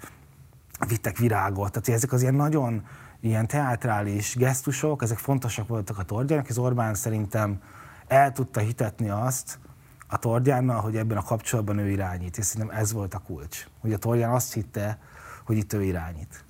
[0.88, 2.84] vittek virágot, tehát ezek az ilyen nagyon
[3.20, 7.60] ilyen teátrális gesztusok, ezek fontosak voltak a Tordjának, az Orbán szerintem
[8.08, 9.60] el tudta hitetni azt
[10.08, 13.94] a Tordjánnal, hogy ebben a kapcsolatban ő irányít, és szerintem ez volt a kulcs, hogy
[13.94, 15.00] a Tordján azt hitte,
[15.46, 16.44] hogy itt ő irányít.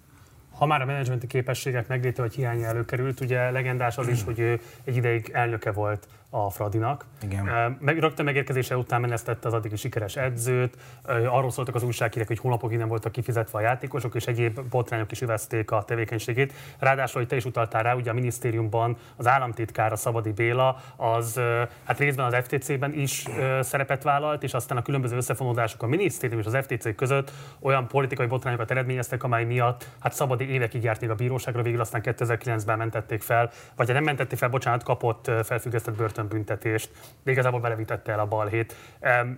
[0.52, 4.62] Ha már a menedzsmenti képességek megléte vagy hiánya előkerült, ugye legendás az is, hogy ő
[4.84, 6.08] egy ideig elnöke volt
[6.44, 7.06] a Fradinak.
[7.22, 7.78] Igen.
[7.80, 12.78] Meg, rögtön megérkezése után menesztette az addigi sikeres edzőt, arról szóltak az újságírek, hogy hónapokig
[12.78, 16.54] nem voltak kifizetve a játékosok, és egyéb botrányok is üvezték a tevékenységét.
[16.80, 21.42] Ráadásul, hogy te is utaltál rá, ugye a minisztériumban az államtitkára Szabadi Béla, az
[21.84, 23.26] hát részben az FTC-ben is
[23.60, 28.28] szerepet vállalt, és aztán a különböző összefonódások a minisztérium és az FTC között olyan politikai
[28.28, 33.22] botrányokat eredményeztek, amely miatt hát Szabadi évekig járt még a bíróságra, végül aztán 2009-ben mentették
[33.22, 36.90] fel, vagy ha nem mentették fel, bocsánat, kapott felfüggesztett börtön börtönbüntetést,
[37.24, 38.76] de igazából belevitette el a balhét.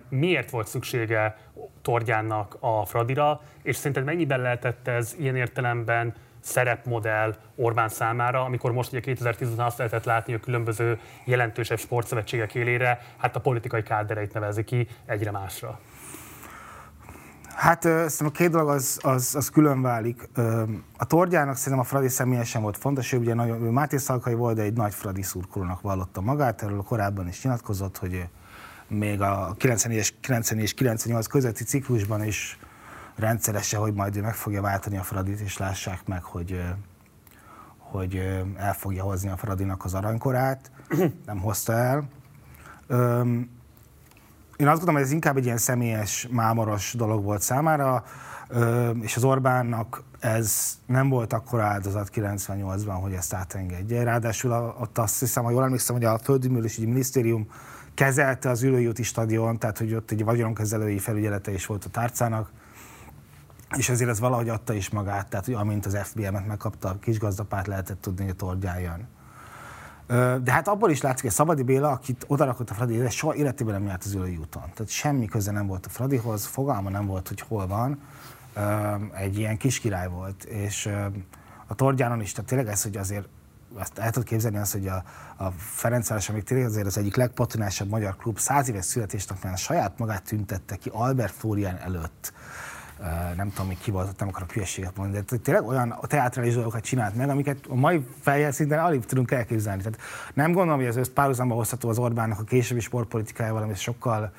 [0.08, 1.36] Miért volt szüksége
[1.82, 8.92] Tordjánnak a Fradira, és szerinted mennyiben lehetett ez ilyen értelemben szerepmodell Orbán számára, amikor most
[8.92, 14.64] ugye 2010-ben azt lehetett látni, a különböző jelentősebb sportszövetségek élére, hát a politikai kádereit nevezi
[14.64, 15.80] ki egyre másra.
[17.58, 20.28] Hát szerintem a két dolog az, az, az külön válik.
[20.96, 24.56] A Tordjának szerintem a Fradi személyesen volt fontos, ő ugye nagyon, ő Máté Szalkai volt,
[24.56, 28.28] de egy nagy Fradi szurkolónak vallotta magát, erről korábban is nyilatkozott, hogy
[28.88, 29.98] még a 94
[30.62, 32.58] és 98 közötti ciklusban is
[33.16, 36.62] rendszeresen, hogy majd ő meg fogja váltani a Fradit, és lássák meg, hogy,
[37.78, 38.16] hogy
[38.56, 40.70] el fogja hozni a Fradinak az aranykorát.
[41.26, 42.08] Nem hozta el.
[44.58, 48.04] Én azt gondolom, hogy ez inkább egy ilyen személyes, mámoros dolog volt számára,
[49.00, 54.02] és az Orbánnak ez nem volt akkor áldozat 98-ban, hogy ezt átengedje.
[54.02, 57.48] Ráadásul ott azt hiszem, ha jól emlékszem, hogy a Földművelési Minisztérium
[57.94, 62.50] kezelte az ülőjúti stadion, tehát hogy ott egy vagyonkezelői felügyelete is volt a tárcának,
[63.76, 67.66] és ezért ez valahogy adta is magát, tehát hogy amint az FBM-et megkapta, a kisgazdapát
[67.66, 69.08] lehetett tudni, hogy a tordján jön.
[70.42, 73.74] De hát abból is látszik, hogy Szabadi Béla, akit odarakott a Fradi, de soha életében
[73.74, 74.62] nem járt az ülői úton.
[74.62, 77.98] Tehát semmi köze nem volt a Fradihoz, fogalma nem volt, hogy hol van.
[79.14, 80.44] Egy ilyen kis király volt.
[80.44, 80.90] És
[81.66, 83.28] a Tordjánon is, tehát tényleg ez, hogy azért
[83.74, 85.02] azt el tudod képzelni azt, hogy a,
[85.36, 90.22] a Ferencváros, amik tényleg azért az egyik legpatronásabb magyar klub, száz éves születésnapján saját magát
[90.22, 92.32] tüntette ki Albert Florian előtt
[93.36, 97.14] nem tudom, még ki volt, nem akarok hülyeséget mondani, de tényleg olyan teátrális dolgokat csinált
[97.14, 99.82] meg, amiket a mai fejjel szinten alig tudunk elképzelni.
[99.82, 100.00] Tehát
[100.34, 104.32] nem gondolom, hogy ez össz párhuzamba hozható az Orbánnak a későbbi sportpolitikájával, ami sokkal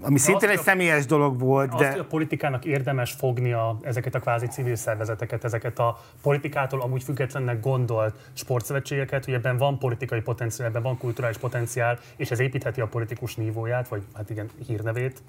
[0.00, 1.74] ami szintén egy személyes dolog volt, de...
[1.76, 7.02] Azt, hogy a politikának érdemes fognia ezeket a kvázi civil szervezeteket, ezeket a politikától amúgy
[7.02, 12.80] függetlennek gondolt sportszövetségeket, hogy ebben van politikai potenciál, ebben van kulturális potenciál, és ez építheti
[12.80, 15.22] a politikus nívóját, vagy hát igen, hírnevét.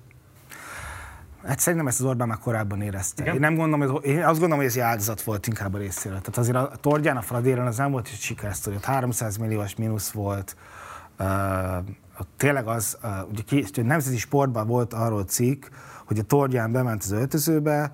[1.48, 3.22] Hát szerintem ezt az Orbán már korábban érezte.
[3.24, 3.34] Igen?
[3.34, 6.20] Én, nem gondolom, hogy, én azt gondolom, hogy ez egy áldozat volt inkább a részéről.
[6.20, 10.12] Tehát azért a Tordján, a Fradéren az nem volt egy sikersztori, ott 300 milliós mínusz
[10.12, 10.56] volt.
[11.20, 11.28] Uh,
[12.38, 15.66] tényleg az, uh, ugye ki, nemzeti sportban volt arról cikk,
[16.06, 17.92] hogy a Tordján bement az öltözőbe,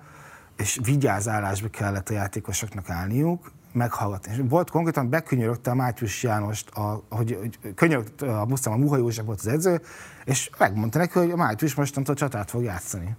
[0.56, 4.32] és vigyázálásba kellett a játékosoknak állniuk, meghallgatni.
[4.32, 9.24] És volt konkrétan bekönyörögte a Mátyus Jánost, a, hogy, hogy könyörögte, a, a Muha József
[9.24, 9.80] volt az edző,
[10.24, 13.16] és megmondta neki, hogy a Mátyus mostantól csatát fog játszani.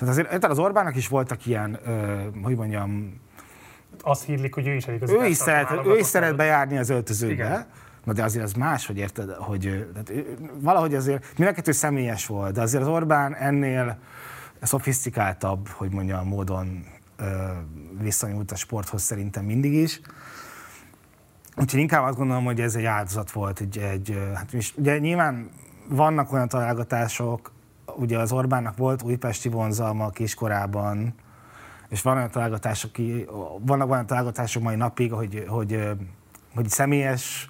[0.00, 3.20] Tehát azért az Orbánnak is voltak ilyen, ö, hogy mondjam...
[4.02, 7.32] Azt hírlik, hogy ő is egy Ő is szeret, ő is szeret bejárni az öltözőbe.
[7.32, 7.66] Igen.
[8.04, 10.12] Na de azért az más, hogy érted, hogy tehát,
[10.54, 13.98] valahogy azért mindenkettő személyes volt, de azért az Orbán ennél
[14.62, 16.84] szofisztikáltabb, hogy mondjam, módon
[17.16, 17.24] ö,
[18.00, 20.00] viszonyult a sporthoz szerintem mindig is.
[21.56, 23.60] Úgyhogy inkább azt gondolom, hogy ez egy áldozat volt.
[23.60, 25.50] Egy, egy, hát ugye nyilván
[25.88, 27.52] vannak olyan találgatások,
[27.96, 31.14] ugye az Orbánnak volt újpesti vonzalma kiskorában,
[31.88, 32.90] és van olyan találgatások,
[33.60, 35.88] vannak olyan találgatások mai napig, hogy, hogy,
[36.54, 37.48] hogy személyes,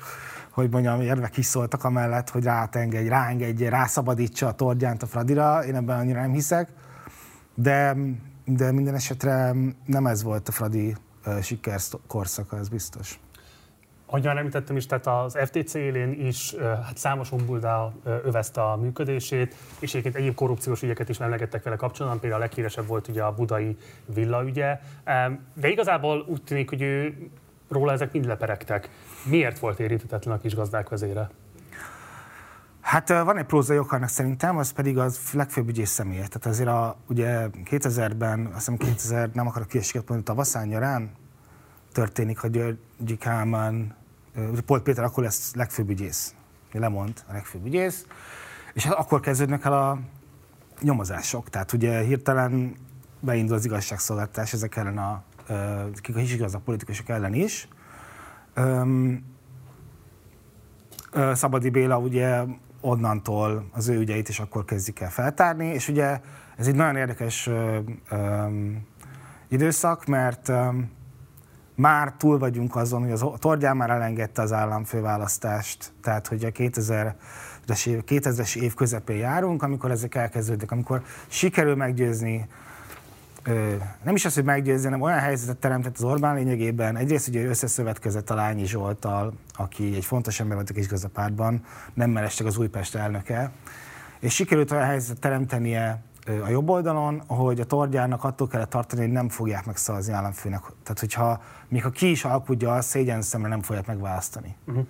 [0.51, 5.75] hogy mondjam, érvek is szóltak amellett, hogy rátengedj, ráengedje, rászabadítsa a tordjánt a Fradira, én
[5.75, 6.69] ebben annyira nem hiszek,
[7.55, 7.97] de,
[8.45, 9.55] de minden esetre
[9.87, 10.97] nem ez volt a Fradi
[11.43, 13.19] sikerkorszaka, ez biztos.
[14.13, 19.91] Ahogyan említettem is, tehát az FTC élén is hát számos ombuldá övezte a működését, és
[19.91, 23.77] egyébként egyéb korrupciós ügyeket is emlegettek vele kapcsolatban, például a leghíresebb volt ugye a budai
[24.15, 24.81] villa ügye.
[25.55, 27.17] De igazából úgy tűnik, hogy ő,
[27.69, 28.89] róla ezek mind leperegtek.
[29.25, 31.31] Miért volt érintetlen a kis gazdák vezére?
[32.81, 36.27] Hát van egy prózai ok annak szerintem, az pedig az legfőbb ügyész személye.
[36.27, 41.11] Tehát azért a, ugye 2000-ben, azt hiszem 2000, nem akarok kiességet mondani, tavaszán nyarán
[41.93, 43.99] történik, hogy Györgyi Kálmán,
[44.67, 46.35] Polt Péter akkor lesz legfőbb ügyész.
[46.73, 48.07] Lemond a legfőbb ügyész.
[48.73, 49.99] És hát akkor kezdődnek el a
[50.81, 51.51] nyomozások.
[51.51, 52.75] Tehát ugye hirtelen
[53.21, 55.23] beindul az igazságszolgáltatás ezek ellen a,
[55.95, 57.69] kik a igaz a politikusok ellen is.
[61.33, 62.43] Szabadi Béla ugye
[62.81, 66.21] onnantól az ő ügyeit is akkor kezdik el feltárni, és ugye
[66.57, 67.51] ez egy nagyon érdekes
[69.49, 70.53] időszak, mert
[71.81, 77.87] már túl vagyunk azon, hogy az Tordján már elengedte az államfőválasztást, tehát hogy a 2000-es
[77.87, 82.49] év, 2000-es év közepén járunk, amikor ezek elkezdődnek, amikor sikerül meggyőzni
[84.03, 86.97] nem is az, hogy meggyőzni, hanem olyan helyzetet teremtett az Orbán lényegében.
[86.97, 92.49] Egyrészt ugye összeszövetkezett a Lányi Zsoltal, aki egy fontos ember volt a kisgazdapártban, nem mellesleg
[92.49, 93.51] az Újpest elnöke,
[94.19, 99.11] és sikerült olyan helyzetet teremtenie a jobb oldalon, hogy a Tordjának attól kellett tartani, hogy
[99.11, 100.61] nem fogják megszavazni államfőnek.
[100.83, 104.57] Tehát, hogyha még ha ki is alkudja, az szégyen szemre nem fogják megválasztani.
[104.67, 104.87] Uh-huh.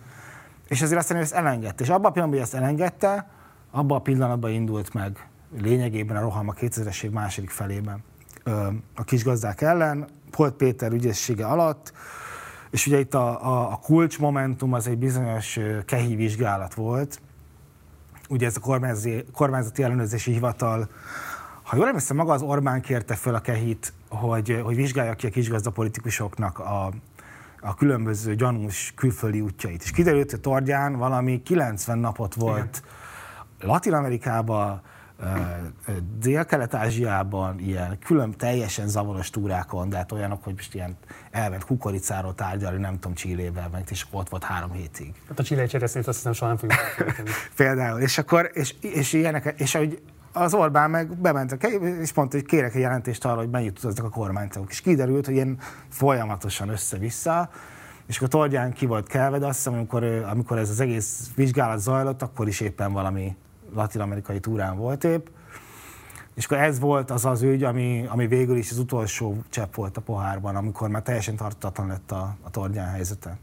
[0.69, 1.83] És ezért aztán ő ezt elengedte.
[1.83, 3.29] És abban a pillanatban, hogy ezt elengedte,
[3.71, 5.29] abban a pillanatban indult meg
[5.59, 8.05] lényegében a roham a 2000-es év második felében
[8.95, 11.93] a kisgazdák ellen, Holt Péter ügyessége alatt,
[12.71, 17.21] és ugye itt a, a, a kulcsmomentum az egy bizonyos kehi vizsgálat volt.
[18.31, 20.89] Ugye ez a kormányzati, kormányzati ellenőrzési hivatal,
[21.63, 25.31] ha jól emlékszem, maga az Orbán kérte föl a kehit, hogy, hogy vizsgálja ki a
[25.31, 26.93] kisgazdapolitikusoknak a,
[27.61, 29.83] a különböző gyanús külföldi útjait.
[29.83, 32.83] És kiderült, hogy Tordján valami 90 napot volt
[33.61, 34.83] Latin Amerikába,
[36.19, 40.97] Dél-Kelet-Ázsiában ilyen külön teljesen zavaros túrákon, de hát olyanok, hogy most ilyen
[41.31, 45.13] elment kukoricáról tárgyalni, nem tudom, Csillével, meg és ott volt három hétig.
[45.29, 46.79] Hát a csillai cseresznyét azt hiszem soha nem fogjuk
[47.57, 50.03] Például, és akkor, és, és ilyenek, és ahogy
[50.33, 51.65] az Orbán meg bement,
[52.01, 54.71] és mondta, hogy kérek egy jelentést arra, hogy mennyit utaznak a kormánytagok.
[54.71, 57.51] És kiderült, hogy ilyen folyamatosan össze-vissza,
[58.07, 61.79] és akkor Tordján ki volt kelve, de azt hiszem, amikor, amikor ez az egész vizsgálat
[61.79, 63.37] zajlott, akkor is éppen valami
[63.75, 65.27] latin-amerikai túrán volt épp,
[66.35, 69.97] és akkor ez volt az az ügy, ami, ami végül is az utolsó csepp volt
[69.97, 73.39] a pohárban, amikor már teljesen tartatlan lett a, a Tordján helyzete.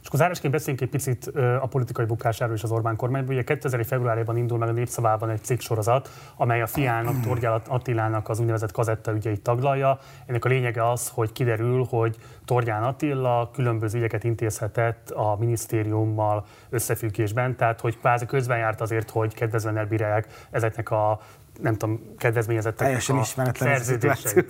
[0.00, 1.26] És akkor zárásként beszéljünk egy picit
[1.60, 3.34] a politikai bukásáról is az Orbán kormányban.
[3.34, 8.28] Ugye 2000 februárjában indul meg a Népszavában egy cikk sorozat, amely a fiának, Tordján Attilának
[8.28, 9.98] az úgynevezett kazetta ügyeit taglalja.
[10.26, 17.56] Ennek a lényege az, hogy kiderül, hogy Tordján Attila különböző ügyeket intézhetett a minisztériummal összefüggésben,
[17.56, 21.20] tehát hogy kvázi közben járt azért, hogy kedvezően elbírálják ezeknek a
[21.62, 22.86] nem tudom, kedvezményezettek.
[22.86, 23.80] Teljesen a ismeretlen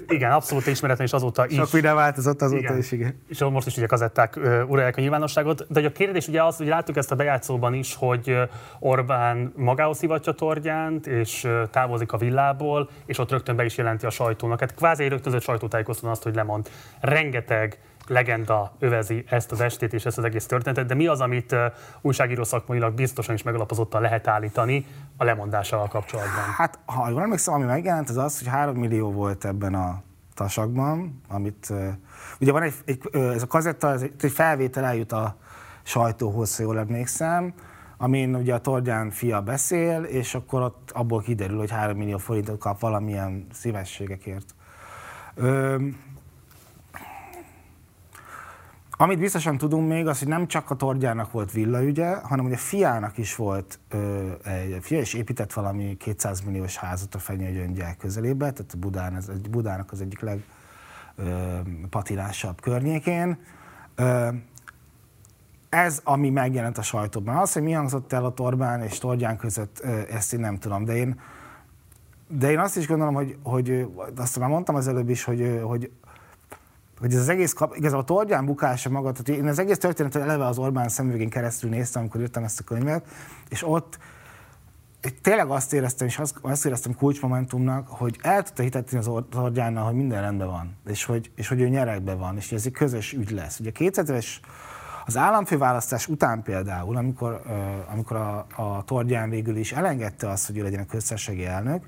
[0.09, 1.55] Igen, abszolút ismeretlen, és azóta is.
[1.55, 2.79] Sok minden változott azóta igen.
[2.79, 3.23] is, igen.
[3.29, 4.37] És most is ugye kazetták
[4.69, 5.67] uralják a nyilvánosságot.
[5.69, 8.37] De a kérdés ugye az, hogy láttuk ezt a bejátszóban is, hogy
[8.79, 14.11] Orbán magához szivatja Tordjánt, és távozik a villából, és ott rögtön be is jelenti a
[14.11, 14.61] sajtónak.
[14.61, 16.71] Hát kvázi rögtönzött sajtótájékoztatón azt, hogy lemond.
[17.01, 17.79] Rengeteg
[18.11, 21.57] legenda övezi ezt az estét és ezt az egész történetet, de mi az, amit
[22.01, 26.43] újságíró szakmailag biztosan is megalapozottan lehet állítani a lemondással kapcsolatban?
[26.57, 30.03] Hát, ha jól emlékszem, ami megjelent, az az, hogy 3 millió volt ebben a
[30.35, 31.73] tasakban, amit
[32.41, 35.37] ugye van egy, egy ez a kazetta, ez egy, egy felvétel eljut a
[35.83, 37.55] sajtóhoz, ha jól emlékszem,
[37.97, 42.59] amin ugye a Tordján fia beszél, és akkor ott abból kiderül, hogy 3 millió forintot
[42.59, 44.55] kap valamilyen szívességekért.
[45.35, 45.77] Ö,
[49.01, 52.57] amit biztosan tudunk még, az, hogy nem csak a Tordjának volt villaügye, hanem hogy a
[52.57, 58.51] fiának is volt, ö, egy fia is épített valami 200 milliós házat a Fenyőgyöngyel közelébe,
[58.51, 60.21] tehát Budán, ez, Budának az egyik
[61.17, 63.39] legpatinásabb környékén.
[63.95, 64.29] Ö,
[65.69, 67.37] ez, ami megjelent a sajtóban.
[67.37, 70.97] Az, hogy mi hangzott el a Torbán és Tordján között, ezt én nem tudom, de
[70.97, 71.21] én,
[72.29, 73.87] de én azt is gondolom, hogy, hogy
[74.17, 75.91] azt már mondtam az előbb is, hogy, hogy
[77.01, 80.47] hogy ez az egész, igazából a Tordján bukása maga, tehát én az egész történetet eleve
[80.47, 83.07] az Orbán szemüvegén keresztül néztem, amikor írtam ezt a könyvet,
[83.49, 83.99] és ott
[85.23, 89.95] tényleg azt éreztem, és azt, azt éreztem kulcsmomentumnak, hogy el tudta hitetni az Tordjánnal, hogy
[89.95, 93.13] minden rendben van, és hogy, és hogy ő nyerekben van, és hogy ez egy közös
[93.13, 93.59] ügy lesz.
[93.59, 94.27] Ugye 2000-es
[95.07, 97.43] az államfőválasztás után például, amikor,
[97.93, 101.85] amikor a, a Tordján végül is elengedte azt, hogy ő legyen a köztársasági elnök,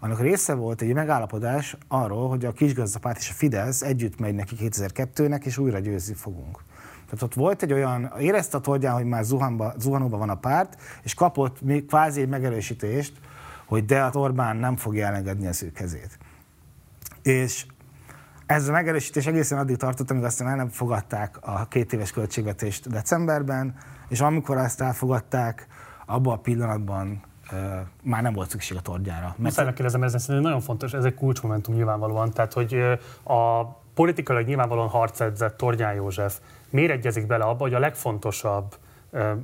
[0.00, 4.56] annak része volt egy megállapodás arról, hogy a kisgazdapárt és a Fidesz együtt megy neki
[4.60, 6.62] 2002-nek, és újra győzni fogunk.
[7.04, 10.80] Tehát ott volt egy olyan, érezte a Tordján, hogy már zuhanba, zuhanóban van a párt,
[11.02, 13.12] és kapott még kvázi egy megerősítést,
[13.66, 16.18] hogy de hát Orbán nem fogja elengedni az ő kezét.
[17.22, 17.66] És
[18.46, 22.90] ez a megerősítés egészen addig tartott, amíg aztán el nem fogadták a két éves költségvetést
[22.90, 23.74] decemberben,
[24.08, 25.66] és amikor ezt elfogadták,
[26.06, 27.22] abban a pillanatban
[28.02, 29.26] már nem volt szükség a tordjára.
[29.26, 29.38] Mert...
[29.38, 33.64] Muszáj megkérdezem, ez nagyon fontos, ez egy kulcsmomentum nyilvánvalóan, tehát hogy a
[33.94, 36.38] politikailag nyilvánvalóan harcedzett Tordján József
[36.70, 38.76] miért egyezik bele abba, hogy a legfontosabb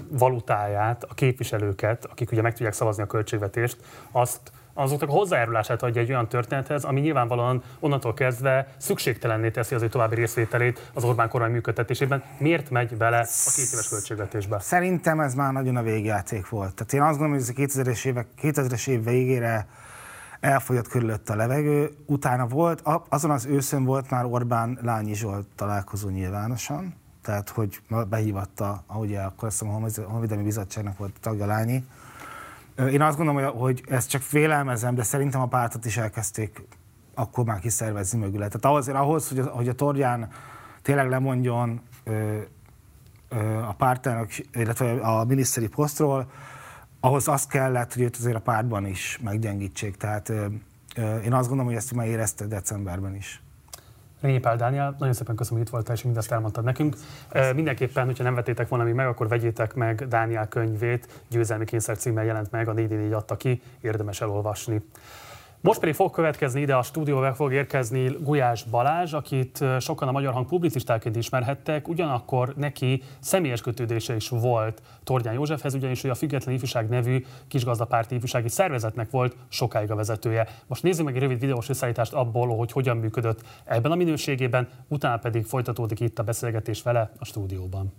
[0.09, 3.77] valutáját, a képviselőket, akik ugye meg tudják szavazni a költségvetést,
[4.11, 9.83] azt azoknak a hozzájárulását adja egy olyan történethez, ami nyilvánvalóan onnantól kezdve szükségtelenné teszi az
[9.83, 12.23] ő további részvételét az Orbán kormány működtetésében.
[12.39, 14.59] Miért megy bele a két éves költségvetésbe?
[14.59, 16.75] Szerintem ez már nagyon a végjáték volt.
[16.75, 19.67] Tehát én azt gondolom, hogy ez a 2000-es, évek, 2000-es év végére
[20.41, 21.91] elfogyott körülött a levegő.
[22.07, 28.85] Utána volt, azon az őszön volt már Orbán Lányi Zsolt találkozó nyilvánosan, tehát hogy behívatta,
[28.87, 31.85] ahogy akkor azt hiszem a Honvédelmi Bizottságnak volt tagja Lányi,
[32.79, 36.63] én azt gondolom, hogy ezt csak félelmezem, de szerintem a pártot is elkezdték
[37.15, 38.47] akkor már kiszervezni mögüle.
[38.47, 40.29] Tehát ahhoz, ahhoz hogy, a, hogy a Torján
[40.83, 42.39] tényleg lemondjon ö,
[43.29, 46.31] ö, a pártának, illetve a miniszteri posztról,
[47.01, 49.97] ahhoz azt kellett, hogy őt azért a pártban is meggyengítsék.
[49.97, 50.47] Tehát ö,
[50.97, 53.43] ö, én azt gondolom, hogy ezt már érezte decemberben is.
[54.23, 56.97] Rényi Pál Dániel, nagyon szépen köszönöm, hogy itt voltál, és mindezt elmondtad nekünk.
[57.29, 57.55] Köszönöm.
[57.55, 62.25] Mindenképpen, hogyha nem vettétek volna még meg, akkor vegyétek meg Dániel könyvét, Győzelmi Kényszer címmel
[62.25, 64.83] jelent meg, a 4 adta ki, érdemes elolvasni.
[65.63, 70.33] Most pedig fog következni ide a stúdióba, fog érkezni Gulyás Balázs, akit sokan a Magyar
[70.33, 76.55] Hang publicistáként ismerhettek, ugyanakkor neki személyes kötődése is volt Tordján Józsefhez, ugyanis ő a Független
[76.55, 80.49] Ifjúság nevű kisgazdapárti ifjúsági szervezetnek volt sokáig a vezetője.
[80.67, 85.17] Most nézzük meg egy rövid videós összeállítást abból, hogy hogyan működött ebben a minőségében, utána
[85.17, 87.93] pedig folytatódik itt a beszélgetés vele a stúdióban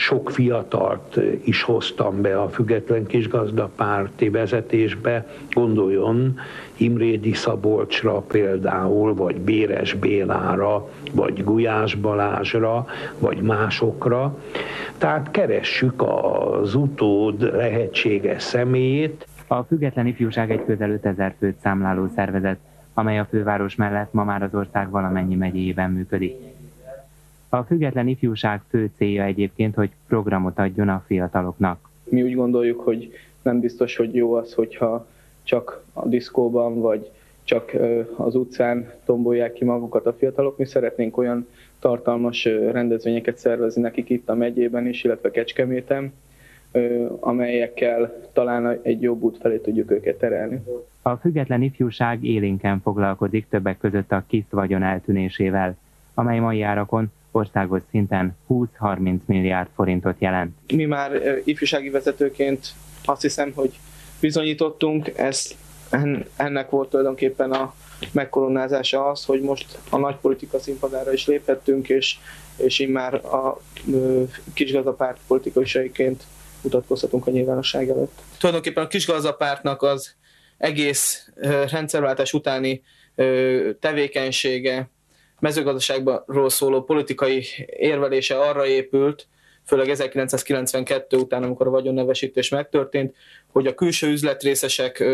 [0.00, 6.38] sok fiatalt is hoztam be a független kisgazdapárti vezetésbe, gondoljon
[6.76, 12.86] Imrédi Szabolcsra például, vagy Béres Bélára, vagy Gulyás Balázsra,
[13.18, 14.38] vagy másokra.
[14.98, 19.26] Tehát keressük az utód lehetséges személyét.
[19.46, 22.58] A Független Ifjúság egy közel 5000 főt számláló szervezet,
[22.94, 26.49] amely a főváros mellett ma már az ország valamennyi megyéjében működik.
[27.52, 31.90] A független ifjúság fő célja egyébként, hogy programot adjon a fiataloknak.
[32.04, 33.12] Mi úgy gondoljuk, hogy
[33.42, 35.06] nem biztos, hogy jó az, hogyha
[35.42, 37.10] csak a diszkóban vagy
[37.44, 37.72] csak
[38.16, 40.58] az utcán tombolják ki magukat a fiatalok.
[40.58, 41.46] Mi szeretnénk olyan
[41.78, 46.12] tartalmas rendezvényeket szervezni nekik itt a megyében is, illetve Kecskeméten,
[47.20, 50.62] amelyekkel talán egy jobb út felé tudjuk őket terelni.
[51.02, 55.76] A független ifjúság élénken foglalkozik többek között a KISZ vagyon eltűnésével,
[56.14, 60.56] amely mai árakon országos szinten 20-30 milliárd forintot jelent.
[60.74, 62.72] Mi már ifjúsági vezetőként
[63.04, 63.78] azt hiszem, hogy
[64.20, 65.54] bizonyítottunk, ez,
[66.36, 67.74] ennek volt tulajdonképpen a
[68.12, 72.16] megkoronázása az, hogy most a nagy politika színpadára is léphettünk, és,
[72.56, 73.60] és így már a
[74.54, 76.24] kisgazdapárt politikusaiként
[76.62, 78.20] mutatkozhatunk a nyilvánosság előtt.
[78.38, 80.14] Tulajdonképpen a kisgazdapártnak az
[80.58, 81.28] egész
[81.70, 82.82] rendszerváltás utáni
[83.80, 84.90] tevékenysége,
[85.40, 89.28] mezőgazdaságról szóló politikai érvelése arra épült,
[89.66, 93.14] főleg 1992 után, amikor a vagyonnevesítés megtörtént,
[93.52, 95.04] hogy a külső üzletrészesek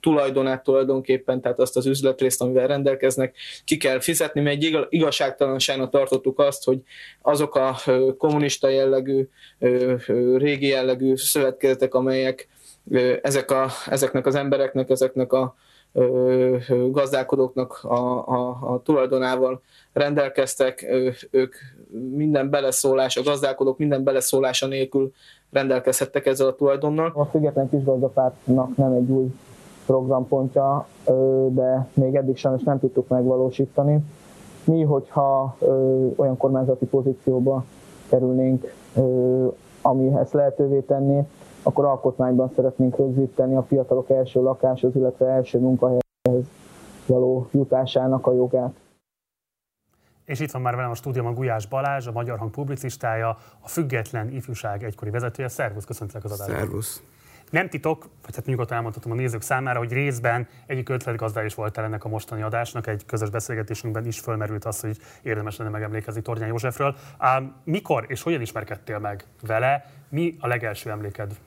[0.00, 6.38] tulajdonát tulajdonképpen, tehát azt az üzletrészt, amivel rendelkeznek, ki kell fizetni, mert egy igazságtalanságnak tartottuk
[6.38, 6.78] azt, hogy
[7.22, 7.76] azok a
[8.18, 9.28] kommunista jellegű,
[10.36, 12.48] régi jellegű szövetkezetek, amelyek
[13.22, 15.56] ezek a, ezeknek az embereknek, ezeknek a
[16.90, 19.60] gazdálkodóknak a, a, a tulajdonával
[19.92, 20.86] rendelkeztek,
[21.30, 21.54] ők
[22.10, 25.12] minden beleszólás, a gazdálkodók minden beleszólása nélkül
[25.50, 27.12] rendelkezhettek ezzel a tulajdonnal.
[27.14, 29.26] A Független Kisgazdapártnak nem egy új
[29.86, 30.86] programpontja,
[31.48, 33.98] de még eddig sajnos nem tudtuk megvalósítani.
[34.64, 35.56] Mi, hogyha
[36.16, 37.64] olyan kormányzati pozícióba
[38.08, 38.72] kerülnénk,
[39.82, 41.22] ami ezt lehetővé tenni,
[41.62, 46.46] akkor alkotmányban szeretnénk rögzíteni a fiatalok első lakáshoz, illetve első munkahelyhez
[47.06, 48.74] való jutásának a jogát.
[50.24, 53.28] És itt van már velem a stúdióban Gulyás Balázs, a Magyar Hang publicistája,
[53.60, 55.48] a Független Ifjúság egykori vezetője.
[55.48, 56.56] Szervusz, köszöntelek az adásban.
[56.56, 57.02] Szervusz.
[57.50, 61.78] Nem titok, vagy hát nyugodtan elmondhatom a nézők számára, hogy részben egyik ötletgazdá is volt
[61.78, 66.48] ennek a mostani adásnak, egy közös beszélgetésünkben is fölmerült az, hogy érdemes lenne megemlékezni Tornyán
[66.48, 66.94] Józsefről.
[67.18, 69.84] Ám mikor és hogyan ismerkedtél meg vele?
[70.08, 71.38] Mi a legelső emléked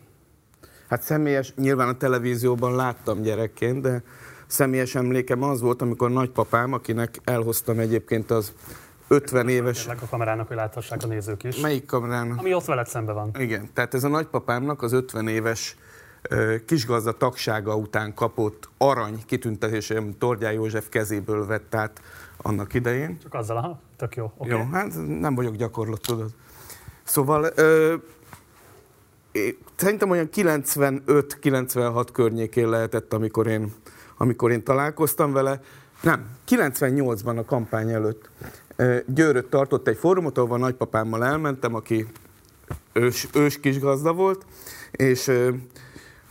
[0.91, 4.03] Hát személyes, nyilván a televízióban láttam gyerekként, de
[4.47, 8.53] személyes emlékem az volt, amikor nagypapám, akinek elhoztam egyébként az
[9.07, 9.87] 50 éves...
[9.87, 11.59] a kamerának, hogy láthassák a nézők is.
[11.59, 12.39] Melyik kamerának?
[12.39, 13.31] Ami ott veled szembe van.
[13.39, 15.75] Igen, tehát ez a nagypapámnak az 50 éves
[16.65, 22.01] kisgazda tagsága után kapott arany kitüntetése, amit Tordján József kezéből vett át
[22.37, 23.17] annak idején.
[23.21, 24.31] Csak azzal, aha, tök jó.
[24.37, 24.57] Okay.
[24.57, 26.29] Jó, hát nem vagyok gyakorlott, tudod.
[27.03, 27.95] Szóval ö,
[29.75, 33.73] szerintem olyan 95-96 környékén lehetett, amikor én,
[34.17, 35.61] amikor én találkoztam vele.
[36.01, 38.29] Nem, 98-ban a kampány előtt.
[39.05, 42.07] Győrött tartott egy fórumot, ahol a nagypapámmal elmentem, aki
[42.93, 44.45] ős, ős kis gazda volt,
[44.91, 45.31] és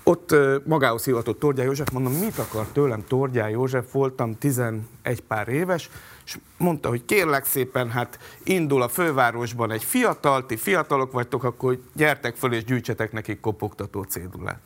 [0.04, 4.80] ott magához hivatott Tordjá József, mondom, mit akar tőlem Tordjá József, voltam 11
[5.28, 5.90] pár éves,
[6.30, 11.78] és mondta, hogy kérlek szépen, hát indul a fővárosban egy fiatal, ti fiatalok vagytok, akkor
[11.92, 14.60] gyertek föl és gyűjtsetek nekik kopogtató cédulát.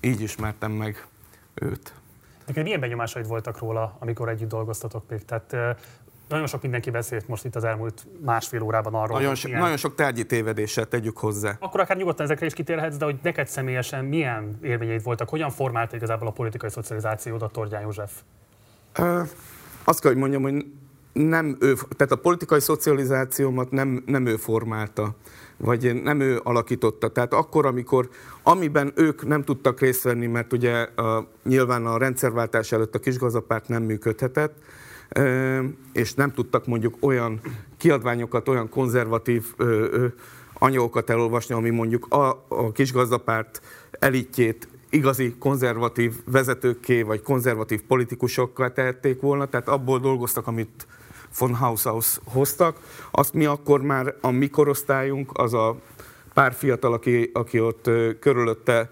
[0.00, 1.06] Így ismertem meg
[1.54, 1.92] őt.
[2.46, 5.24] Neked milyen benyomásaid voltak róla, amikor együtt dolgoztatok még?
[5.24, 5.76] Tehát
[6.28, 9.18] nagyon sok mindenki beszélt most itt az elmúlt másfél órában arról.
[9.18, 9.62] Nagyon, so, milyen...
[9.62, 11.56] nagyon sok tárgyi tévedéssel tegyük hozzá.
[11.60, 15.28] Akkor akár nyugodtan ezekre is kitérhetsz, de hogy neked személyesen milyen élményeid voltak?
[15.28, 18.12] Hogyan formálta igazából a politikai szocializációdat Tordján József?
[18.98, 19.28] Uh,
[19.84, 20.66] azt kell, hogy mondjam, hogy
[21.12, 25.14] nem ő, tehát a politikai szocializációmat nem, nem ő formálta,
[25.56, 27.08] vagy nem ő alakította.
[27.08, 28.08] Tehát akkor, amikor,
[28.42, 33.68] amiben ők nem tudtak részt venni, mert ugye a, nyilván a rendszerváltás előtt a kisgazapárt
[33.68, 34.54] nem működhetett,
[35.92, 37.40] és nem tudtak mondjuk olyan
[37.76, 39.44] kiadványokat, olyan konzervatív
[40.58, 43.60] anyagokat elolvasni, ami mondjuk a, a kisgazdapárt
[43.90, 50.86] elitjét igazi konzervatív vezetőkké, vagy konzervatív politikusokkal tehették volna, tehát abból dolgoztak, amit
[51.38, 52.76] von Haushaus hoztak.
[53.10, 55.76] Azt mi akkor már a mi korosztályunk, az a
[56.34, 57.90] pár fiatal, aki, aki ott
[58.20, 58.90] körülötte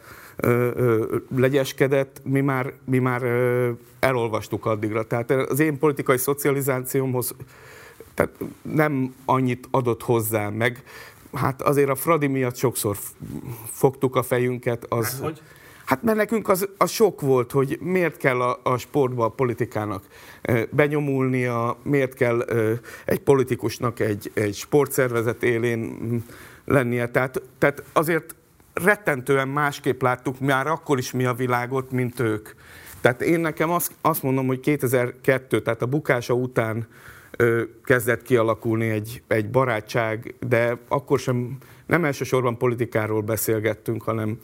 [1.37, 3.23] legyeskedett, mi már, mi már
[3.99, 5.03] elolvastuk addigra.
[5.03, 7.35] Tehát az én politikai szocializációmhoz
[8.17, 8.33] tehát
[8.63, 10.83] nem annyit adott hozzá, meg
[11.33, 12.97] hát azért a Fradi miatt sokszor
[13.71, 14.87] fogtuk a fejünket.
[14.89, 15.43] Az, hát, hogy?
[15.87, 20.05] Hát mert nekünk az, az sok volt, hogy miért kell a, a sportba a politikának
[20.71, 22.45] benyomulnia, miért kell
[23.05, 25.99] egy politikusnak egy, egy sportszervezet élén
[26.65, 27.09] lennie.
[27.09, 28.35] Tehát, tehát azért
[28.73, 32.49] rettentően másképp láttuk már akkor is mi a világot, mint ők.
[33.01, 36.87] Tehát én nekem azt, azt mondom, hogy 2002, tehát a bukása után
[37.37, 41.57] ö, kezdett kialakulni egy, egy barátság, de akkor sem,
[41.87, 44.39] nem elsősorban politikáról beszélgettünk, hanem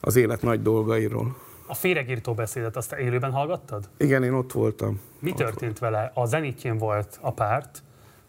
[0.00, 1.36] az élet nagy dolgairól.
[1.66, 3.88] A féregírtó beszédet azt élőben hallgattad?
[3.96, 5.00] Igen, én ott voltam.
[5.18, 6.10] Mi történt vele?
[6.14, 7.82] A zenitjén volt a párt,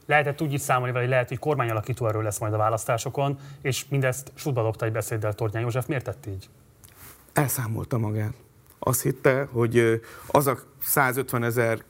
[0.05, 3.85] lehetett úgy is számolni vele, hogy lehet, hogy kormányalakító erről lesz majd a választásokon, és
[3.89, 5.85] mindezt sútba dobta egy beszéddel Tornyán József.
[5.85, 6.49] Miért tett így?
[7.33, 8.33] Elszámolta magát.
[8.79, 11.83] Azt hitte, hogy az a 150 ezer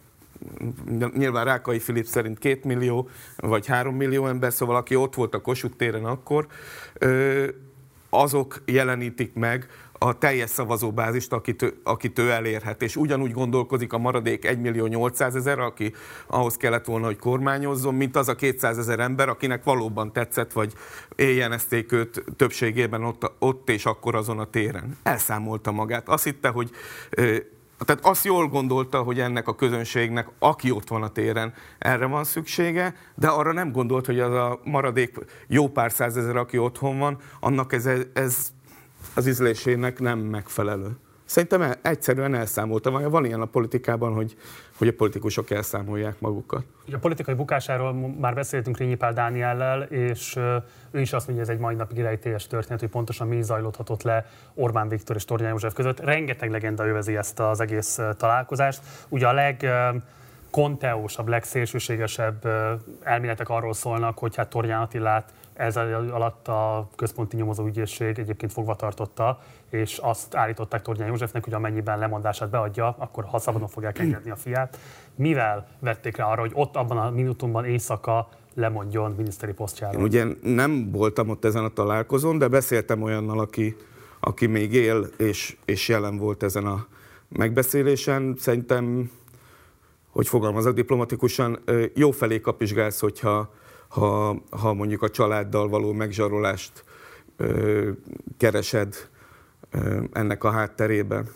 [1.16, 5.42] nyilván Rákai Filip szerint két millió, vagy három millió ember, szóval aki ott volt a
[5.42, 6.48] Kossuth téren akkor,
[8.10, 9.68] azok jelenítik meg
[10.00, 12.82] a teljes szavazóbázist, akit, akit ő elérhet.
[12.82, 15.94] És ugyanúgy gondolkozik a maradék 1 millió 800 ezer, aki
[16.28, 20.74] ahhoz kellett volna, hogy kormányozzon, mint az a 200 ezer ember, akinek valóban tetszett, vagy
[21.16, 24.98] éjjenezték őt többségében ott, ott és akkor azon a téren.
[25.04, 26.10] Elszámolta magát.
[26.10, 26.70] Azt hitte, hogy
[27.86, 32.24] tehát azt jól gondolta, hogy ennek a közönségnek, aki ott van a téren, erre van
[32.24, 37.18] szüksége, de arra nem gondolt, hogy az a maradék jó pár százezer, aki otthon van,
[37.40, 38.52] annak ez, ez
[39.16, 40.98] az ízlésének nem megfelelő.
[41.30, 43.10] Szerintem el, egyszerűen elszámolta.
[43.10, 44.36] Van ilyen a politikában, hogy,
[44.78, 46.64] hogy a politikusok elszámolják magukat.
[46.92, 50.36] A politikai bukásáról már beszéltünk Rényi Pál Dániellel, és
[50.92, 54.02] ő is azt mondja, hogy ez egy mai napig rejtélyes történet, hogy pontosan mi zajlódhatott
[54.02, 56.00] le Orbán Viktor és Tornyán József között.
[56.00, 58.82] Rengeteg legenda övezi ezt az egész találkozást.
[59.10, 59.68] Ugye a leg
[60.52, 62.48] konteósabb, legszélsőségesebb
[63.04, 65.78] elméletek arról szólnak, hogy hát Tornyán Attilát ez
[66.12, 69.40] alatt a központi nyomozóügyészség egyébként fogva tartotta,
[69.70, 74.36] és azt állították Tornyán Józsefnek, hogy amennyiben lemondását beadja, akkor ha szabadon fogják engedni a
[74.36, 74.78] fiát.
[75.16, 80.00] Mivel vették rá arra, hogy ott abban a minutumban éjszaka lemondjon miniszteri posztjáról?
[80.00, 83.76] Én ugye nem voltam ott ezen a találkozón, de beszéltem olyannal, aki,
[84.20, 86.88] aki még él és, és jelen volt ezen a
[87.28, 88.36] megbeszélésen.
[88.38, 89.12] Szerintem,
[90.10, 91.60] hogy fogalmazok diplomatikusan,
[91.94, 93.54] jó felé kapizsgálsz, hogyha
[93.88, 96.84] ha, ha mondjuk a családdal való megzsarolást
[98.38, 98.96] keresed
[100.12, 101.30] ennek a hátterében.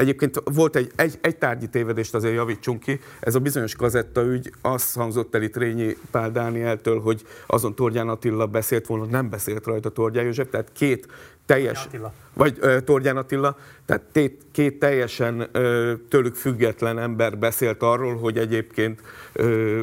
[0.00, 3.00] Egyébként volt egy, egy, egy tárgyi tévedést azért javítsunk ki.
[3.20, 8.08] Ez a bizonyos kazetta ügy, azt hangzott el itt Rényi Pál Dánieltől, hogy azon Tordján
[8.08, 11.06] Attila beszélt volna, nem beszélt rajta Tordján József, tehát két
[11.46, 12.12] teljes, Attila.
[12.32, 13.56] vagy uh, Tordján Attila,
[13.86, 19.00] tehát két, két teljesen uh, tőlük független ember beszélt arról, hogy egyébként
[19.34, 19.82] uh,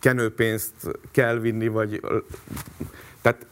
[0.00, 0.74] kenőpénzt
[1.10, 2.00] kell vinni, vagy
[3.24, 3.46] tehát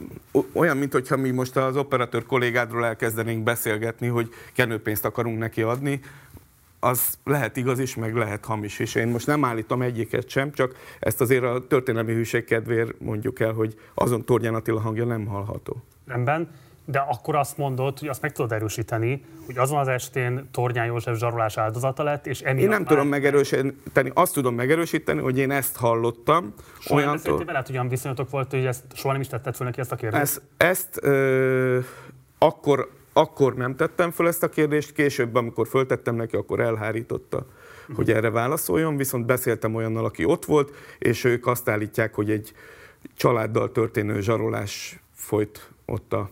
[0.53, 6.01] olyan, mintha mi most az operatőr kollégádról elkezdenénk beszélgetni, hogy kenőpénzt akarunk neki adni,
[6.81, 8.95] az lehet igaz is, meg lehet hamis is.
[8.95, 13.53] Én most nem állítom egyiket sem, csak ezt azért a történelmi hűség kedvéért mondjuk el,
[13.53, 15.83] hogy azon Tornyán Attila hangja nem hallható.
[16.07, 16.51] Rendben.
[16.85, 21.19] De akkor azt mondod, hogy azt meg tudod erősíteni, hogy azon az estén Tornyán József
[21.19, 25.77] zsarolás áldozata lett, és emiatt Én nem tudom megerősíteni, azt tudom megerősíteni, hogy én ezt
[25.77, 26.55] hallottam.
[26.79, 27.37] Soha olyantól...
[27.37, 29.93] nem veled, hogy olyan viszonyatok volt, hogy ezt soha nem is tetted föl neki ezt
[29.93, 30.23] a kérdést?
[30.23, 31.79] Ezt, ezt ö,
[32.39, 37.97] akkor, akkor nem tettem föl ezt a kérdést, később, amikor föltettem neki, akkor elhárította, uh-huh.
[37.97, 42.53] hogy erre válaszoljon, viszont beszéltem olyannal, aki ott volt, és ők azt állítják, hogy egy
[43.17, 46.31] családdal történő zsarolás folyt ott a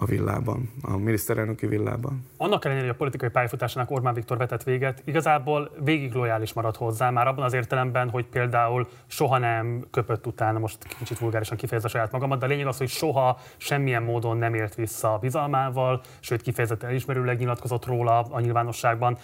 [0.00, 2.26] a villában, a miniszterelnöki villában.
[2.36, 7.10] Annak ellenére, hogy a politikai pályafutásának Orbán Viktor vetett véget, igazából végig lojális maradt hozzá,
[7.10, 12.12] már abban az értelemben, hogy például soha nem köpött utána, most kicsit vulgárisan kifejezve saját
[12.12, 16.42] magamat, de a lényeg az, hogy soha semmilyen módon nem ért vissza a bizalmával, sőt
[16.42, 19.18] kifejezetten elismerőleg nyilatkozott róla a nyilvánosságban.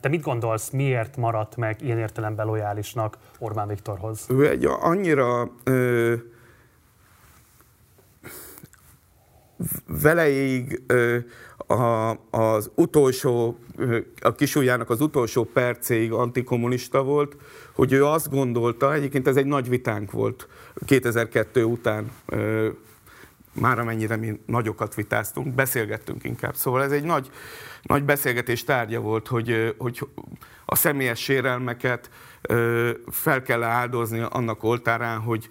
[0.00, 4.26] Te mit gondolsz, miért maradt meg ilyen értelemben lojálisnak Orbán Viktorhoz?
[4.30, 6.14] Ő egy annyira ö,
[9.86, 10.82] veleig
[11.66, 13.58] a, az utolsó,
[14.20, 17.36] a kisúlyának az utolsó percéig antikommunista volt,
[17.74, 20.48] hogy ő azt gondolta, egyébként ez egy nagy vitánk volt
[20.86, 22.10] 2002 után,
[23.52, 26.54] már amennyire mi nagyokat vitáztunk, beszélgettünk inkább.
[26.54, 27.30] Szóval ez egy nagy,
[27.82, 30.08] nagy beszélgetés tárgya volt, hogy, hogy
[30.64, 32.10] a személyes sérelmeket
[33.10, 35.48] fel kell áldozni annak oltárán, hogy,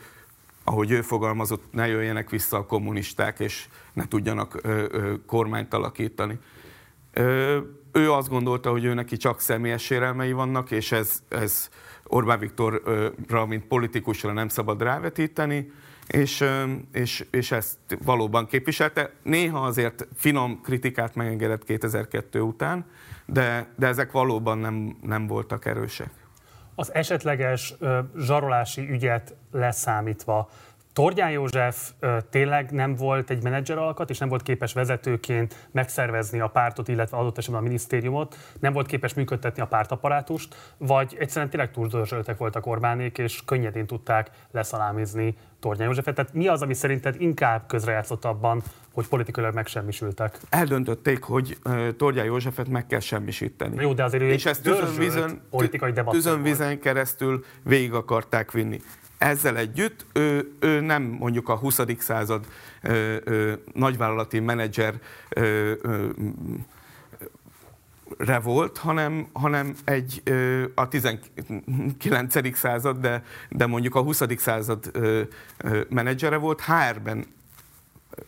[0.64, 6.40] ahogy ő fogalmazott, ne jöjjenek vissza a kommunisták, és ne tudjanak ö, ö, kormányt alakítani.
[7.14, 7.58] Ö,
[7.92, 11.70] ő azt gondolta, hogy ő neki csak személyes sérelmei vannak, és ez, ez
[12.04, 15.72] Orbán Viktorra, mint politikusra nem szabad rávetíteni,
[16.08, 16.44] és,
[16.94, 19.12] és, és ezt valóban képviselte.
[19.24, 22.86] Néha azért finom kritikát megengedett 2002 után,
[23.26, 26.10] de, de ezek valóban nem, nem voltak erősek.
[26.76, 27.74] Az esetleges
[28.18, 30.50] zsarolási ügyet leszámítva,
[30.94, 31.92] Tordján József
[32.30, 37.18] tényleg nem volt egy menedzser alkat, és nem volt képes vezetőként megszervezni a pártot, illetve
[37.18, 42.66] adott esetben a minisztériumot, nem volt képes működtetni a pártaparátust, vagy egyszerűen tényleg túldörzsöltek voltak
[42.66, 46.16] Orbánék, és könnyedén tudták leszalámizni Tordján Józsefet.
[46.16, 48.62] Tehát mi az, ami szerinted inkább közrejátszott abban,
[48.94, 50.38] hogy politikailag megsemmisültek?
[50.50, 51.58] Eldöntötték, hogy
[51.98, 53.82] Tordján Józsefet meg kell semmisíteni.
[53.82, 58.82] Jó, de azért és ezt tűzönvízen, politikai tűzönvízen keresztül végig akarták vinni.
[59.24, 61.80] Ezzel együtt ő, ő nem mondjuk a 20.
[62.00, 62.46] század
[62.82, 64.94] ö, ö, nagyvállalati menedzser
[65.30, 66.08] ö, ö,
[68.42, 70.24] volt, hanem, hanem egy
[70.76, 72.58] a 19.
[72.58, 74.22] század, de, de mondjuk a 20.
[74.38, 74.92] század
[75.90, 76.62] menedzsere volt.
[76.62, 77.26] HR-ben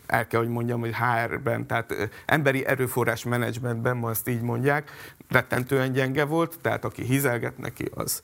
[0.06, 1.94] el kell, hogy mondjam, hogy HR-ben, tehát
[2.26, 4.90] emberi erőforrás menedzsmentben, ma azt így mondják,
[5.28, 8.22] rettentően gyenge volt, tehát aki hizelget neki, az,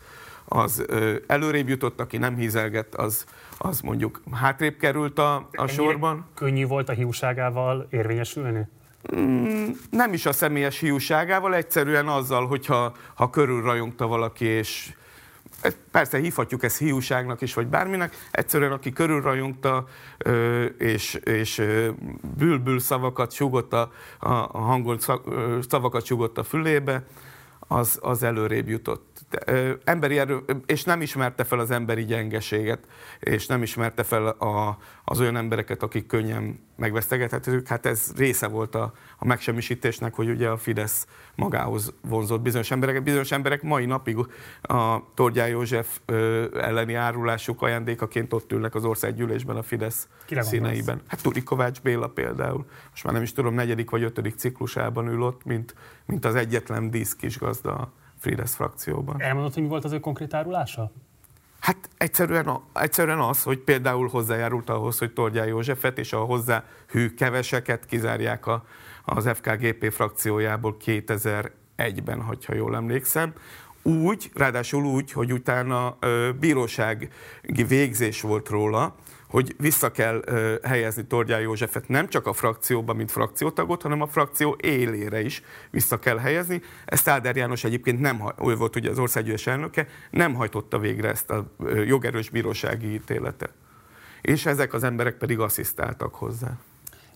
[0.53, 0.85] az
[1.27, 3.24] előrébb jutott, aki nem hízelgett, az,
[3.59, 6.27] az mondjuk hátrébb került a, a sorban.
[6.35, 8.69] Könnyű volt a hiúságával érvényesülni?
[9.16, 14.95] Mm, nem is a személyes hiúságával, egyszerűen azzal, hogyha ha körülrajongta valaki, és
[15.91, 19.87] persze hívhatjuk ezt hiúságnak is, vagy bárminek, egyszerűen aki körülrajongta,
[20.79, 21.62] és, és
[22.39, 24.99] bülbül szavakat súgott a, a hangon
[25.69, 27.05] szavakat súgott a fülébe,
[27.59, 29.11] az, az előrébb jutott
[29.85, 32.87] emberi erő, és nem ismerte fel az emberi gyengeséget,
[33.21, 37.69] és nem ismerte fel a, az olyan embereket, akik könnyen megvesztegethetők.
[37.69, 43.03] Hát ez része volt a, a megsemmisítésnek, hogy ugye a Fidesz magához vonzott bizonyos embereket.
[43.03, 44.17] Bizonyos emberek mai napig
[44.63, 46.01] a Tordján József
[46.55, 51.01] elleni árulásuk ajándékaként ott ülnek az országgyűlésben a Fidesz Kire színeiben.
[51.07, 52.67] Hát Turi Kovács Béla például.
[52.91, 55.75] Most már nem is tudom, negyedik vagy ötödik ciklusában ül ott, mint,
[56.07, 57.93] mint az egyetlen dísz kisgazda
[58.23, 59.23] Fidesz frakcióban.
[59.23, 60.93] Elmondott, hogy mi volt az ő konkrét árulása?
[61.61, 67.15] Hát egyszerűen, egyszerűen az, hogy például hozzájárult ahhoz, hogy Tordján Józsefet és a hozzá hű
[67.15, 68.65] keveseket kizárják a,
[69.05, 73.32] az FKGP frakciójából 2001-ben, hogyha jól emlékszem.
[73.82, 77.09] Úgy, ráadásul úgy, hogy utána ö, bírósági
[77.69, 78.94] végzés volt róla,
[79.33, 80.23] hogy vissza kell
[80.63, 85.99] helyezni Tordján Józsefet nem csak a frakcióban, mint frakciótagot, hanem a frakció élére is vissza
[85.99, 86.61] kell helyezni.
[86.85, 91.31] Ezt Áder János egyébként nem, ő volt ugye az országgyűlés elnöke, nem hajtotta végre ezt
[91.31, 91.45] a
[91.87, 93.53] jogerős bírósági ítéletet.
[94.21, 96.51] És ezek az emberek pedig asszisztáltak hozzá.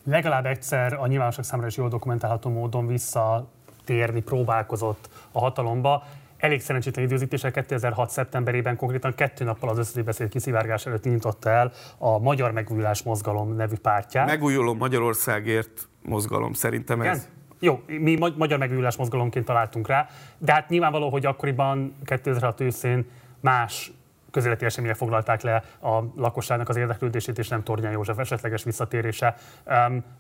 [0.05, 6.07] Legalább egyszer a nyilvánosság számára is jól dokumentálható módon visszatérni próbálkozott a hatalomba
[6.37, 8.11] elég szerencsétlen időzítéssel 2006.
[8.11, 13.57] szeptemberében konkrétan kettő nappal az összes beszéd kiszivárgás előtt nyitotta el a Magyar Megújulás Mozgalom
[13.57, 14.27] nevű pártját.
[14.27, 17.17] Megújuló Magyarországért mozgalom, szerintem ez.
[17.17, 17.35] Igen?
[17.59, 20.09] Jó, mi Magyar Megújulás Mozgalomként találtunk rá,
[20.39, 23.07] de hát nyilvánvaló, hogy akkoriban 2006 őszén
[23.41, 23.93] más
[24.37, 29.37] közéleti események foglalták le a lakosságnak az érdeklődését, és nem Tornyán József esetleges visszatérése.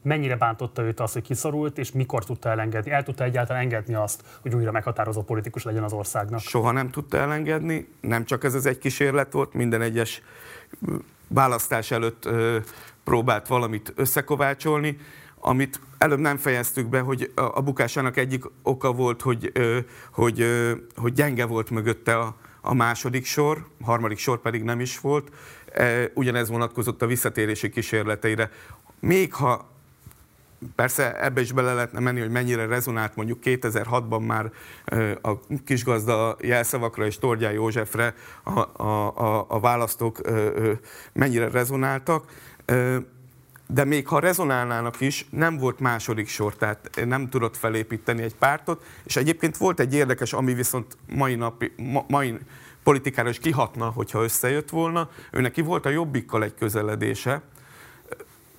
[0.02, 2.90] Mennyire bántotta őt az, hogy kiszorult, és mikor tudta elengedni?
[2.90, 6.40] El tudta egyáltalán engedni azt, hogy újra meghatározó politikus legyen az országnak?
[6.40, 10.22] Soha nem tudta elengedni, nem csak ez az egy kísérlet volt, minden egyes
[11.28, 12.28] választás előtt
[13.04, 14.96] próbált valamit összekovácsolni,
[15.40, 19.52] amit előbb nem fejeztük be, hogy a bukásának egyik oka volt, hogy,
[20.12, 20.46] hogy,
[20.96, 22.36] hogy gyenge volt mögötte a,
[22.66, 25.30] a második sor, harmadik sor pedig nem is volt.
[26.14, 28.50] Ugyanez vonatkozott a visszatérési kísérleteire.
[29.00, 29.74] Még ha
[30.74, 34.52] Persze ebbe is bele lehetne menni, hogy mennyire rezonált mondjuk 2006-ban már
[35.22, 35.32] a
[35.64, 40.20] kisgazda jelszavakra és Tordján Józsefre a, a, a, a választók
[41.12, 42.24] mennyire rezonáltak
[43.68, 48.84] de még ha rezonálnának is, nem volt második sor, tehát nem tudott felépíteni egy pártot,
[49.04, 52.38] és egyébként volt egy érdekes, ami viszont mai, napi, ma, mai
[52.82, 55.10] politikára is kihatna, hogyha összejött volna.
[55.30, 57.42] Ő neki volt a Jobbikkal egy közeledése,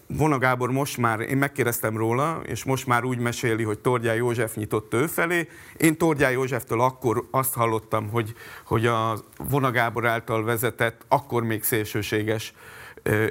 [0.07, 4.55] Vona Gábor most már, én megkérdeztem róla, és most már úgy meséli, hogy Tordján József
[4.55, 5.47] nyitott ő felé.
[5.77, 8.33] Én Tordján Józseftől akkor azt hallottam, hogy,
[8.65, 9.17] hogy a
[9.49, 12.53] Vona Gábor által vezetett, akkor még szélsőséges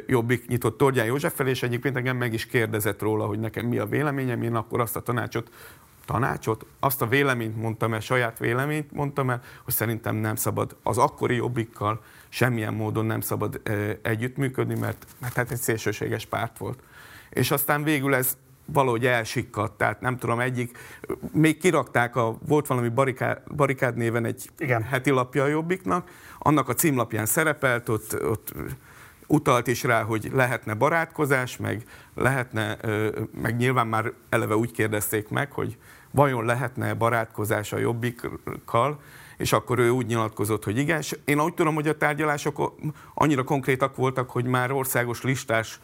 [0.07, 3.79] Jobbik nyitott Tordján József felé, és egyébként engem meg is kérdezett róla, hogy nekem mi
[3.79, 5.51] a véleményem, én akkor azt a tanácsot
[6.07, 10.99] tanácsot, azt a véleményt mondtam el, saját véleményt mondtam el, hogy szerintem nem szabad az
[10.99, 13.61] akkori jobbikkal semmilyen módon nem szabad
[14.03, 16.79] együttműködni, mert, mert hát egy szélsőséges párt volt.
[17.31, 20.79] És aztán végül ez valahogy elsikkadt, tehát nem tudom, egyik,
[21.33, 24.83] még kirakták, a, volt valami barikád, barikád néven egy Igen.
[24.83, 28.53] heti lapja a Jobbiknak, annak a címlapján szerepelt, ott, ott
[29.27, 31.85] utalt is rá, hogy lehetne barátkozás, meg
[32.15, 32.79] lehetne,
[33.43, 35.77] meg nyilván már eleve úgy kérdezték meg, hogy
[36.11, 39.01] vajon lehetne barátkozás a jobbikkal,
[39.37, 40.99] és akkor ő úgy nyilatkozott, hogy igen.
[40.99, 42.73] És én úgy tudom, hogy a tárgyalások
[43.15, 45.81] annyira konkrétak voltak, hogy már országos listás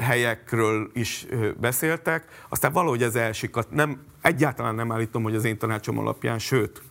[0.00, 1.26] helyekről is
[1.60, 3.70] beszéltek, aztán valahogy ez elsikadt.
[3.70, 6.82] Nem, egyáltalán nem állítom, hogy az én tanácsom alapján, sőt,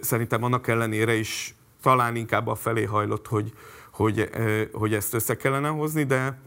[0.00, 3.52] szerintem annak ellenére is talán inkább a felé hajlott, hogy,
[3.92, 4.30] hogy,
[4.72, 6.38] hogy ezt össze kellene hozni, de,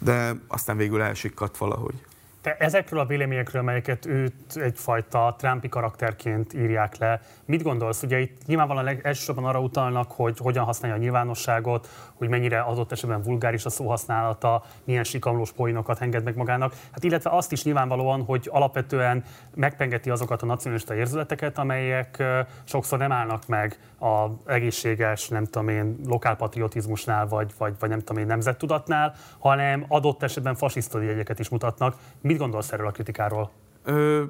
[0.00, 1.94] de aztán végül elsikadt valahogy.
[2.42, 8.02] Te ezekről a véleményekről, melyeket őt egyfajta Trumpi karakterként írják le, mit gondolsz?
[8.02, 13.22] Ugye itt nyilvánvalóan elsősorban arra utalnak, hogy hogyan használja a nyilvánosságot, hogy mennyire adott esetben
[13.22, 16.74] vulgáris a szóhasználata, milyen sikamlós poénokat enged meg magának.
[16.90, 22.22] Hát illetve azt is nyilvánvalóan, hogy alapvetően megpengeti azokat a nacionalista érzületeket, amelyek
[22.64, 28.22] sokszor nem állnak meg az egészséges, nem tudom én, lokálpatriotizmusnál, vagy, vagy, vagy nem tudom
[28.22, 31.96] én, nemzettudatnál, hanem adott esetben fasisztai jegyeket is mutatnak.
[32.30, 33.50] Mit gondolsz erről a kritikáról?
[33.84, 34.22] Ö,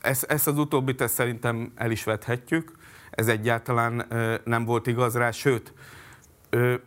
[0.00, 2.72] ezt, ezt az utóbbit ezt szerintem el is vethetjük.
[3.10, 5.72] Ez egyáltalán ö, nem volt igaz rá, sőt,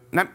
[0.09, 0.29] nem,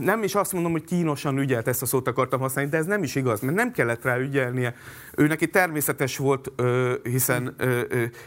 [0.00, 3.02] nem is azt mondom, hogy kínosan ügyelt, ezt a szót akartam használni, de ez nem
[3.02, 4.74] is igaz, mert nem kellett rá ügyelnie.
[5.16, 6.52] Ő neki természetes volt,
[7.02, 7.54] hiszen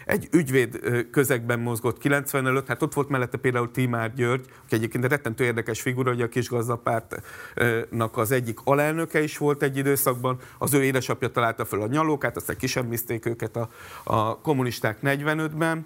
[0.05, 0.79] egy ügyvéd
[1.11, 5.43] közegben mozgott 90 előtt, hát ott volt mellette például Timár György, aki egyébként egy rettentő
[5.43, 11.27] érdekes figura, hogy a kisgazdapártnak az egyik alelnöke is volt egy időszakban, az ő édesapja
[11.27, 13.69] találta fel a nyalókát, aztán kisemmizték őket a,
[14.03, 15.85] a kommunisták 45-ben,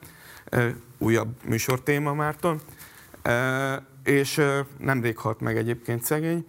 [0.98, 2.62] újabb műsortéma Márton
[4.06, 4.42] és
[4.78, 6.46] nemrég halt meg egyébként szegény,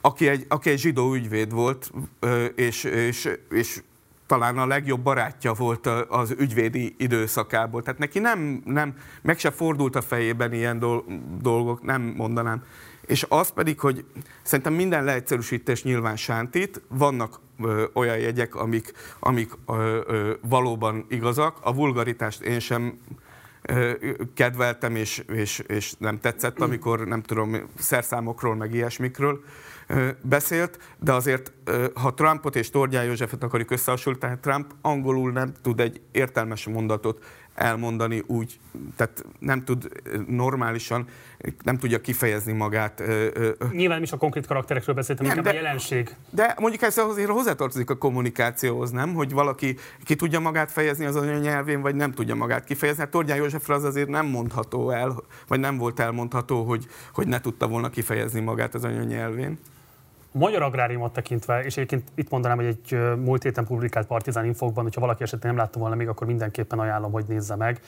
[0.00, 1.92] aki egy, aki egy zsidó ügyvéd volt,
[2.54, 3.82] és, és, és
[4.26, 7.82] talán a legjobb barátja volt az ügyvédi időszakából.
[7.82, 10.78] Tehát neki nem, nem meg se fordult a fejében ilyen
[11.40, 12.62] dolgok, nem mondanám.
[13.06, 14.04] És az pedig, hogy
[14.42, 21.58] szerintem minden leegyszerűsítés nyilván sántít, vannak ö, olyan jegyek, amik, amik ö, ö, valóban igazak.
[21.60, 22.98] A vulgaritást én sem
[24.34, 29.44] kedveltem, és, és, és nem tetszett, amikor nem tudom, szerszámokról, meg ilyesmikről
[30.20, 31.52] beszélt, de azért,
[31.94, 37.24] ha Trumpot és Tordján Józsefet akarjuk összehasonlítani, Trump angolul nem tud egy értelmes mondatot
[37.54, 38.60] elmondani úgy,
[38.96, 39.88] tehát nem tud
[40.26, 41.06] normálisan,
[41.62, 43.02] nem tudja kifejezni magát.
[43.72, 46.14] Nyilván is a konkrét karakterekről beszéltem, nem, de, a jelenség.
[46.30, 49.14] De mondjuk ez azért hozzátartozik a kommunikációhoz, nem?
[49.14, 53.02] Hogy valaki ki tudja magát fejezni az anyanyelvén, vagy nem tudja magát kifejezni.
[53.02, 57.40] Hát Tordján Józsefre az azért nem mondható el, vagy nem volt elmondható, hogy, hogy ne
[57.40, 59.58] tudta volna kifejezni magát az anyanyelvén.
[60.38, 65.00] Magyar agráriumot tekintve, és egyébként itt mondanám, hogy egy múlt héten publikált Partizán infokban, hogyha
[65.00, 67.80] valaki esetleg nem látta volna még, akkor mindenképpen ajánlom, hogy nézze meg.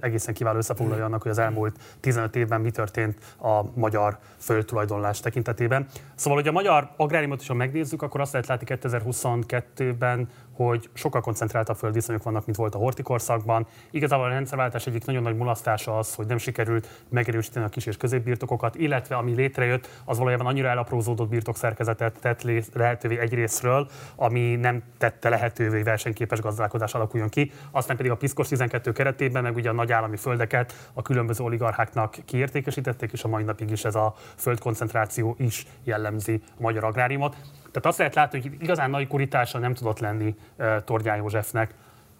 [0.00, 5.86] Egészen kiváló összefoglalja annak, hogy az elmúlt 15 évben mi történt a magyar földtulajdonlás tekintetében.
[6.14, 11.20] Szóval, hogy a magyar agráriumot is, ha megnézzük, akkor azt lehet látni 2022-ben, hogy sokkal
[11.20, 13.66] koncentráltabb földviszonyok vannak, mint volt a hortikorszakban.
[13.90, 17.96] Igazából a rendszerváltás egyik nagyon nagy mulasztása az, hogy nem sikerült megerősíteni a kis és
[17.96, 25.28] középbirtokokat, illetve ami létrejött, az valójában annyira elaprózódott birtokszerkezetet tett lehetővé egyrésztről, ami nem tette
[25.28, 27.52] lehetővé versenyképes gazdálkodás alakuljon ki.
[27.70, 32.16] Aztán pedig a Piszkos 12 keretében, meg ugye a nagy állami földeket a különböző oligarcháknak
[32.24, 37.36] kiértékesítették, és a mai napig is ez a földkoncentráció is jellemzi a magyar agráriumot.
[37.74, 41.74] Tehát azt lehet látni, hogy igazán nagy kuritása nem tudott lenni uh, Tordján Józsefnek.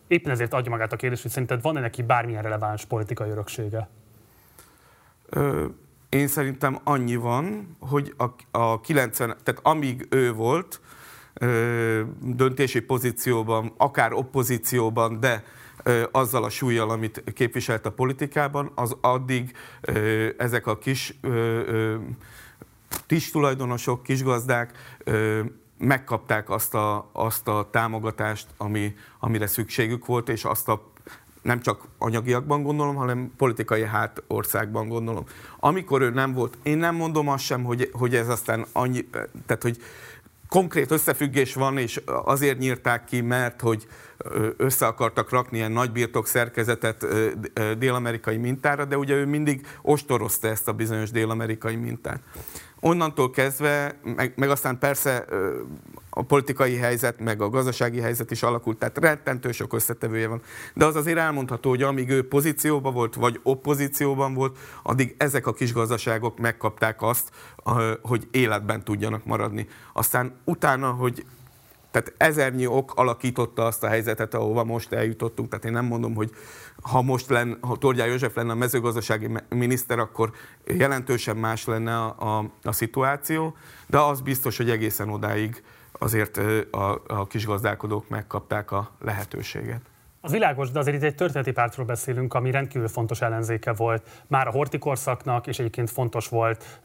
[0.06, 3.88] Éppen ezért adja magát a kérdés, hogy szerinted van-e neki bármilyen releváns politikai öröksége?
[5.28, 5.64] Ö,
[6.08, 10.80] én szerintem annyi van, hogy a, a 90, tehát amíg ő volt
[11.34, 15.44] ö, döntési pozícióban, akár opozícióban, de
[16.10, 19.56] azzal a súlyjal, amit képviselt a politikában, az addig
[20.36, 21.18] ezek a kis
[23.06, 24.72] kis tulajdonosok, kisgazdák
[25.78, 30.92] megkapták azt a, azt a támogatást, ami, amire szükségük volt, és azt a
[31.42, 35.24] nem csak anyagiakban gondolom, hanem politikai hátországban gondolom.
[35.60, 39.08] Amikor ő nem volt, én nem mondom azt sem, hogy, hogy ez aztán annyi,
[39.46, 39.82] tehát hogy
[40.48, 43.86] konkrét összefüggés van, és azért nyírták ki, mert hogy
[44.56, 47.06] össze akartak rakni ilyen nagybirtok szerkezetet
[47.78, 52.20] dél-amerikai mintára, de ugye ő mindig ostorozta ezt a bizonyos dél-amerikai mintát
[52.86, 55.24] onnantól kezdve, meg, meg aztán persze
[56.10, 60.42] a politikai helyzet, meg a gazdasági helyzet is alakult, tehát rettentő sok összetevője van.
[60.74, 65.52] De az azért elmondható, hogy amíg ő pozícióban volt, vagy opozícióban volt, addig ezek a
[65.52, 67.30] kis gazdaságok megkapták azt,
[68.02, 69.68] hogy életben tudjanak maradni.
[69.92, 71.24] Aztán utána, hogy
[71.94, 75.48] tehát ezernyi ok alakította azt a helyzetet, ahova most eljutottunk.
[75.48, 76.30] Tehát én nem mondom, hogy
[76.82, 80.32] ha most lenne, ha Tordján József lenne a mezőgazdasági miniszter, akkor
[80.64, 83.56] jelentősen más lenne a, a, a szituáció,
[83.86, 85.62] de az biztos, hogy egészen odáig
[85.92, 86.36] azért
[86.70, 89.93] a, a kisgazdálkodók megkapták a lehetőséget.
[90.24, 94.46] Az világos, de azért itt egy történeti pártról beszélünk, ami rendkívül fontos ellenzéke volt már
[94.46, 96.80] a hortikorszaknak, és egyébként fontos volt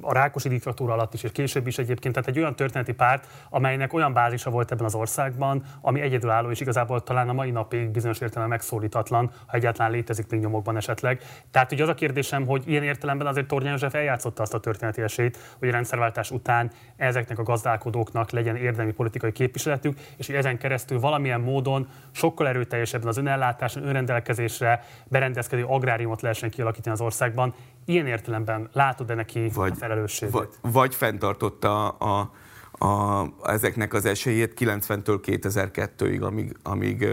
[0.00, 2.14] a Rákosi diktatúra alatt is, és később is egyébként.
[2.14, 6.60] Tehát egy olyan történeti párt, amelynek olyan bázisa volt ebben az országban, ami egyedülálló, és
[6.60, 11.20] igazából talán a mai napig bizonyos értelemben megszólítatlan, ha egyáltalán létezik még nyomokban esetleg.
[11.50, 15.02] Tehát ugye az a kérdésem, hogy ilyen értelemben azért Tornyán József eljátszotta azt a történeti
[15.02, 20.58] esélyt, hogy a rendszerváltás után ezeknek a gazdálkodóknak legyen érdemi politikai képviseletük, és hogy ezen
[20.58, 27.54] keresztül valamilyen módon sokkal erőteljesebben az önellátáson, önrendelkezésre berendezkedő agráriumot lehessen kialakítani az országban.
[27.84, 30.34] Ilyen értelemben látod-e neki vagy, a felelősséget?
[30.34, 32.30] Vagy, vagy fenntartotta a,
[32.78, 37.08] a, ezeknek az esélyét 90-től 2002-ig, amíg, amíg,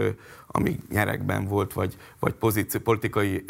[0.46, 3.44] amíg nyerekben volt, vagy, vagy pozíció, politikai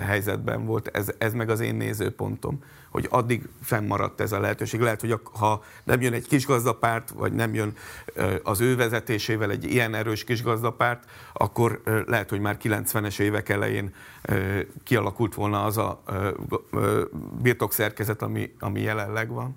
[0.00, 0.88] helyzetben volt.
[0.88, 2.62] Ez, ez meg az én nézőpontom
[2.96, 4.80] hogy addig fennmaradt ez a lehetőség.
[4.80, 7.76] Lehet, hogy ha nem jön egy kisgazdapárt, vagy nem jön
[8.42, 13.94] az ő vezetésével egy ilyen erős kisgazdapárt, akkor lehet, hogy már 90-es évek elején
[14.82, 16.02] kialakult volna az a
[17.42, 19.56] birtokszerkezet, ami, ami jelenleg van.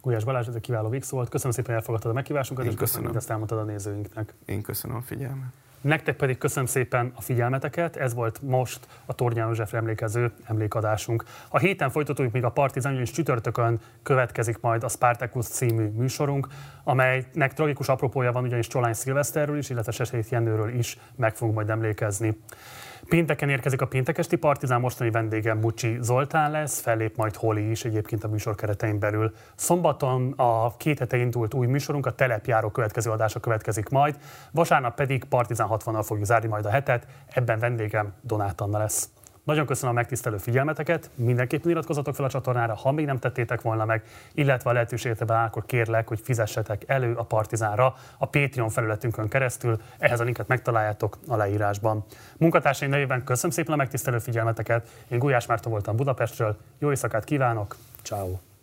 [0.00, 1.28] Gulyás Balázs, ez egy kiváló végszó volt.
[1.28, 4.34] Köszönöm szépen, hogy elfogadtad a meghívásunkat, Én és köszönöm, hogy ezt elmondtad a nézőinknek.
[4.44, 5.52] Én köszönöm a figyelmet.
[5.84, 11.24] Nektek pedig köszönöm szépen a figyelmeteket, ez volt most a Tornyán Józsefre emlékező emlékadásunk.
[11.48, 16.48] A héten folytatódik még a Partizán, és csütörtökön következik majd a Spartacus című műsorunk,
[16.84, 21.70] amelynek tragikus apropója van ugyanis Csolány Szilveszterről is, illetve Sesét Jennőről is meg fogunk majd
[21.70, 22.36] emlékezni.
[23.14, 28.24] Pénteken érkezik a péntekesti partizán, mostani vendégem Bucsi Zoltán lesz, fellép majd Holi is egyébként
[28.24, 29.34] a műsor keretein belül.
[29.54, 34.18] Szombaton a két hete indult új műsorunk, a telepjáró következő adása következik majd,
[34.50, 39.08] vasárnap pedig Partizán 60-nal fogjuk zárni majd a hetet, ebben vendégem Donát Anna lesz.
[39.44, 43.84] Nagyon köszönöm a megtisztelő figyelmeteket, mindenképpen iratkozatok fel a csatornára, ha még nem tettétek volna
[43.84, 44.02] meg,
[44.32, 50.20] illetve a lehetőségben akkor kérlek, hogy fizessetek elő a Partizánra a Patreon felületünkön keresztül, ehhez
[50.20, 52.04] a linket megtaláljátok a leírásban.
[52.36, 57.76] Munkatársaim nevében köszönöm szépen a megtisztelő figyelmeteket, én Gulyás Márta voltam Budapestről, jó éjszakát kívánok,
[58.02, 58.53] ciao.